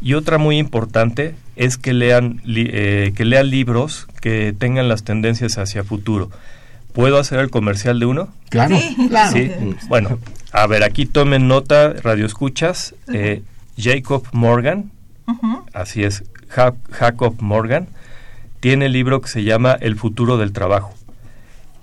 Y 0.01 0.13
otra 0.13 0.38
muy 0.38 0.57
importante 0.57 1.36
es 1.55 1.78
que 1.78 1.93
lean, 1.93 2.41
li- 2.45 2.70
eh, 2.72 3.13
que 3.15 3.26
lean 3.26 3.49
libros 3.49 4.07
que 4.22 4.53
tengan 4.57 4.88
las 4.88 5.03
tendencias 5.03 5.57
hacia 5.57 5.84
futuro. 5.84 6.30
¿Puedo 6.93 7.17
hacer 7.20 7.39
el 7.39 7.49
comercial 7.49 7.99
de 7.99 8.05
uno? 8.05 8.30
Claro, 8.49 8.78
Sí. 8.78 8.95
claro. 9.09 9.32
Sí. 9.34 9.51
Bueno, 9.88 10.17
a 10.51 10.65
ver, 10.67 10.84
aquí 10.84 11.05
tomen 11.05 11.47
nota, 11.47 11.93
radio 12.01 12.26
escuchas. 12.26 12.95
eh, 13.13 13.43
Jacob 13.78 14.26
Morgan, 14.34 14.91
así 15.74 16.03
es, 16.03 16.24
Ja- 16.49 16.74
Jacob 16.91 17.36
Morgan, 17.39 17.88
tiene 18.59 18.88
el 18.88 18.93
libro 18.93 19.22
que 19.22 19.28
se 19.30 19.43
llama 19.43 19.74
El 19.80 19.95
futuro 19.95 20.38
del 20.38 20.51
trabajo. 20.51 20.93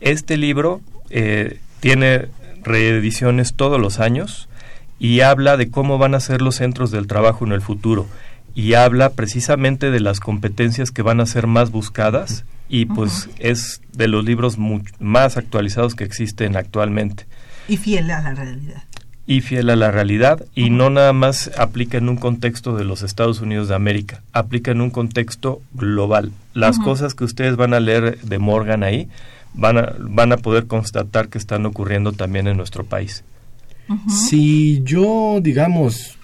Este 0.00 0.36
libro 0.36 0.80
eh, 1.10 1.58
tiene 1.80 2.26
reediciones 2.64 3.54
todos 3.54 3.80
los 3.80 4.00
años 4.00 4.48
y 4.98 5.20
habla 5.20 5.56
de 5.56 5.70
cómo 5.70 5.98
van 5.98 6.14
a 6.14 6.20
ser 6.20 6.42
los 6.42 6.56
centros 6.56 6.90
del 6.90 7.06
trabajo 7.06 7.44
en 7.44 7.52
el 7.52 7.60
futuro 7.60 8.06
y 8.54 8.74
habla 8.74 9.10
precisamente 9.10 9.90
de 9.90 10.00
las 10.00 10.20
competencias 10.20 10.90
que 10.90 11.02
van 11.02 11.20
a 11.20 11.26
ser 11.26 11.46
más 11.46 11.70
buscadas 11.70 12.44
y 12.68 12.86
pues 12.86 13.28
es 13.38 13.80
de 13.92 14.08
los 14.08 14.24
libros 14.24 14.58
much- 14.58 14.92
más 14.98 15.36
actualizados 15.36 15.94
que 15.94 16.04
existen 16.04 16.56
actualmente 16.56 17.26
Y 17.68 17.76
fiel 17.76 18.10
a 18.10 18.22
la 18.22 18.34
realidad. 18.34 18.82
y 19.26 19.40
fiel 19.42 19.68
a 19.70 19.76
la 19.76 19.90
realidad 19.90 20.44
y 20.54 20.70
no 20.70 20.88
nada 20.88 21.12
más 21.12 21.50
aplica 21.58 21.98
en 21.98 22.08
un 22.08 22.16
contexto 22.16 22.74
de 22.76 22.84
los 22.84 23.02
Estados 23.02 23.40
Unidos 23.40 23.68
de 23.68 23.74
América, 23.74 24.22
aplica 24.32 24.70
en 24.70 24.80
un 24.80 24.90
contexto 24.90 25.60
global. 25.74 26.32
Las 26.54 26.78
cosas 26.78 27.14
que 27.14 27.24
ustedes 27.24 27.56
van 27.56 27.74
a 27.74 27.80
leer 27.80 28.18
de 28.22 28.38
Morgan 28.38 28.82
ahí 28.82 29.08
van 29.52 29.78
a, 29.78 29.92
van 29.98 30.32
a 30.32 30.36
poder 30.38 30.66
constatar 30.66 31.28
que 31.28 31.38
están 31.38 31.66
ocurriendo 31.66 32.12
también 32.12 32.46
en 32.48 32.56
nuestro 32.56 32.84
país. 32.84 33.22
Si 34.08 34.82
yo, 34.82 35.40
digamos, 35.40 36.16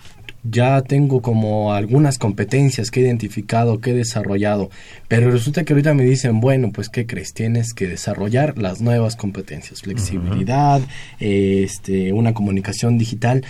ya 0.44 0.82
tengo 0.82 1.22
como 1.22 1.72
algunas 1.72 2.18
competencias 2.18 2.90
que 2.90 3.00
he 3.00 3.04
identificado, 3.04 3.80
que 3.80 3.90
he 3.90 3.94
desarrollado, 3.94 4.70
pero 5.08 5.30
resulta 5.30 5.64
que 5.64 5.72
ahorita 5.72 5.94
me 5.94 6.04
dicen, 6.04 6.40
bueno, 6.40 6.70
pues 6.72 6.88
¿qué 6.88 7.06
crees? 7.06 7.32
Tienes 7.32 7.72
que 7.74 7.86
desarrollar 7.86 8.58
las 8.58 8.80
nuevas 8.80 9.14
competencias, 9.14 9.82
flexibilidad, 9.82 10.80
este, 11.20 12.12
una 12.12 12.34
comunicación 12.34 12.98
digital. 12.98 13.44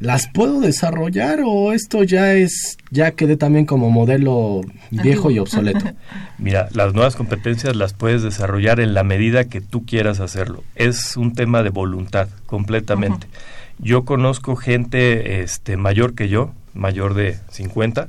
¿Las 0.00 0.28
puedo 0.28 0.60
desarrollar 0.60 1.40
o 1.44 1.72
esto 1.72 2.02
ya 2.04 2.32
es, 2.32 2.78
ya 2.90 3.10
quedé 3.10 3.36
también 3.36 3.66
como 3.66 3.90
modelo 3.90 4.62
viejo 4.90 5.30
y 5.30 5.38
obsoleto? 5.38 5.84
Mira, 6.38 6.70
las 6.72 6.94
nuevas 6.94 7.16
competencias 7.16 7.76
las 7.76 7.92
puedes 7.92 8.22
desarrollar 8.22 8.80
en 8.80 8.94
la 8.94 9.04
medida 9.04 9.44
que 9.44 9.60
tú 9.60 9.84
quieras 9.84 10.20
hacerlo. 10.20 10.64
Es 10.74 11.18
un 11.18 11.34
tema 11.34 11.62
de 11.62 11.68
voluntad, 11.68 12.28
completamente. 12.46 13.26
Yo 13.78 14.06
conozco 14.06 14.56
gente 14.56 15.42
este, 15.42 15.76
mayor 15.76 16.14
que 16.14 16.30
yo, 16.30 16.52
mayor 16.72 17.12
de 17.12 17.36
50, 17.50 18.08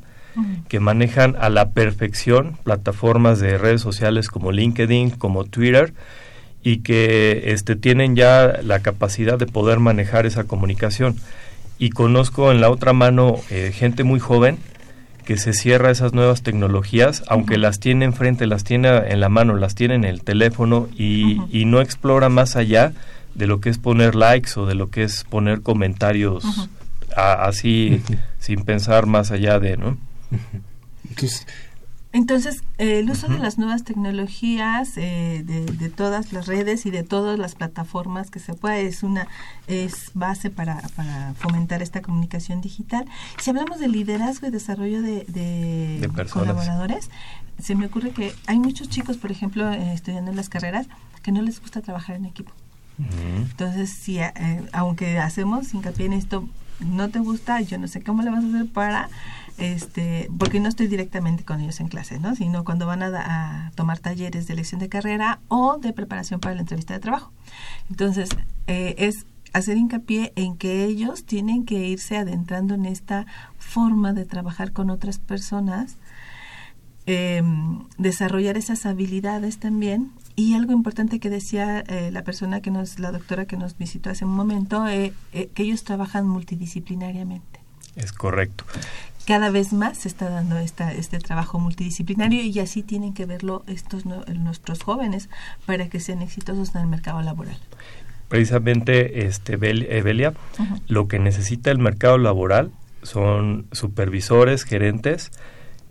que 0.69 0.79
manejan 0.79 1.35
a 1.41 1.49
la 1.49 1.71
perfección 1.71 2.57
plataformas 2.63 3.41
de 3.41 3.57
redes 3.57 3.81
sociales 3.81 4.29
como 4.29 4.53
LinkedIn, 4.53 5.09
como 5.09 5.43
Twitter, 5.43 5.93
y 6.63 6.77
que 6.77 7.51
este, 7.51 7.75
tienen 7.75 8.15
ya 8.15 8.61
la 8.63 8.79
capacidad 8.79 9.37
de 9.37 9.45
poder 9.45 9.79
manejar 9.79 10.25
esa 10.25 10.45
comunicación. 10.45 11.17
Y 11.81 11.89
conozco 11.89 12.51
en 12.51 12.61
la 12.61 12.69
otra 12.69 12.93
mano 12.93 13.37
eh, 13.49 13.71
gente 13.73 14.03
muy 14.03 14.19
joven 14.19 14.57
que 15.25 15.37
se 15.37 15.53
cierra 15.53 15.89
a 15.89 15.91
esas 15.91 16.13
nuevas 16.13 16.43
tecnologías, 16.43 17.23
aunque 17.27 17.57
las 17.57 17.79
tiene 17.79 18.05
enfrente, 18.05 18.45
las 18.45 18.63
tiene 18.63 18.89
en 19.07 19.19
la 19.19 19.29
mano, 19.29 19.55
las 19.55 19.73
tiene 19.75 19.95
en 19.95 20.03
el 20.03 20.21
teléfono 20.23 20.87
y, 20.95 21.39
y 21.51 21.65
no 21.65 21.81
explora 21.81 22.29
más 22.29 22.55
allá 22.55 22.93
de 23.33 23.47
lo 23.47 23.61
que 23.61 23.69
es 23.69 23.77
poner 23.79 24.13
likes 24.13 24.51
o 24.57 24.65
de 24.65 24.75
lo 24.75 24.89
que 24.91 25.03
es 25.03 25.23
poner 25.23 25.61
comentarios 25.61 26.43
a- 27.15 27.45
así 27.45 28.01
sin 28.39 28.63
pensar 28.63 29.05
más 29.07 29.31
allá 29.31 29.57
de, 29.59 29.77
¿no? 29.77 29.97
Entonces, 31.09 31.47
Entonces, 32.13 32.61
eh, 32.77 32.99
el 32.99 33.09
uso 33.09 33.27
de 33.29 33.39
las 33.39 33.57
nuevas 33.57 33.83
tecnologías, 33.85 34.97
eh, 34.97 35.43
de, 35.45 35.65
de 35.65 35.89
todas 35.89 36.33
las 36.33 36.45
redes 36.45 36.85
y 36.85 36.91
de 36.91 37.03
todas 37.03 37.39
las 37.39 37.55
plataformas 37.55 38.29
que 38.29 38.39
se 38.39 38.53
pueda, 38.53 38.77
es 38.77 39.01
una 39.03 39.27
es 39.67 40.11
base 40.13 40.49
para, 40.49 40.81
para 40.97 41.33
fomentar 41.35 41.81
esta 41.81 42.01
comunicación 42.01 42.59
digital. 42.59 43.05
Si 43.39 43.49
hablamos 43.49 43.79
de 43.79 43.87
liderazgo 43.87 44.47
y 44.47 44.49
desarrollo 44.51 45.01
de, 45.01 45.23
de 45.29 45.99
De 46.01 46.09
personas. 46.09 46.47
colaboradores, 46.53 47.09
se 47.61 47.75
me 47.75 47.85
ocurre 47.85 48.11
que 48.11 48.33
hay 48.45 48.59
muchos 48.59 48.89
chicos, 48.89 49.15
por 49.17 49.31
ejemplo, 49.31 49.71
eh, 49.71 49.93
estudiando 49.93 50.31
en 50.31 50.37
las 50.37 50.49
carreras, 50.49 50.87
que 51.23 51.31
no 51.31 51.41
les 51.41 51.61
gusta 51.61 51.81
trabajar 51.81 52.17
en 52.17 52.25
equipo. 52.25 52.51
Ujú. 52.99 53.43
Entonces, 53.43 53.89
si, 53.89 54.19
eh, 54.19 54.33
aunque 54.73 55.17
hacemos 55.19 55.73
hincapié 55.73 56.07
en 56.07 56.13
esto, 56.13 56.47
no 56.81 57.09
te 57.09 57.19
gusta, 57.19 57.61
yo 57.61 57.77
no 57.77 57.87
sé 57.87 58.01
cómo 58.01 58.23
le 58.23 58.31
vas 58.31 58.43
a 58.43 58.47
hacer 58.47 58.67
para, 58.67 59.09
este, 59.61 60.29
porque 60.37 60.59
no 60.59 60.67
estoy 60.67 60.87
directamente 60.87 61.45
con 61.45 61.61
ellos 61.61 61.79
en 61.79 61.87
clase, 61.87 62.19
¿no? 62.19 62.35
Sino 62.35 62.63
cuando 62.63 62.85
van 62.85 63.03
a, 63.03 63.71
tomar 63.75 63.99
talleres 63.99 64.47
de 64.47 64.53
elección 64.53 64.79
de 64.79 64.89
carrera 64.89 65.39
o 65.47 65.77
de 65.77 65.93
preparación 65.93 66.39
para 66.39 66.55
la 66.55 66.61
entrevista 66.61 66.93
de 66.93 66.99
trabajo. 66.99 67.31
Entonces, 67.89 68.29
eh, 68.67 68.95
es 68.97 69.25
hacer 69.53 69.77
hincapié 69.77 70.33
en 70.35 70.57
que 70.57 70.85
ellos 70.85 71.25
tienen 71.25 71.65
que 71.65 71.87
irse 71.87 72.17
adentrando 72.17 72.73
en 72.73 72.85
esta 72.85 73.25
forma 73.57 74.13
de 74.13 74.25
trabajar 74.25 74.71
con 74.71 74.89
otras 74.89 75.19
personas 75.19 75.97
eh, 77.05 77.41
desarrollar 77.97 78.57
esas 78.57 78.85
habilidades 78.85 79.57
también. 79.57 80.11
Y 80.35 80.55
algo 80.55 80.71
importante 80.71 81.19
que 81.19 81.29
decía 81.29 81.83
eh, 81.87 82.09
la 82.11 82.23
persona 82.23 82.61
que 82.61 82.71
nos, 82.71 82.99
la 82.99 83.11
doctora 83.11 83.45
que 83.45 83.57
nos 83.57 83.77
visitó 83.77 84.09
hace 84.09 84.25
un 84.25 84.31
momento, 84.31 84.87
eh, 84.87 85.13
eh, 85.33 85.49
que 85.53 85.63
ellos 85.63 85.83
trabajan 85.83 86.27
multidisciplinariamente. 86.27 87.59
Es 87.95 88.13
correcto. 88.13 88.63
Cada 89.25 89.49
vez 89.51 89.71
más 89.71 89.99
se 89.99 90.07
está 90.07 90.29
dando 90.29 90.57
esta, 90.57 90.91
este 90.93 91.19
trabajo 91.19 91.59
multidisciplinario 91.59 92.41
y 92.41 92.59
así 92.59 92.81
tienen 92.83 93.13
que 93.13 93.25
verlo 93.25 93.63
estos 93.67 94.05
nue- 94.05 94.25
nuestros 94.35 94.81
jóvenes 94.83 95.29
para 95.65 95.87
que 95.89 95.99
sean 95.99 96.21
exitosos 96.21 96.73
en 96.75 96.81
el 96.81 96.87
mercado 96.87 97.21
laboral. 97.21 97.57
Precisamente, 98.29 99.25
este, 99.27 99.53
Evelia, 99.53 100.33
Ujú. 100.57 100.75
lo 100.87 101.07
que 101.07 101.19
necesita 101.19 101.69
el 101.71 101.77
mercado 101.79 102.17
laboral 102.17 102.71
son 103.03 103.65
supervisores, 103.71 104.63
gerentes, 104.63 105.31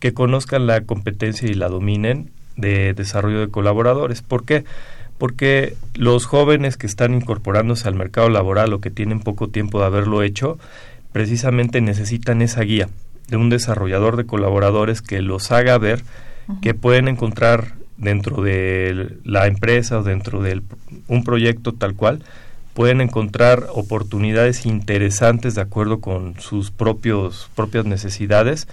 que 0.01 0.13
conozcan 0.15 0.67
la 0.67 0.81
competencia 0.83 1.49
y 1.49 1.55
la 1.55 1.69
dominen 1.69 2.31
de 2.57 2.95
desarrollo 2.95 3.41
de 3.41 3.49
colaboradores. 3.49 4.23
¿Por 4.23 4.45
qué? 4.45 4.65
Porque 5.19 5.77
los 5.95 6.25
jóvenes 6.27 6.77
que 6.79 6.87
están 6.87 7.15
incorporándose 7.15 7.87
al 7.87 7.95
mercado 7.95 8.29
laboral 8.31 8.73
o 8.73 8.81
que 8.81 8.91
tienen 8.91 9.21
poco 9.21 9.49
tiempo 9.49 9.79
de 9.81 9.87
haberlo 9.87 10.23
hecho, 10.23 10.59
precisamente 11.13 11.81
necesitan 11.81 12.41
esa 12.43 12.63
guía 12.63 12.89
de 13.31 13.37
un 13.37 13.49
desarrollador 13.49 14.17
de 14.17 14.27
colaboradores 14.27 15.03
que 15.03 15.23
los 15.23 15.51
haga 15.53 15.79
ver 15.79 16.03
que 16.63 16.75
pueden 16.75 17.09
encontrar 17.09 17.75
dentro 17.97 18.43
de 18.43 19.19
la 19.25 19.47
empresa 19.47 19.99
o 19.99 20.03
dentro 20.03 20.43
de 20.43 20.63
un 21.07 21.23
proyecto 21.23 21.73
tal 21.73 21.95
cual, 21.95 22.25
pueden 22.75 23.01
encontrar 23.01 23.67
oportunidades 23.75 24.65
interesantes 24.65 25.55
de 25.55 25.61
acuerdo 25.61 26.01
con 26.01 26.41
sus 26.41 26.71
propios 26.71 27.51
propias 27.55 27.85
necesidades, 27.85 28.69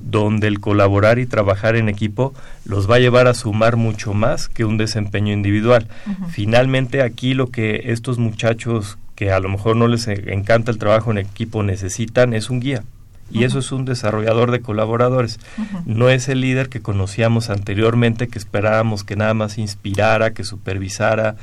donde 0.00 0.46
el 0.46 0.60
colaborar 0.60 1.18
y 1.18 1.26
trabajar 1.26 1.76
en 1.76 1.88
equipo 1.88 2.32
los 2.64 2.90
va 2.90 2.96
a 2.96 3.00
llevar 3.00 3.26
a 3.26 3.34
sumar 3.34 3.76
mucho 3.76 4.14
más 4.14 4.48
que 4.48 4.64
un 4.64 4.78
desempeño 4.78 5.32
individual. 5.32 5.88
Finalmente 6.30 7.02
aquí 7.02 7.34
lo 7.34 7.50
que 7.50 7.82
estos 7.86 8.18
muchachos 8.18 8.98
que 9.14 9.32
a 9.32 9.40
lo 9.40 9.50
mejor 9.50 9.76
no 9.76 9.88
les 9.88 10.08
encanta 10.08 10.70
el 10.70 10.78
trabajo 10.78 11.10
en 11.10 11.18
equipo 11.18 11.62
necesitan 11.62 12.32
es 12.32 12.48
un 12.48 12.60
guía. 12.60 12.84
Y 13.30 13.44
eso 13.44 13.58
es 13.60 13.72
un 13.72 13.84
desarrollador 13.84 14.50
de 14.50 14.60
colaboradores. 14.60 15.38
No 15.86 16.08
es 16.08 16.28
el 16.28 16.40
líder 16.40 16.68
que 16.68 16.82
conocíamos 16.82 17.50
anteriormente, 17.50 18.28
que 18.28 18.38
esperábamos 18.38 19.04
que 19.04 19.16
nada 19.16 19.34
más 19.34 19.58
inspirara, 19.58 20.32
que 20.32 20.44
supervisara, 20.44 21.36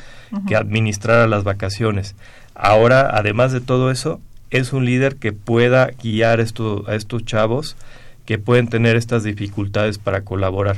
que 0.48 0.56
administrara 0.56 1.28
las 1.28 1.44
vacaciones. 1.44 2.16
Ahora, 2.56 3.10
además 3.14 3.52
de 3.52 3.62
todo 3.62 3.92
eso, 3.92 4.20
es 4.50 4.74
un 4.74 4.86
líder 4.86 5.16
que 5.16 5.34
pueda 5.34 5.92
guiar 6.02 6.40
esto, 6.40 6.86
a 6.88 6.96
estos 6.96 7.26
chavos 7.26 7.76
que 8.26 8.38
pueden 8.38 8.68
tener 8.68 8.96
estas 8.96 9.24
dificultades 9.24 9.98
para 9.98 10.22
colaborar. 10.22 10.78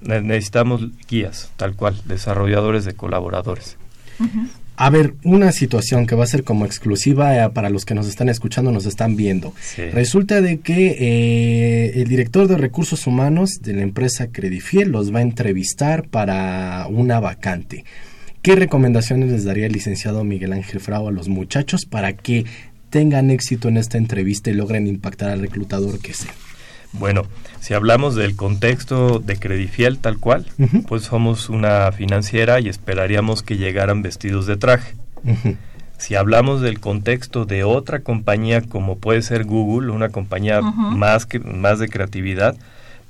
Necesitamos 0.00 0.86
guías, 1.08 1.50
tal 1.56 1.74
cual, 1.74 2.00
desarrolladores 2.06 2.84
de 2.84 2.94
colaboradores. 2.94 3.76
A 4.80 4.90
ver, 4.90 5.14
una 5.24 5.50
situación 5.50 6.06
que 6.06 6.14
va 6.14 6.22
a 6.22 6.28
ser 6.28 6.44
como 6.44 6.64
exclusiva 6.64 7.36
eh, 7.36 7.50
para 7.50 7.68
los 7.68 7.84
que 7.84 7.96
nos 7.96 8.06
están 8.06 8.28
escuchando, 8.28 8.70
nos 8.70 8.86
están 8.86 9.16
viendo. 9.16 9.52
Resulta 9.92 10.40
de 10.40 10.60
que 10.60 10.96
eh, 11.00 12.00
el 12.00 12.06
director 12.06 12.46
de 12.46 12.56
recursos 12.56 13.08
humanos 13.08 13.60
de 13.60 13.72
la 13.72 13.82
empresa 13.82 14.28
Credifiel 14.28 14.90
los 14.90 15.12
va 15.12 15.18
a 15.18 15.22
entrevistar 15.22 16.06
para 16.06 16.86
una 16.88 17.18
vacante. 17.18 17.84
¿Qué 18.40 18.54
recomendaciones 18.54 19.32
les 19.32 19.44
daría 19.44 19.66
el 19.66 19.72
licenciado 19.72 20.22
Miguel 20.22 20.52
Ángel 20.52 20.78
Frau 20.78 21.08
a 21.08 21.10
los 21.10 21.28
muchachos 21.28 21.84
para 21.84 22.12
que 22.12 22.44
tengan 22.88 23.32
éxito 23.32 23.66
en 23.66 23.78
esta 23.78 23.98
entrevista 23.98 24.48
y 24.50 24.54
logren 24.54 24.86
impactar 24.86 25.30
al 25.30 25.40
reclutador 25.40 25.98
que 25.98 26.14
sea? 26.14 26.32
Bueno, 26.92 27.22
si 27.60 27.74
hablamos 27.74 28.14
del 28.14 28.34
contexto 28.34 29.18
de 29.18 29.38
Credifiel 29.38 29.98
tal 29.98 30.18
cual, 30.18 30.46
pues 30.86 31.02
somos 31.02 31.48
una 31.48 31.92
financiera 31.92 32.60
y 32.60 32.68
esperaríamos 32.68 33.42
que 33.42 33.56
llegaran 33.56 34.02
vestidos 34.02 34.46
de 34.46 34.56
traje. 34.56 34.94
Si 35.98 36.14
hablamos 36.14 36.60
del 36.60 36.80
contexto 36.80 37.44
de 37.44 37.64
otra 37.64 38.00
compañía 38.00 38.62
como 38.62 38.98
puede 38.98 39.22
ser 39.22 39.44
Google, 39.44 39.90
una 39.90 40.10
compañía 40.10 40.60
más, 40.60 41.26
que, 41.26 41.40
más 41.40 41.78
de 41.78 41.88
creatividad, 41.88 42.56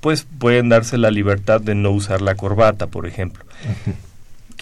pues 0.01 0.27
pueden 0.39 0.69
darse 0.69 0.97
la 0.97 1.11
libertad 1.11 1.61
de 1.61 1.75
no 1.75 1.91
usar 1.91 2.23
la 2.23 2.35
corbata, 2.35 2.87
por 2.87 3.07
ejemplo 3.07 3.45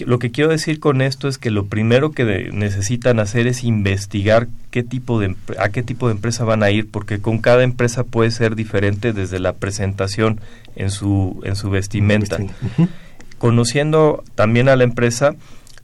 lo 0.05 0.19
que 0.19 0.31
quiero 0.31 0.51
decir 0.51 0.81
con 0.81 1.01
esto 1.01 1.29
es 1.29 1.39
que 1.39 1.51
lo 1.51 1.67
primero 1.67 2.11
que 2.11 2.51
necesitan 2.53 3.19
hacer 3.19 3.47
es 3.47 3.65
investigar 3.65 4.49
qué 4.71 4.83
tipo 4.83 5.19
de 5.19 5.35
a 5.59 5.71
qué 5.71 5.83
tipo 5.83 6.09
de 6.09 6.15
empresa 6.15 6.45
van 6.45 6.63
a 6.63 6.71
ir 6.71 6.91
porque 6.91 7.21
con 7.21 7.39
cada 7.39 7.63
empresa 7.63 8.05
puede 8.05 8.31
ser 8.31 8.57
diferente 8.57 9.13
desde 9.13 9.39
la 9.39 9.55
presentación 9.55 10.41
en 10.75 10.91
su 10.91 11.41
en 11.45 11.57
su 11.57 11.71
vestimenta. 11.71 12.39
Conociendo 13.39 14.25
también 14.35 14.69
a 14.69 14.77
la 14.77 14.85
empresa, 14.85 15.35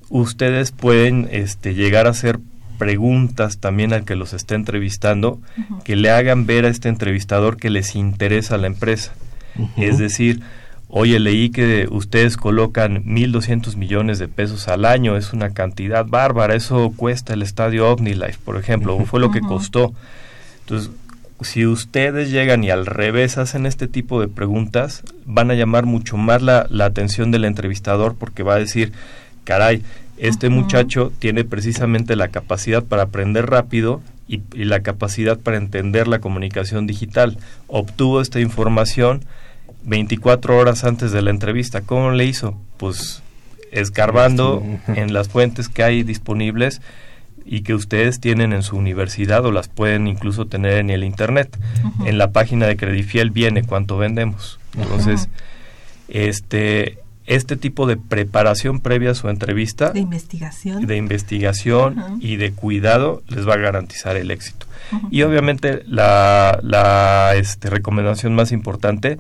ustedes 0.09 0.73
pueden 0.73 1.29
este, 1.31 1.75
llegar 1.75 2.07
a 2.07 2.11
hacer 2.11 2.39
preguntas 2.79 3.59
también 3.59 3.93
al 3.93 4.05
que 4.05 4.17
los 4.17 4.33
esté 4.33 4.55
entrevistando 4.55 5.41
que 5.85 5.97
le 5.97 6.11
hagan 6.11 6.47
ver 6.47 6.65
a 6.65 6.69
este 6.69 6.89
entrevistador 6.89 7.57
que 7.57 7.71
les 7.71 7.95
interesa 7.95 8.59
la 8.59 8.67
empresa. 8.67 9.13
Es 9.77 9.99
decir, 9.99 10.41
Oye, 10.95 11.19
leí 11.21 11.49
que 11.49 11.89
ustedes 11.91 12.37
colocan 12.37 13.03
1.200 13.07 13.77
millones 13.77 14.19
de 14.19 14.29
pesos 14.29 14.69
al 14.69 14.85
año, 14.85 15.17
es 15.17 15.33
una 15.33 15.55
cantidad 15.55 16.05
bárbara, 16.05 16.55
eso 16.55 16.93
cuesta 16.95 17.33
el 17.33 17.41
estadio 17.41 17.91
OmniLife, 17.91 18.39
por 18.45 18.59
ejemplo, 18.59 18.99
fue 19.07 19.19
lo 19.19 19.31
que 19.31 19.41
costó. 19.41 19.95
Entonces, 20.61 20.91
si 21.41 21.65
ustedes 21.65 22.31
llegan 22.31 22.63
y 22.63 22.69
al 22.69 22.85
revés 22.85 23.39
hacen 23.39 23.65
este 23.65 23.89
tipo 23.89 24.21
de 24.21 24.29
preguntas, 24.29 25.03
van 25.25 25.51
a 25.51 25.55
llamar 25.55 25.87
mucho 25.87 26.19
más 26.19 26.43
la, 26.43 26.67
atención 26.85 27.31
del 27.31 27.47
entrevistador 27.47 28.15
porque 28.15 28.43
va 28.43 28.57
a 28.57 28.59
decir, 28.59 28.93
caray, 29.45 29.83
este 30.19 30.51
muchacho 30.51 31.11
tiene 31.19 31.45
precisamente 31.45 32.17
la 32.17 32.29
capacidad 32.29 32.85
para 32.85 33.05
aprender 33.05 33.47
rápido 33.47 34.03
y, 34.29 34.43
y 34.53 34.67
la 34.67 34.81
capacidad 34.81 35.39
para 35.39 35.57
entender 35.57 36.07
la 36.07 36.19
comunicación 36.19 36.87
digital. 36.87 37.39
Obtuvo 37.67 38.21
esta 38.21 38.41
información 38.41 39.23
24 39.85 40.57
horas 40.57 40.85
antes 40.85 41.13
de 41.13 41.23
la 41.23 41.31
entrevista. 41.31 41.83
¿Cómo 41.83 42.11
le 42.11 42.25
hizo? 42.25 42.61
Pues 42.77 43.23
escarbando 43.71 44.63
en 44.89 45.13
las 45.13 45.29
fuentes 45.29 45.69
que 45.69 45.83
hay 45.83 46.03
disponibles 46.03 46.83
y 47.45 47.63
que 47.63 47.75
ustedes 47.75 48.21
tienen 48.21 48.53
en 48.53 48.63
su 48.63 48.77
universidad 48.77 49.45
o 49.45 49.51
las 49.51 49.69
pueden 49.69 50.07
incluso 50.07 50.47
tener 50.47 50.79
en 50.79 50.91
el 50.91 51.05
internet. 51.05 51.59
En 52.07 52.19
la 52.19 52.31
página 52.31 52.67
de 52.67 52.77
Credifiel 52.77 53.31
viene 53.31 53.65
cuánto 53.65 53.99
vendemos. 53.99 54.61
Entonces, 54.77 55.29
este 56.09 56.99
este 57.25 57.57
tipo 57.57 57.87
de 57.87 57.97
preparación 57.97 58.81
previa 58.81 59.13
a 59.13 59.15
su 59.15 59.29
entrevista 59.29 59.91
de 59.91 60.01
investigación 60.01 60.85
de 60.85 60.97
investigación 60.97 62.19
y 62.21 62.35
de 62.35 62.51
cuidado 62.53 63.23
les 63.29 63.47
va 63.47 63.55
a 63.55 63.59
garantizar 63.59 64.17
el 64.17 64.33
éxito. 64.33 64.67
Y 65.11 65.23
obviamente 65.23 65.85
la, 65.87 66.59
la 66.63 67.35
este, 67.37 67.71
recomendación 67.71 68.35
más 68.35 68.51
importante 68.51 69.19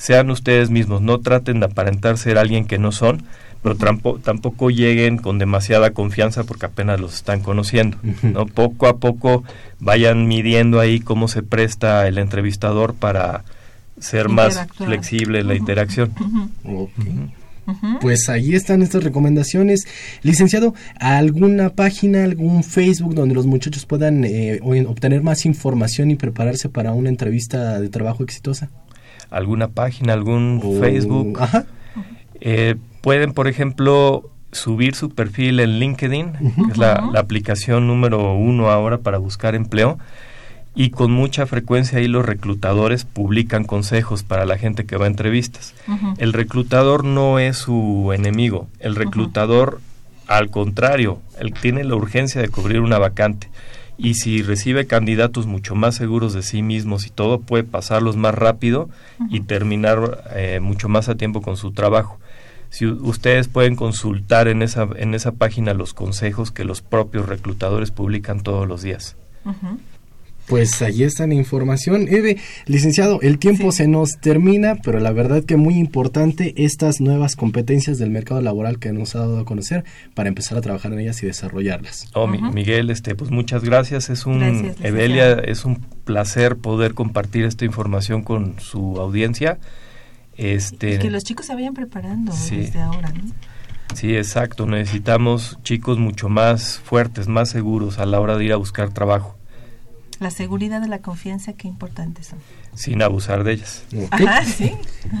sean 0.00 0.30
ustedes 0.30 0.70
mismos, 0.70 1.02
no 1.02 1.20
traten 1.20 1.60
de 1.60 1.66
aparentar 1.66 2.16
ser 2.16 2.38
alguien 2.38 2.64
que 2.64 2.78
no 2.78 2.90
son, 2.90 3.22
pero 3.62 3.76
tampoco, 3.76 4.70
lleguen 4.70 5.18
con 5.18 5.38
demasiada 5.38 5.90
confianza 5.90 6.44
porque 6.44 6.64
apenas 6.64 6.98
los 6.98 7.14
están 7.14 7.42
conociendo. 7.42 7.98
¿no? 8.22 8.46
Poco 8.46 8.86
a 8.86 8.96
poco 8.96 9.44
vayan 9.78 10.26
midiendo 10.26 10.80
ahí 10.80 11.00
cómo 11.00 11.28
se 11.28 11.42
presta 11.42 12.08
el 12.08 12.16
entrevistador 12.16 12.94
para 12.94 13.44
ser 13.98 14.30
más 14.30 14.66
flexible 14.74 15.40
en 15.40 15.48
la 15.48 15.54
interacción. 15.54 16.14
Pues 18.00 18.30
ahí 18.30 18.54
están 18.54 18.80
estas 18.80 19.04
recomendaciones. 19.04 19.86
Licenciado, 20.22 20.74
¿alguna 20.98 21.68
página, 21.68 22.24
algún 22.24 22.64
Facebook 22.64 23.14
donde 23.14 23.34
los 23.34 23.44
muchachos 23.44 23.84
puedan 23.84 24.24
eh, 24.24 24.60
obtener 24.62 25.22
más 25.22 25.44
información 25.44 26.10
y 26.10 26.16
prepararse 26.16 26.70
para 26.70 26.92
una 26.92 27.10
entrevista 27.10 27.78
de 27.78 27.90
trabajo 27.90 28.24
exitosa? 28.24 28.70
Alguna 29.30 29.68
página, 29.68 30.12
algún 30.12 30.60
oh, 30.62 30.80
Facebook. 30.80 31.38
Eh, 32.42 32.76
pueden, 33.02 33.34
por 33.34 33.48
ejemplo, 33.48 34.30
subir 34.52 34.94
su 34.94 35.10
perfil 35.10 35.60
en 35.60 35.78
LinkedIn, 35.78 36.32
que 36.32 36.72
es 36.72 36.78
la, 36.78 36.94
aplicación 37.16 37.86
número 37.86 38.34
uno 38.34 38.70
ahora 38.70 38.98
para 38.98 39.18
buscar 39.18 39.54
empleo. 39.54 39.98
Y 40.74 40.90
con 40.90 41.10
mucha 41.10 41.46
frecuencia 41.46 41.98
ahí 41.98 42.08
los 42.08 42.24
reclutadores 42.24 43.04
publican 43.04 43.64
consejos 43.64 44.22
para 44.22 44.46
la 44.46 44.56
gente 44.56 44.86
que 44.86 44.96
va 44.96 45.04
a 45.04 45.08
entrevistas. 45.08 45.74
El 46.18 46.32
reclutador 46.32 47.04
no 47.04 47.38
es 47.38 47.58
su 47.58 48.12
enemigo. 48.14 48.68
El 48.78 48.94
reclutador, 48.94 49.80
al 50.28 50.50
contrario, 50.50 51.20
él 51.40 51.52
tiene 51.52 51.82
la 51.84 51.96
urgencia 51.96 52.40
de 52.40 52.48
cubrir 52.48 52.80
una 52.80 52.98
vacante 52.98 53.50
y 54.02 54.14
si 54.14 54.42
recibe 54.42 54.86
candidatos 54.86 55.46
mucho 55.46 55.74
más 55.74 55.94
seguros 55.94 56.32
de 56.32 56.42
sí 56.42 56.62
mismos 56.62 57.06
y 57.06 57.10
todo, 57.10 57.40
puede 57.40 57.64
pasarlos 57.64 58.16
más 58.16 58.34
rápido 58.34 58.88
y 59.28 59.40
terminar 59.40 60.24
eh, 60.34 60.60
mucho 60.60 60.88
más 60.88 61.08
a 61.08 61.16
tiempo 61.16 61.42
con 61.42 61.56
su 61.56 61.72
trabajo. 61.72 62.18
Si 62.70 62.86
ustedes 62.86 63.48
pueden 63.48 63.76
consultar 63.76 64.48
en 64.48 64.62
esa, 64.62 64.88
en 64.96 65.14
esa 65.14 65.32
página 65.32 65.74
los 65.74 65.92
consejos 65.92 66.50
que 66.50 66.64
los 66.64 66.80
propios 66.80 67.28
reclutadores 67.28 67.90
publican 67.90 68.40
todos 68.40 68.66
los 68.66 68.80
días. 68.82 69.16
Pues 70.50 70.82
ahí 70.82 71.04
está 71.04 71.28
la 71.28 71.34
información. 71.34 72.08
Eve, 72.08 72.36
licenciado, 72.66 73.20
el 73.22 73.38
tiempo 73.38 73.70
se 73.70 73.86
nos 73.86 74.18
termina, 74.18 74.74
pero 74.82 74.98
la 74.98 75.12
verdad 75.12 75.44
que 75.44 75.56
muy 75.56 75.74
importante 75.74 76.54
estas 76.56 77.00
nuevas 77.00 77.36
competencias 77.36 77.98
del 77.98 78.10
mercado 78.10 78.40
laboral 78.40 78.80
que 78.80 78.92
nos 78.92 79.14
ha 79.14 79.20
dado 79.20 79.38
a 79.38 79.44
conocer 79.44 79.84
para 80.12 80.28
empezar 80.28 80.58
a 80.58 80.60
trabajar 80.60 80.92
en 80.92 80.98
ellas 80.98 81.22
y 81.22 81.26
desarrollarlas. 81.26 82.08
Oh, 82.14 82.26
Miguel, 82.26 82.90
este, 82.90 83.14
pues 83.14 83.30
muchas 83.30 83.62
gracias. 83.62 84.10
Es 84.10 84.26
un, 84.26 84.42
Evelia, 84.82 85.34
es 85.34 85.64
un 85.64 85.76
placer 85.76 86.56
poder 86.56 86.94
compartir 86.94 87.44
esta 87.44 87.64
información 87.64 88.24
con 88.24 88.58
su 88.58 88.98
audiencia. 89.00 89.60
Este, 90.36 90.96
y 90.96 90.98
que 90.98 91.10
los 91.10 91.22
chicos 91.22 91.46
se 91.46 91.54
vayan 91.54 91.74
preparando 91.74 92.32
desde 92.32 92.80
ahora, 92.80 93.12
¿no? 93.12 93.32
Sí, 93.94 94.16
exacto. 94.16 94.66
Necesitamos 94.66 95.60
chicos 95.62 95.98
mucho 95.98 96.28
más 96.28 96.80
fuertes, 96.80 97.28
más 97.28 97.50
seguros 97.50 98.00
a 98.00 98.06
la 98.06 98.18
hora 98.18 98.36
de 98.36 98.46
ir 98.46 98.52
a 98.52 98.56
buscar 98.56 98.92
trabajo 98.92 99.39
la 100.20 100.30
seguridad 100.30 100.84
y 100.84 100.88
la 100.88 100.98
confianza, 100.98 101.54
qué 101.54 101.66
importantes 101.66 102.28
son. 102.28 102.38
Sin 102.74 103.02
abusar 103.02 103.42
de 103.42 103.54
ellas. 103.54 103.82
Ajá, 104.10 104.44
sí. 104.44 104.72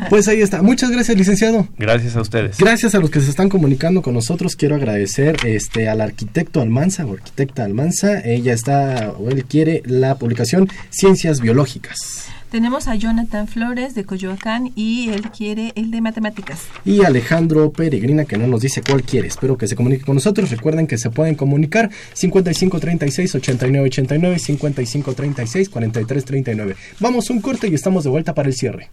Pues 0.08 0.28
ahí 0.28 0.40
está. 0.40 0.62
Muchas 0.62 0.90
gracias, 0.90 1.16
licenciado. 1.16 1.66
Gracias 1.78 2.16
a 2.16 2.20
ustedes. 2.20 2.58
Gracias 2.58 2.94
a 2.94 3.00
los 3.00 3.10
que 3.10 3.20
se 3.20 3.30
están 3.30 3.48
comunicando 3.48 4.02
con 4.02 4.14
nosotros. 4.14 4.56
Quiero 4.56 4.76
agradecer 4.76 5.36
este 5.44 5.88
al 5.88 6.00
arquitecto 6.00 6.60
Almanza 6.60 7.06
o 7.06 7.14
arquitecta 7.14 7.64
Almanza. 7.64 8.20
Ella 8.20 8.52
está 8.52 9.12
o 9.18 9.30
él 9.30 9.44
quiere 9.46 9.82
la 9.86 10.16
publicación 10.16 10.68
Ciencias 10.90 11.40
Biológicas. 11.40 12.28
Tenemos 12.50 12.88
a 12.88 12.96
Jonathan 12.96 13.46
Flores 13.46 13.94
de 13.94 14.04
Coyoacán 14.04 14.72
y 14.74 15.10
él 15.10 15.30
quiere 15.30 15.72
el 15.76 15.92
de 15.92 16.00
matemáticas. 16.00 16.66
Y 16.84 17.04
Alejandro 17.04 17.70
Peregrina 17.70 18.24
que 18.24 18.36
no 18.38 18.48
nos 18.48 18.60
dice 18.60 18.82
cuál 18.82 19.04
quiere. 19.04 19.28
Espero 19.28 19.56
que 19.56 19.68
se 19.68 19.76
comunique 19.76 20.04
con 20.04 20.16
nosotros. 20.16 20.50
Recuerden 20.50 20.88
que 20.88 20.98
se 20.98 21.10
pueden 21.10 21.36
comunicar 21.36 21.90
5536 22.12 23.36
8989 23.36 24.38
5536 24.40 25.68
4339. 25.68 26.76
Vamos 26.98 27.30
un 27.30 27.40
corte 27.40 27.68
y 27.68 27.74
estamos 27.74 28.02
de 28.02 28.10
vuelta 28.10 28.34
para 28.34 28.48
el 28.48 28.54
cierre. 28.54 28.90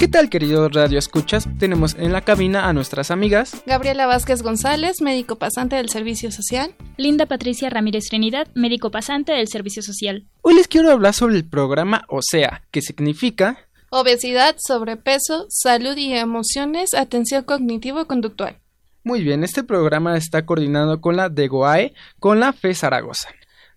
¿Qué 0.00 0.08
tal, 0.08 0.30
queridos 0.30 0.72
Radio 0.72 0.98
Escuchas? 0.98 1.46
Tenemos 1.58 1.94
en 1.94 2.14
la 2.14 2.22
cabina 2.22 2.70
a 2.70 2.72
nuestras 2.72 3.10
amigas 3.10 3.62
Gabriela 3.66 4.06
Vázquez 4.06 4.40
González, 4.42 5.02
médico 5.02 5.36
pasante 5.36 5.76
del 5.76 5.90
Servicio 5.90 6.32
Social. 6.32 6.74
Linda 6.96 7.26
Patricia 7.26 7.68
Ramírez 7.68 8.04
Trinidad, 8.08 8.48
médico 8.54 8.90
pasante 8.90 9.32
del 9.32 9.48
Servicio 9.48 9.82
Social. 9.82 10.24
Hoy 10.40 10.54
les 10.54 10.68
quiero 10.68 10.90
hablar 10.90 11.12
sobre 11.12 11.36
el 11.36 11.44
programa 11.44 12.06
OSEA, 12.08 12.62
que 12.70 12.80
significa 12.80 13.58
Obesidad, 13.90 14.56
sobrepeso, 14.58 15.44
salud 15.50 15.94
y 15.98 16.14
emociones, 16.14 16.94
atención 16.94 17.44
cognitivo-conductual. 17.44 18.56
Muy 19.04 19.22
bien, 19.22 19.44
este 19.44 19.64
programa 19.64 20.16
está 20.16 20.46
coordinado 20.46 21.02
con 21.02 21.16
la 21.16 21.28
DEGOAE, 21.28 21.92
con 22.18 22.40
la 22.40 22.54
FE 22.54 22.74
Zaragoza. 22.74 23.28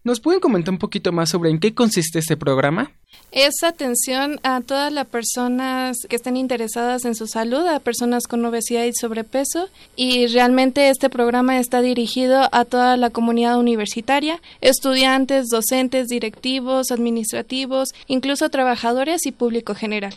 ¿Nos 0.06 0.20
pueden 0.20 0.41
comentar 0.41 0.74
un 0.74 0.80
poquito 0.80 1.14
más 1.14 1.30
sobre 1.30 1.49
en 1.49 1.60
qué 1.60 1.74
consiste 1.74 2.20
este 2.20 2.36
programa? 2.36 2.91
Es 3.32 3.64
atención 3.64 4.38
a 4.43 4.60
todas 4.60 4.91
las 4.91 5.08
personas 5.08 5.95
que 6.10 6.18
estén 6.18 6.36
interesadas 6.36 7.06
en 7.06 7.16
su 7.16 7.26
salud, 7.26 7.66
a 7.66 7.80
personas 7.80 8.28
con 8.28 8.43
obesidad 8.43 8.84
y 8.84 8.91
sobrepeso, 8.93 9.70
y 9.95 10.28
realmente 10.28 10.89
este 10.89 11.10
programa 11.10 11.58
está 11.58 11.82
dirigido 11.82 12.49
a 12.51 12.66
toda 12.66 12.97
la 12.97 13.12
comunidad 13.12 13.58
universitaria, 13.58 14.41
estudiantes, 14.60 15.47
docentes, 15.47 16.10
directivos, 16.10 16.91
administrativos, 16.91 17.93
incluso 18.08 18.49
trabajadores 18.49 19.26
y 19.26 19.32
público 19.32 19.74
general. 19.74 20.16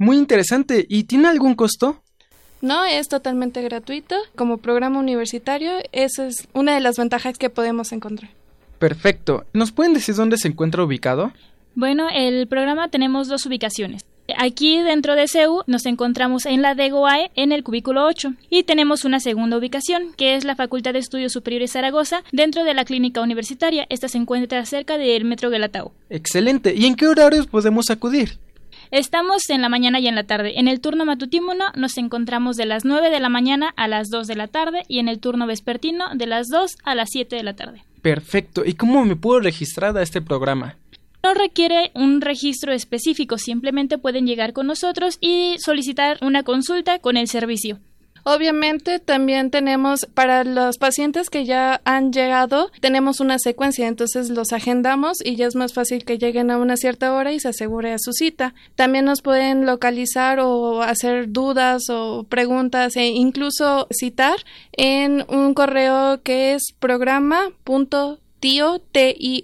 Muy 0.00 0.16
interesante. 0.16 0.84
¿Y 0.88 1.04
tiene 1.04 1.28
algún 1.28 1.54
costo? 1.54 2.02
No, 2.60 2.84
es 2.84 3.06
totalmente 3.06 3.62
gratuito. 3.62 4.16
Como 4.34 4.58
programa 4.58 4.98
universitario, 4.98 5.74
esa 5.92 6.26
es 6.26 6.48
una 6.54 6.74
de 6.74 6.80
las 6.80 6.96
ventajas 6.96 7.38
que 7.38 7.50
podemos 7.50 7.92
encontrar. 7.92 8.41
Perfecto. 8.82 9.46
¿Nos 9.52 9.70
pueden 9.70 9.94
decir 9.94 10.16
dónde 10.16 10.36
se 10.38 10.48
encuentra 10.48 10.82
ubicado? 10.82 11.32
Bueno, 11.76 12.08
el 12.12 12.48
programa 12.48 12.88
tenemos 12.88 13.28
dos 13.28 13.46
ubicaciones. 13.46 14.04
Aquí 14.36 14.80
dentro 14.80 15.14
de 15.14 15.28
CEU 15.28 15.62
nos 15.68 15.86
encontramos 15.86 16.46
en 16.46 16.62
la 16.62 16.74
DEGOAE 16.74 17.30
en 17.36 17.52
el 17.52 17.62
cubículo 17.62 18.04
8 18.04 18.34
y 18.50 18.64
tenemos 18.64 19.04
una 19.04 19.20
segunda 19.20 19.56
ubicación 19.56 20.12
que 20.16 20.34
es 20.34 20.42
la 20.42 20.56
Facultad 20.56 20.94
de 20.94 20.98
Estudios 20.98 21.30
Superiores 21.32 21.70
Zaragoza 21.70 22.24
dentro 22.32 22.64
de 22.64 22.74
la 22.74 22.84
clínica 22.84 23.20
universitaria. 23.20 23.86
Esta 23.88 24.08
se 24.08 24.18
encuentra 24.18 24.66
cerca 24.66 24.98
del 24.98 25.26
Metro 25.26 25.48
Guelatao. 25.48 25.92
Excelente. 26.10 26.74
¿Y 26.74 26.86
en 26.86 26.96
qué 26.96 27.06
horarios 27.06 27.46
podemos 27.46 27.88
acudir? 27.88 28.40
Estamos 28.90 29.48
en 29.50 29.62
la 29.62 29.68
mañana 29.68 30.00
y 30.00 30.08
en 30.08 30.16
la 30.16 30.24
tarde. 30.24 30.58
En 30.58 30.66
el 30.66 30.80
turno 30.80 31.04
matutino 31.04 31.52
nos 31.76 31.98
encontramos 31.98 32.56
de 32.56 32.66
las 32.66 32.84
9 32.84 33.10
de 33.10 33.20
la 33.20 33.28
mañana 33.28 33.72
a 33.76 33.86
las 33.86 34.10
2 34.10 34.26
de 34.26 34.34
la 34.34 34.48
tarde 34.48 34.82
y 34.88 34.98
en 34.98 35.06
el 35.06 35.20
turno 35.20 35.46
vespertino 35.46 36.06
de 36.16 36.26
las 36.26 36.48
2 36.48 36.78
a 36.82 36.96
las 36.96 37.10
7 37.12 37.36
de 37.36 37.44
la 37.44 37.54
tarde. 37.54 37.84
Perfecto. 38.02 38.64
¿Y 38.64 38.74
cómo 38.74 39.04
me 39.04 39.16
puedo 39.16 39.40
registrar 39.40 39.96
a 39.96 40.02
este 40.02 40.20
programa? 40.20 40.76
No 41.22 41.34
requiere 41.34 41.92
un 41.94 42.20
registro 42.20 42.72
específico, 42.72 43.38
simplemente 43.38 43.96
pueden 43.96 44.26
llegar 44.26 44.52
con 44.52 44.66
nosotros 44.66 45.18
y 45.20 45.54
solicitar 45.60 46.18
una 46.20 46.42
consulta 46.42 46.98
con 46.98 47.16
el 47.16 47.28
servicio. 47.28 47.78
Obviamente 48.24 49.00
también 49.00 49.50
tenemos 49.50 50.06
para 50.14 50.44
los 50.44 50.78
pacientes 50.78 51.28
que 51.28 51.44
ya 51.44 51.80
han 51.84 52.12
llegado, 52.12 52.70
tenemos 52.80 53.20
una 53.20 53.38
secuencia, 53.38 53.88
entonces 53.88 54.30
los 54.30 54.52
agendamos 54.52 55.18
y 55.24 55.36
ya 55.36 55.46
es 55.46 55.56
más 55.56 55.72
fácil 55.72 56.04
que 56.04 56.18
lleguen 56.18 56.50
a 56.50 56.58
una 56.58 56.76
cierta 56.76 57.14
hora 57.14 57.32
y 57.32 57.40
se 57.40 57.48
asegure 57.48 57.92
a 57.92 57.98
su 57.98 58.12
cita. 58.12 58.54
También 58.76 59.06
nos 59.06 59.22
pueden 59.22 59.66
localizar 59.66 60.38
o 60.40 60.82
hacer 60.82 61.32
dudas 61.32 61.88
o 61.90 62.24
preguntas 62.28 62.96
e 62.96 63.06
incluso 63.06 63.88
citar 63.90 64.36
en 64.72 65.24
un 65.28 65.54
correo 65.54 66.22
que 66.22 66.54
es 66.54 66.72
programa.tio, 66.78 68.82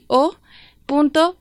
o 0.06 0.36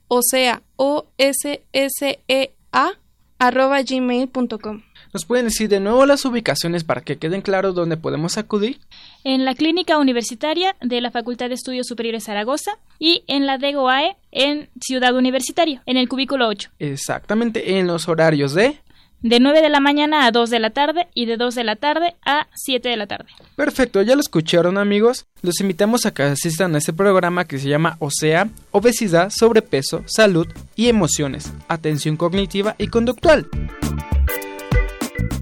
o 0.08 0.22
sea, 0.22 0.62
o 0.76 1.08
s 1.18 1.64
s 1.72 2.20
e 2.28 2.54
a 2.72 2.92
arroba 3.40 3.82
gmail.com. 3.82 4.87
¿Nos 5.18 5.26
pueden 5.26 5.45
decir 5.45 5.68
de 5.68 5.80
nuevo 5.80 6.05
las 6.05 6.26
ubicaciones 6.26 6.84
para 6.84 7.01
que 7.01 7.18
queden 7.18 7.41
claros 7.41 7.74
dónde 7.74 7.97
podemos 7.97 8.38
acudir? 8.38 8.78
En 9.24 9.45
la 9.45 9.55
Clínica 9.55 9.97
Universitaria 9.97 10.76
de 10.80 11.01
la 11.01 11.09
Facultad 11.09 11.47
de 11.47 11.55
Estudios 11.55 11.88
Superiores 11.88 12.26
Zaragoza 12.26 12.74
y 12.99 13.24
en 13.26 13.47
la 13.47 13.57
DEGOAE 13.57 14.15
en 14.32 14.70
Ciudad 14.80 15.15
Universitaria, 15.15 15.82
en 15.88 15.97
el 15.97 16.07
cubículo 16.07 16.47
8. 16.47 16.70
Exactamente, 16.78 17.80
en 17.80 17.88
los 17.88 18.07
horarios 18.07 18.53
de... 18.53 18.78
De 19.24 19.39
9 19.39 19.63
de 19.63 19.70
la 19.70 19.80
mañana 19.80 20.28
a 20.28 20.32
2 20.32 20.51
de 20.51 20.59
la 20.59 20.70
tarde 20.70 21.07
y 21.15 21.26
de 21.26 21.38
2 21.38 21.55
de 21.55 21.63
la 21.63 21.78
tarde 21.78 22.13
a 22.24 22.45
7 22.53 22.88
de 22.88 22.97
la 22.97 23.07
tarde. 23.07 23.26
Perfecto, 23.55 24.03
ya 24.03 24.13
lo 24.13 24.22
escucharon 24.22 24.78
amigos. 24.78 25.26
Los 25.41 25.59
invitamos 25.61 26.05
a 26.05 26.13
que 26.13 26.22
asistan 26.22 26.76
a 26.76 26.78
este 26.78 26.93
programa 26.93 27.45
que 27.45 27.57
se 27.57 27.70
llama 27.70 27.97
OSEA, 27.97 28.49
Obesidad, 28.70 29.32
Sobrepeso, 29.32 30.03
Salud 30.05 30.45
y 30.76 30.89
Emociones, 30.89 31.51
Atención 31.68 32.18
Cognitiva 32.18 32.76
y 32.78 32.86
Conductual. 32.86 33.49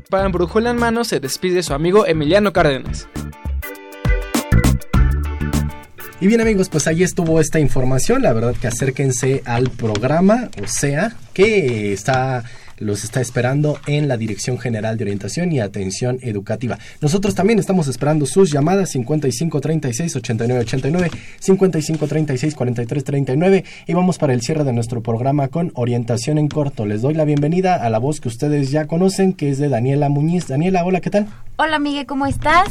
Para 0.09 0.27
Brújula 0.29 0.69
en 0.69 0.77
Mano 0.77 1.03
se 1.03 1.19
despide 1.19 1.63
su 1.63 1.73
amigo 1.73 2.05
Emiliano 2.05 2.53
Cárdenas. 2.53 3.07
Y 6.21 6.27
bien 6.27 6.41
amigos, 6.41 6.69
pues 6.69 6.87
ahí 6.87 7.03
estuvo 7.03 7.39
esta 7.41 7.59
información. 7.59 8.21
La 8.21 8.33
verdad 8.33 8.55
que 8.59 8.67
acérquense 8.67 9.43
al 9.45 9.69
programa, 9.69 10.49
o 10.63 10.67
sea, 10.67 11.15
que 11.33 11.91
está 11.91 12.43
los 12.77 13.03
está 13.03 13.21
esperando 13.21 13.79
en 13.87 14.07
la 14.07 14.17
Dirección 14.17 14.57
General 14.57 14.97
de 14.97 15.03
Orientación 15.03 15.51
y 15.51 15.59
Atención 15.59 16.19
Educativa. 16.21 16.77
Nosotros 17.01 17.35
también 17.35 17.59
estamos 17.59 17.87
esperando 17.87 18.25
sus 18.25 18.51
llamadas 18.51 18.91
5536 18.91 20.15
8989, 20.15 21.11
5536 21.39 22.55
4339 22.55 23.63
y 23.87 23.93
vamos 23.93 24.17
para 24.17 24.33
el 24.33 24.41
cierre 24.41 24.63
de 24.63 24.73
nuestro 24.73 25.01
programa 25.01 25.47
con 25.47 25.71
Orientación 25.75 26.37
en 26.37 26.47
corto. 26.47 26.85
Les 26.85 27.01
doy 27.01 27.13
la 27.13 27.25
bienvenida 27.25 27.75
a 27.75 27.89
la 27.89 27.99
voz 27.99 28.19
que 28.19 28.27
ustedes 28.27 28.71
ya 28.71 28.85
conocen, 28.85 29.33
que 29.33 29.49
es 29.49 29.57
de 29.57 29.69
Daniela 29.69 30.09
Muñiz. 30.09 30.47
Daniela, 30.47 30.85
hola, 30.85 31.01
¿qué 31.01 31.09
tal? 31.09 31.27
Hola, 31.57 31.79
Miguel, 31.79 32.05
¿cómo 32.05 32.25
estás? 32.25 32.69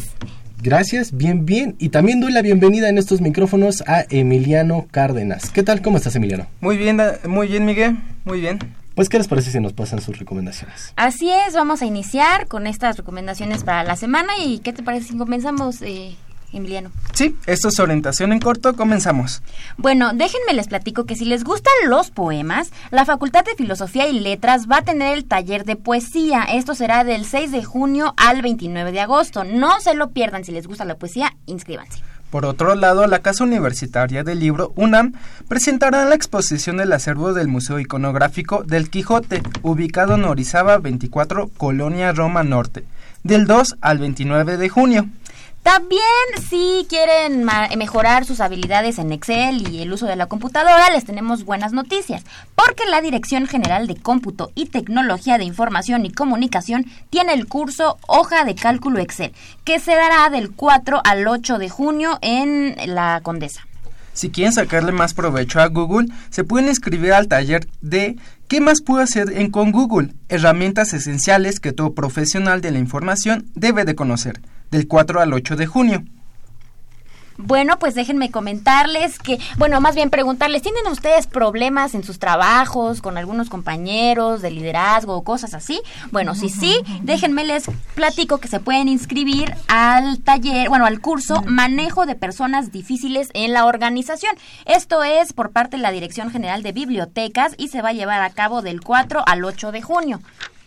Gracias, 0.63 1.15
bien, 1.15 1.45
bien. 1.45 1.77
Y 1.79 1.91
también 1.91 2.21
doy 2.21 2.33
la 2.33 2.41
bienvenida 2.41 2.89
en 2.89 2.97
estos 2.97 3.21
micrófonos 3.21 3.83
a 3.87 4.05
Emiliano 4.09 4.87
Cárdenas. 4.91 5.51
¿Qué 5.51 5.63
tal? 5.63 5.83
¿Cómo 5.83 5.99
estás, 5.99 6.17
Emiliano? 6.17 6.47
Muy 6.61 6.79
bien, 6.79 6.99
muy 7.29 7.49
bien, 7.49 7.67
Miguel. 7.67 7.99
Muy 8.25 8.41
bien. 8.41 8.59
Pues, 8.95 9.09
¿qué 9.09 9.19
les 9.19 9.27
parece 9.27 9.51
si 9.51 9.59
nos 9.59 9.73
pasan 9.73 10.01
sus 10.01 10.19
recomendaciones? 10.19 10.93
Así 10.97 11.29
es, 11.31 11.55
vamos 11.55 11.83
a 11.83 11.87
iniciar 11.87 12.47
con 12.47 12.67
estas 12.67 12.97
recomendaciones 12.97 13.65
para 13.65 13.83
la 13.83 13.97
semana. 13.97 14.35
¿Y 14.39 14.61
qué 14.61 14.73
te 14.73 14.85
parece 14.85 15.09
si 15.09 15.19
comenzamos, 15.19 15.83
eh, 15.83 16.15
Emiliano? 16.53 16.93
Sí, 17.13 17.37
esto 17.47 17.69
es 17.69 17.81
orientación 17.81 18.33
en 18.33 18.39
corto, 18.39 18.77
comenzamos. 18.77 19.43
Bueno, 19.77 20.13
déjenme 20.15 20.53
les 20.53 20.69
platico 20.69 21.07
que 21.07 21.17
si 21.17 21.25
les 21.25 21.43
gustan 21.43 21.73
los 21.89 22.11
poemas, 22.11 22.71
la 22.93 23.05
Facultad 23.05 23.45
de 23.45 23.57
Filosofía 23.57 24.07
y 24.07 24.21
Letras 24.21 24.71
va 24.71 24.79
a 24.79 24.83
tener 24.83 25.15
el 25.17 25.25
taller 25.25 25.65
de 25.65 25.75
poesía. 25.75 26.45
Esto 26.45 26.77
será 26.77 27.03
del 27.03 27.25
6 27.25 27.51
de 27.51 27.65
junio 27.65 28.15
al 28.17 28.43
29 28.43 28.93
de 28.93 29.01
agosto. 29.01 29.43
No 29.43 29.81
se 29.81 29.95
lo 29.95 30.11
pierdan, 30.11 30.45
si 30.45 30.53
les 30.53 30.69
gusta 30.69 30.85
la 30.85 30.95
poesía, 30.95 31.35
inscríbanse. 31.47 32.01
Por 32.31 32.47
otro 32.47 32.75
lado, 32.75 33.07
la 33.07 33.21
Casa 33.21 33.45
Universitaria 33.45 34.25
del 34.25 34.41
Libro, 34.41 34.73
UNAM, 34.77 35.13
presentará 35.49 36.05
la 36.05 36.15
exposición 36.15 36.79
del 36.79 36.93
acervo 36.93 37.33
del 37.33 37.49
Museo 37.49 37.79
Iconográfico 37.79 38.65
del 38.65 38.91
Quijote, 38.91 39.43
ubicado 39.63 40.17
en 40.17 40.25
Orizaba 40.25 40.79
24, 40.79 41.51
Colonia 41.57 42.13
Roma 42.13 42.43
Norte, 42.43 42.85
del 43.23 43.47
2 43.47 43.77
al 43.81 43.99
29 43.99 44.57
de 44.57 44.69
junio. 44.69 45.07
También 45.65 46.03
si 46.51 46.87
quieren 46.91 47.49
mejorar 47.79 48.27
sus 48.27 48.41
habilidades 48.41 48.99
en 48.99 49.11
Excel 49.13 49.67
y 49.73 49.81
el 49.81 49.95
uso 49.95 50.05
de 50.05 50.15
la 50.15 50.27
computadora, 50.27 50.91
les 50.93 51.07
tenemos 51.07 51.47
buenas 51.47 51.73
noticias, 51.73 52.23
porque 52.55 52.85
la 52.85 53.01
Dirección 53.01 53.47
General 53.47 53.87
de 53.87 53.97
Cómputo 53.97 54.53
y 54.55 54.67
Tecnología 54.67 55.39
de 55.39 55.45
Información 55.45 56.05
y 56.05 56.13
Comunicación 56.13 56.85
tiene 57.09 57.33
el 57.33 57.47
curso 57.47 57.97
Hoja 58.07 58.45
de 58.45 58.55
Cálculo 58.55 58.99
Excel, 58.99 59.33
que 59.65 59.81
se 59.81 59.95
dará 59.95 60.29
del 60.29 60.53
4 60.53 61.01
al 61.03 61.27
8 61.27 61.57
de 61.57 61.71
junio 61.71 62.19
en 62.21 62.77
la 62.95 63.23
Condesa. 63.23 63.67
Si 64.13 64.31
quieren 64.31 64.53
sacarle 64.53 64.93
más 64.93 65.15
provecho 65.15 65.61
a 65.61 65.69
Google, 65.69 66.09
se 66.29 66.45
pueden 66.45 66.69
inscribir 66.69 67.15
al 67.15 67.27
taller 67.27 67.67
de 67.81 68.17
¿Qué 68.49 68.61
más 68.61 68.83
puedo 68.83 69.03
hacer 69.03 69.33
en 69.33 69.51
con 69.51 69.73
Google? 69.73 70.13
Herramientas 70.29 70.93
esenciales 70.93 71.59
que 71.59 71.73
todo 71.73 71.95
profesional 71.95 72.61
de 72.61 72.71
la 72.71 72.79
información 72.79 73.47
debe 73.55 73.87
de 73.87 73.95
conocer 73.95 74.43
del 74.71 74.89
4 74.89 75.21
al 75.21 75.33
8 75.33 75.57
de 75.57 75.67
junio. 75.67 76.05
Bueno, 77.37 77.81
pues 77.81 77.97
déjenme 77.97 78.31
comentarles 78.31 79.19
que, 79.19 79.41
bueno, 79.57 79.81
más 79.81 79.97
bien 79.97 80.09
preguntarles, 80.09 80.63
¿tienen 80.63 80.87
ustedes 80.87 81.27
problemas 81.27 81.97
en 81.97 82.05
sus 82.05 82.21
trabajos 82.21 83.03
con 83.03 83.19
algunos 83.19 83.51
compañeros 83.51 84.41
de 84.41 84.53
liderazgo 84.53 85.17
o 85.17 85.25
cosas 85.25 85.53
así? 85.53 85.83
Bueno, 86.13 86.37
si 86.37 86.49
sí, 86.49 86.77
déjenme 87.03 87.43
les 87.43 87.65
platico 87.97 88.39
que 88.39 88.47
se 88.47 88.61
pueden 88.61 88.89
inscribir 88.89 89.53
al 89.67 90.21
taller, 90.21 90.69
bueno, 90.69 90.87
al 90.87 91.01
curso 91.01 91.43
Manejo 91.45 92.07
de 92.07 92.15
Personas 92.15 92.71
Difíciles 92.71 93.31
en 93.35 93.53
la 93.53 93.67
Organización. 93.67 94.37
Esto 94.65 95.03
es 95.03 95.33
por 95.33 95.51
parte 95.51 95.77
de 95.77 95.83
la 95.83 95.91
Dirección 95.91 96.31
General 96.31 96.63
de 96.63 96.71
Bibliotecas 96.71 97.55
y 97.59 97.67
se 97.67 97.83
va 97.83 97.89
a 97.89 97.95
llevar 97.95 98.23
a 98.23 98.31
cabo 98.31 98.63
del 98.63 98.81
4 98.81 99.25
al 99.27 99.45
8 99.45 99.73
de 99.73 99.83
junio. 99.83 100.21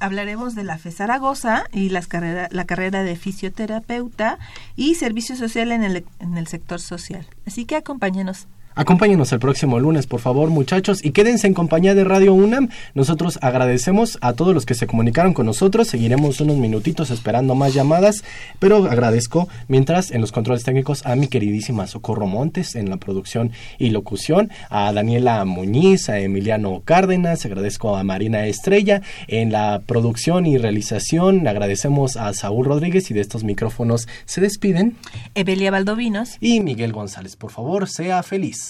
hablaremos 0.01 0.57
de 0.57 0.65
la 0.65 0.79
FE 0.79 0.91
Zaragoza 0.91 1.63
y 1.73 1.91
las 1.91 2.09
carrera, 2.09 2.49
la 2.51 2.65
carrera 2.65 3.05
de 3.05 3.15
fisioterapeuta 3.15 4.41
y 4.75 4.97
servicio 4.97 5.37
social 5.37 5.71
en 5.71 5.85
el, 5.85 6.05
en 6.19 6.39
el 6.39 6.49
sector 6.49 6.81
social. 6.81 7.25
Así 7.47 7.67
que 7.67 7.77
acompáñenos. 7.77 8.49
Acompáñenos 8.81 9.31
el 9.33 9.41
próximo 9.41 9.79
lunes, 9.79 10.07
por 10.07 10.21
favor, 10.21 10.49
muchachos, 10.49 11.05
y 11.05 11.11
quédense 11.11 11.47
en 11.47 11.53
compañía 11.53 11.95
de 11.95 12.03
Radio 12.03 12.33
UNAM. 12.33 12.71
Nosotros 12.95 13.39
agradecemos 13.43 14.17
a 14.23 14.33
todos 14.33 14.55
los 14.55 14.65
que 14.65 14.73
se 14.73 14.87
comunicaron 14.87 15.35
con 15.35 15.45
nosotros. 15.45 15.89
Seguiremos 15.89 16.41
unos 16.41 16.57
minutitos 16.57 17.11
esperando 17.11 17.55
más 17.55 17.75
llamadas, 17.75 18.25
pero 18.59 18.91
agradezco 18.91 19.51
mientras 19.69 20.11
en 20.11 20.23
los 20.23 20.33
controles 20.33 20.65
técnicos 20.65 21.05
a 21.05 21.15
mi 21.15 21.29
queridísima 21.29 21.87
Socorro 21.87 22.27
Montes 22.27 22.75
en 22.75 22.89
la 22.89 22.97
producción 22.97 23.53
y 23.77 23.91
locución, 23.91 24.51
a 24.71 24.91
Daniela 24.95 25.45
Muñiz, 25.45 26.09
a 26.09 26.19
Emiliano 26.19 26.81
Cárdenas, 26.83 27.45
agradezco 27.45 27.99
a 27.99 28.03
Marina 28.03 28.47
Estrella 28.47 29.03
en 29.29 29.53
la 29.53 29.83
producción 29.85 30.47
y 30.47 30.57
realización. 30.57 31.47
Agradecemos 31.47 32.17
a 32.17 32.33
Saúl 32.33 32.65
Rodríguez 32.65 33.11
y 33.11 33.15
de 33.15 33.21
estos 33.21 33.45
micrófonos 33.45 34.09
se 34.25 34.41
despiden 34.41 34.97
Evelia 35.35 35.71
Valdovinos 35.71 36.39
y 36.41 36.61
Miguel 36.61 36.95
González. 36.95 37.37
Por 37.37 37.51
favor, 37.51 37.87
sea 37.87 38.23
feliz. 38.23 38.70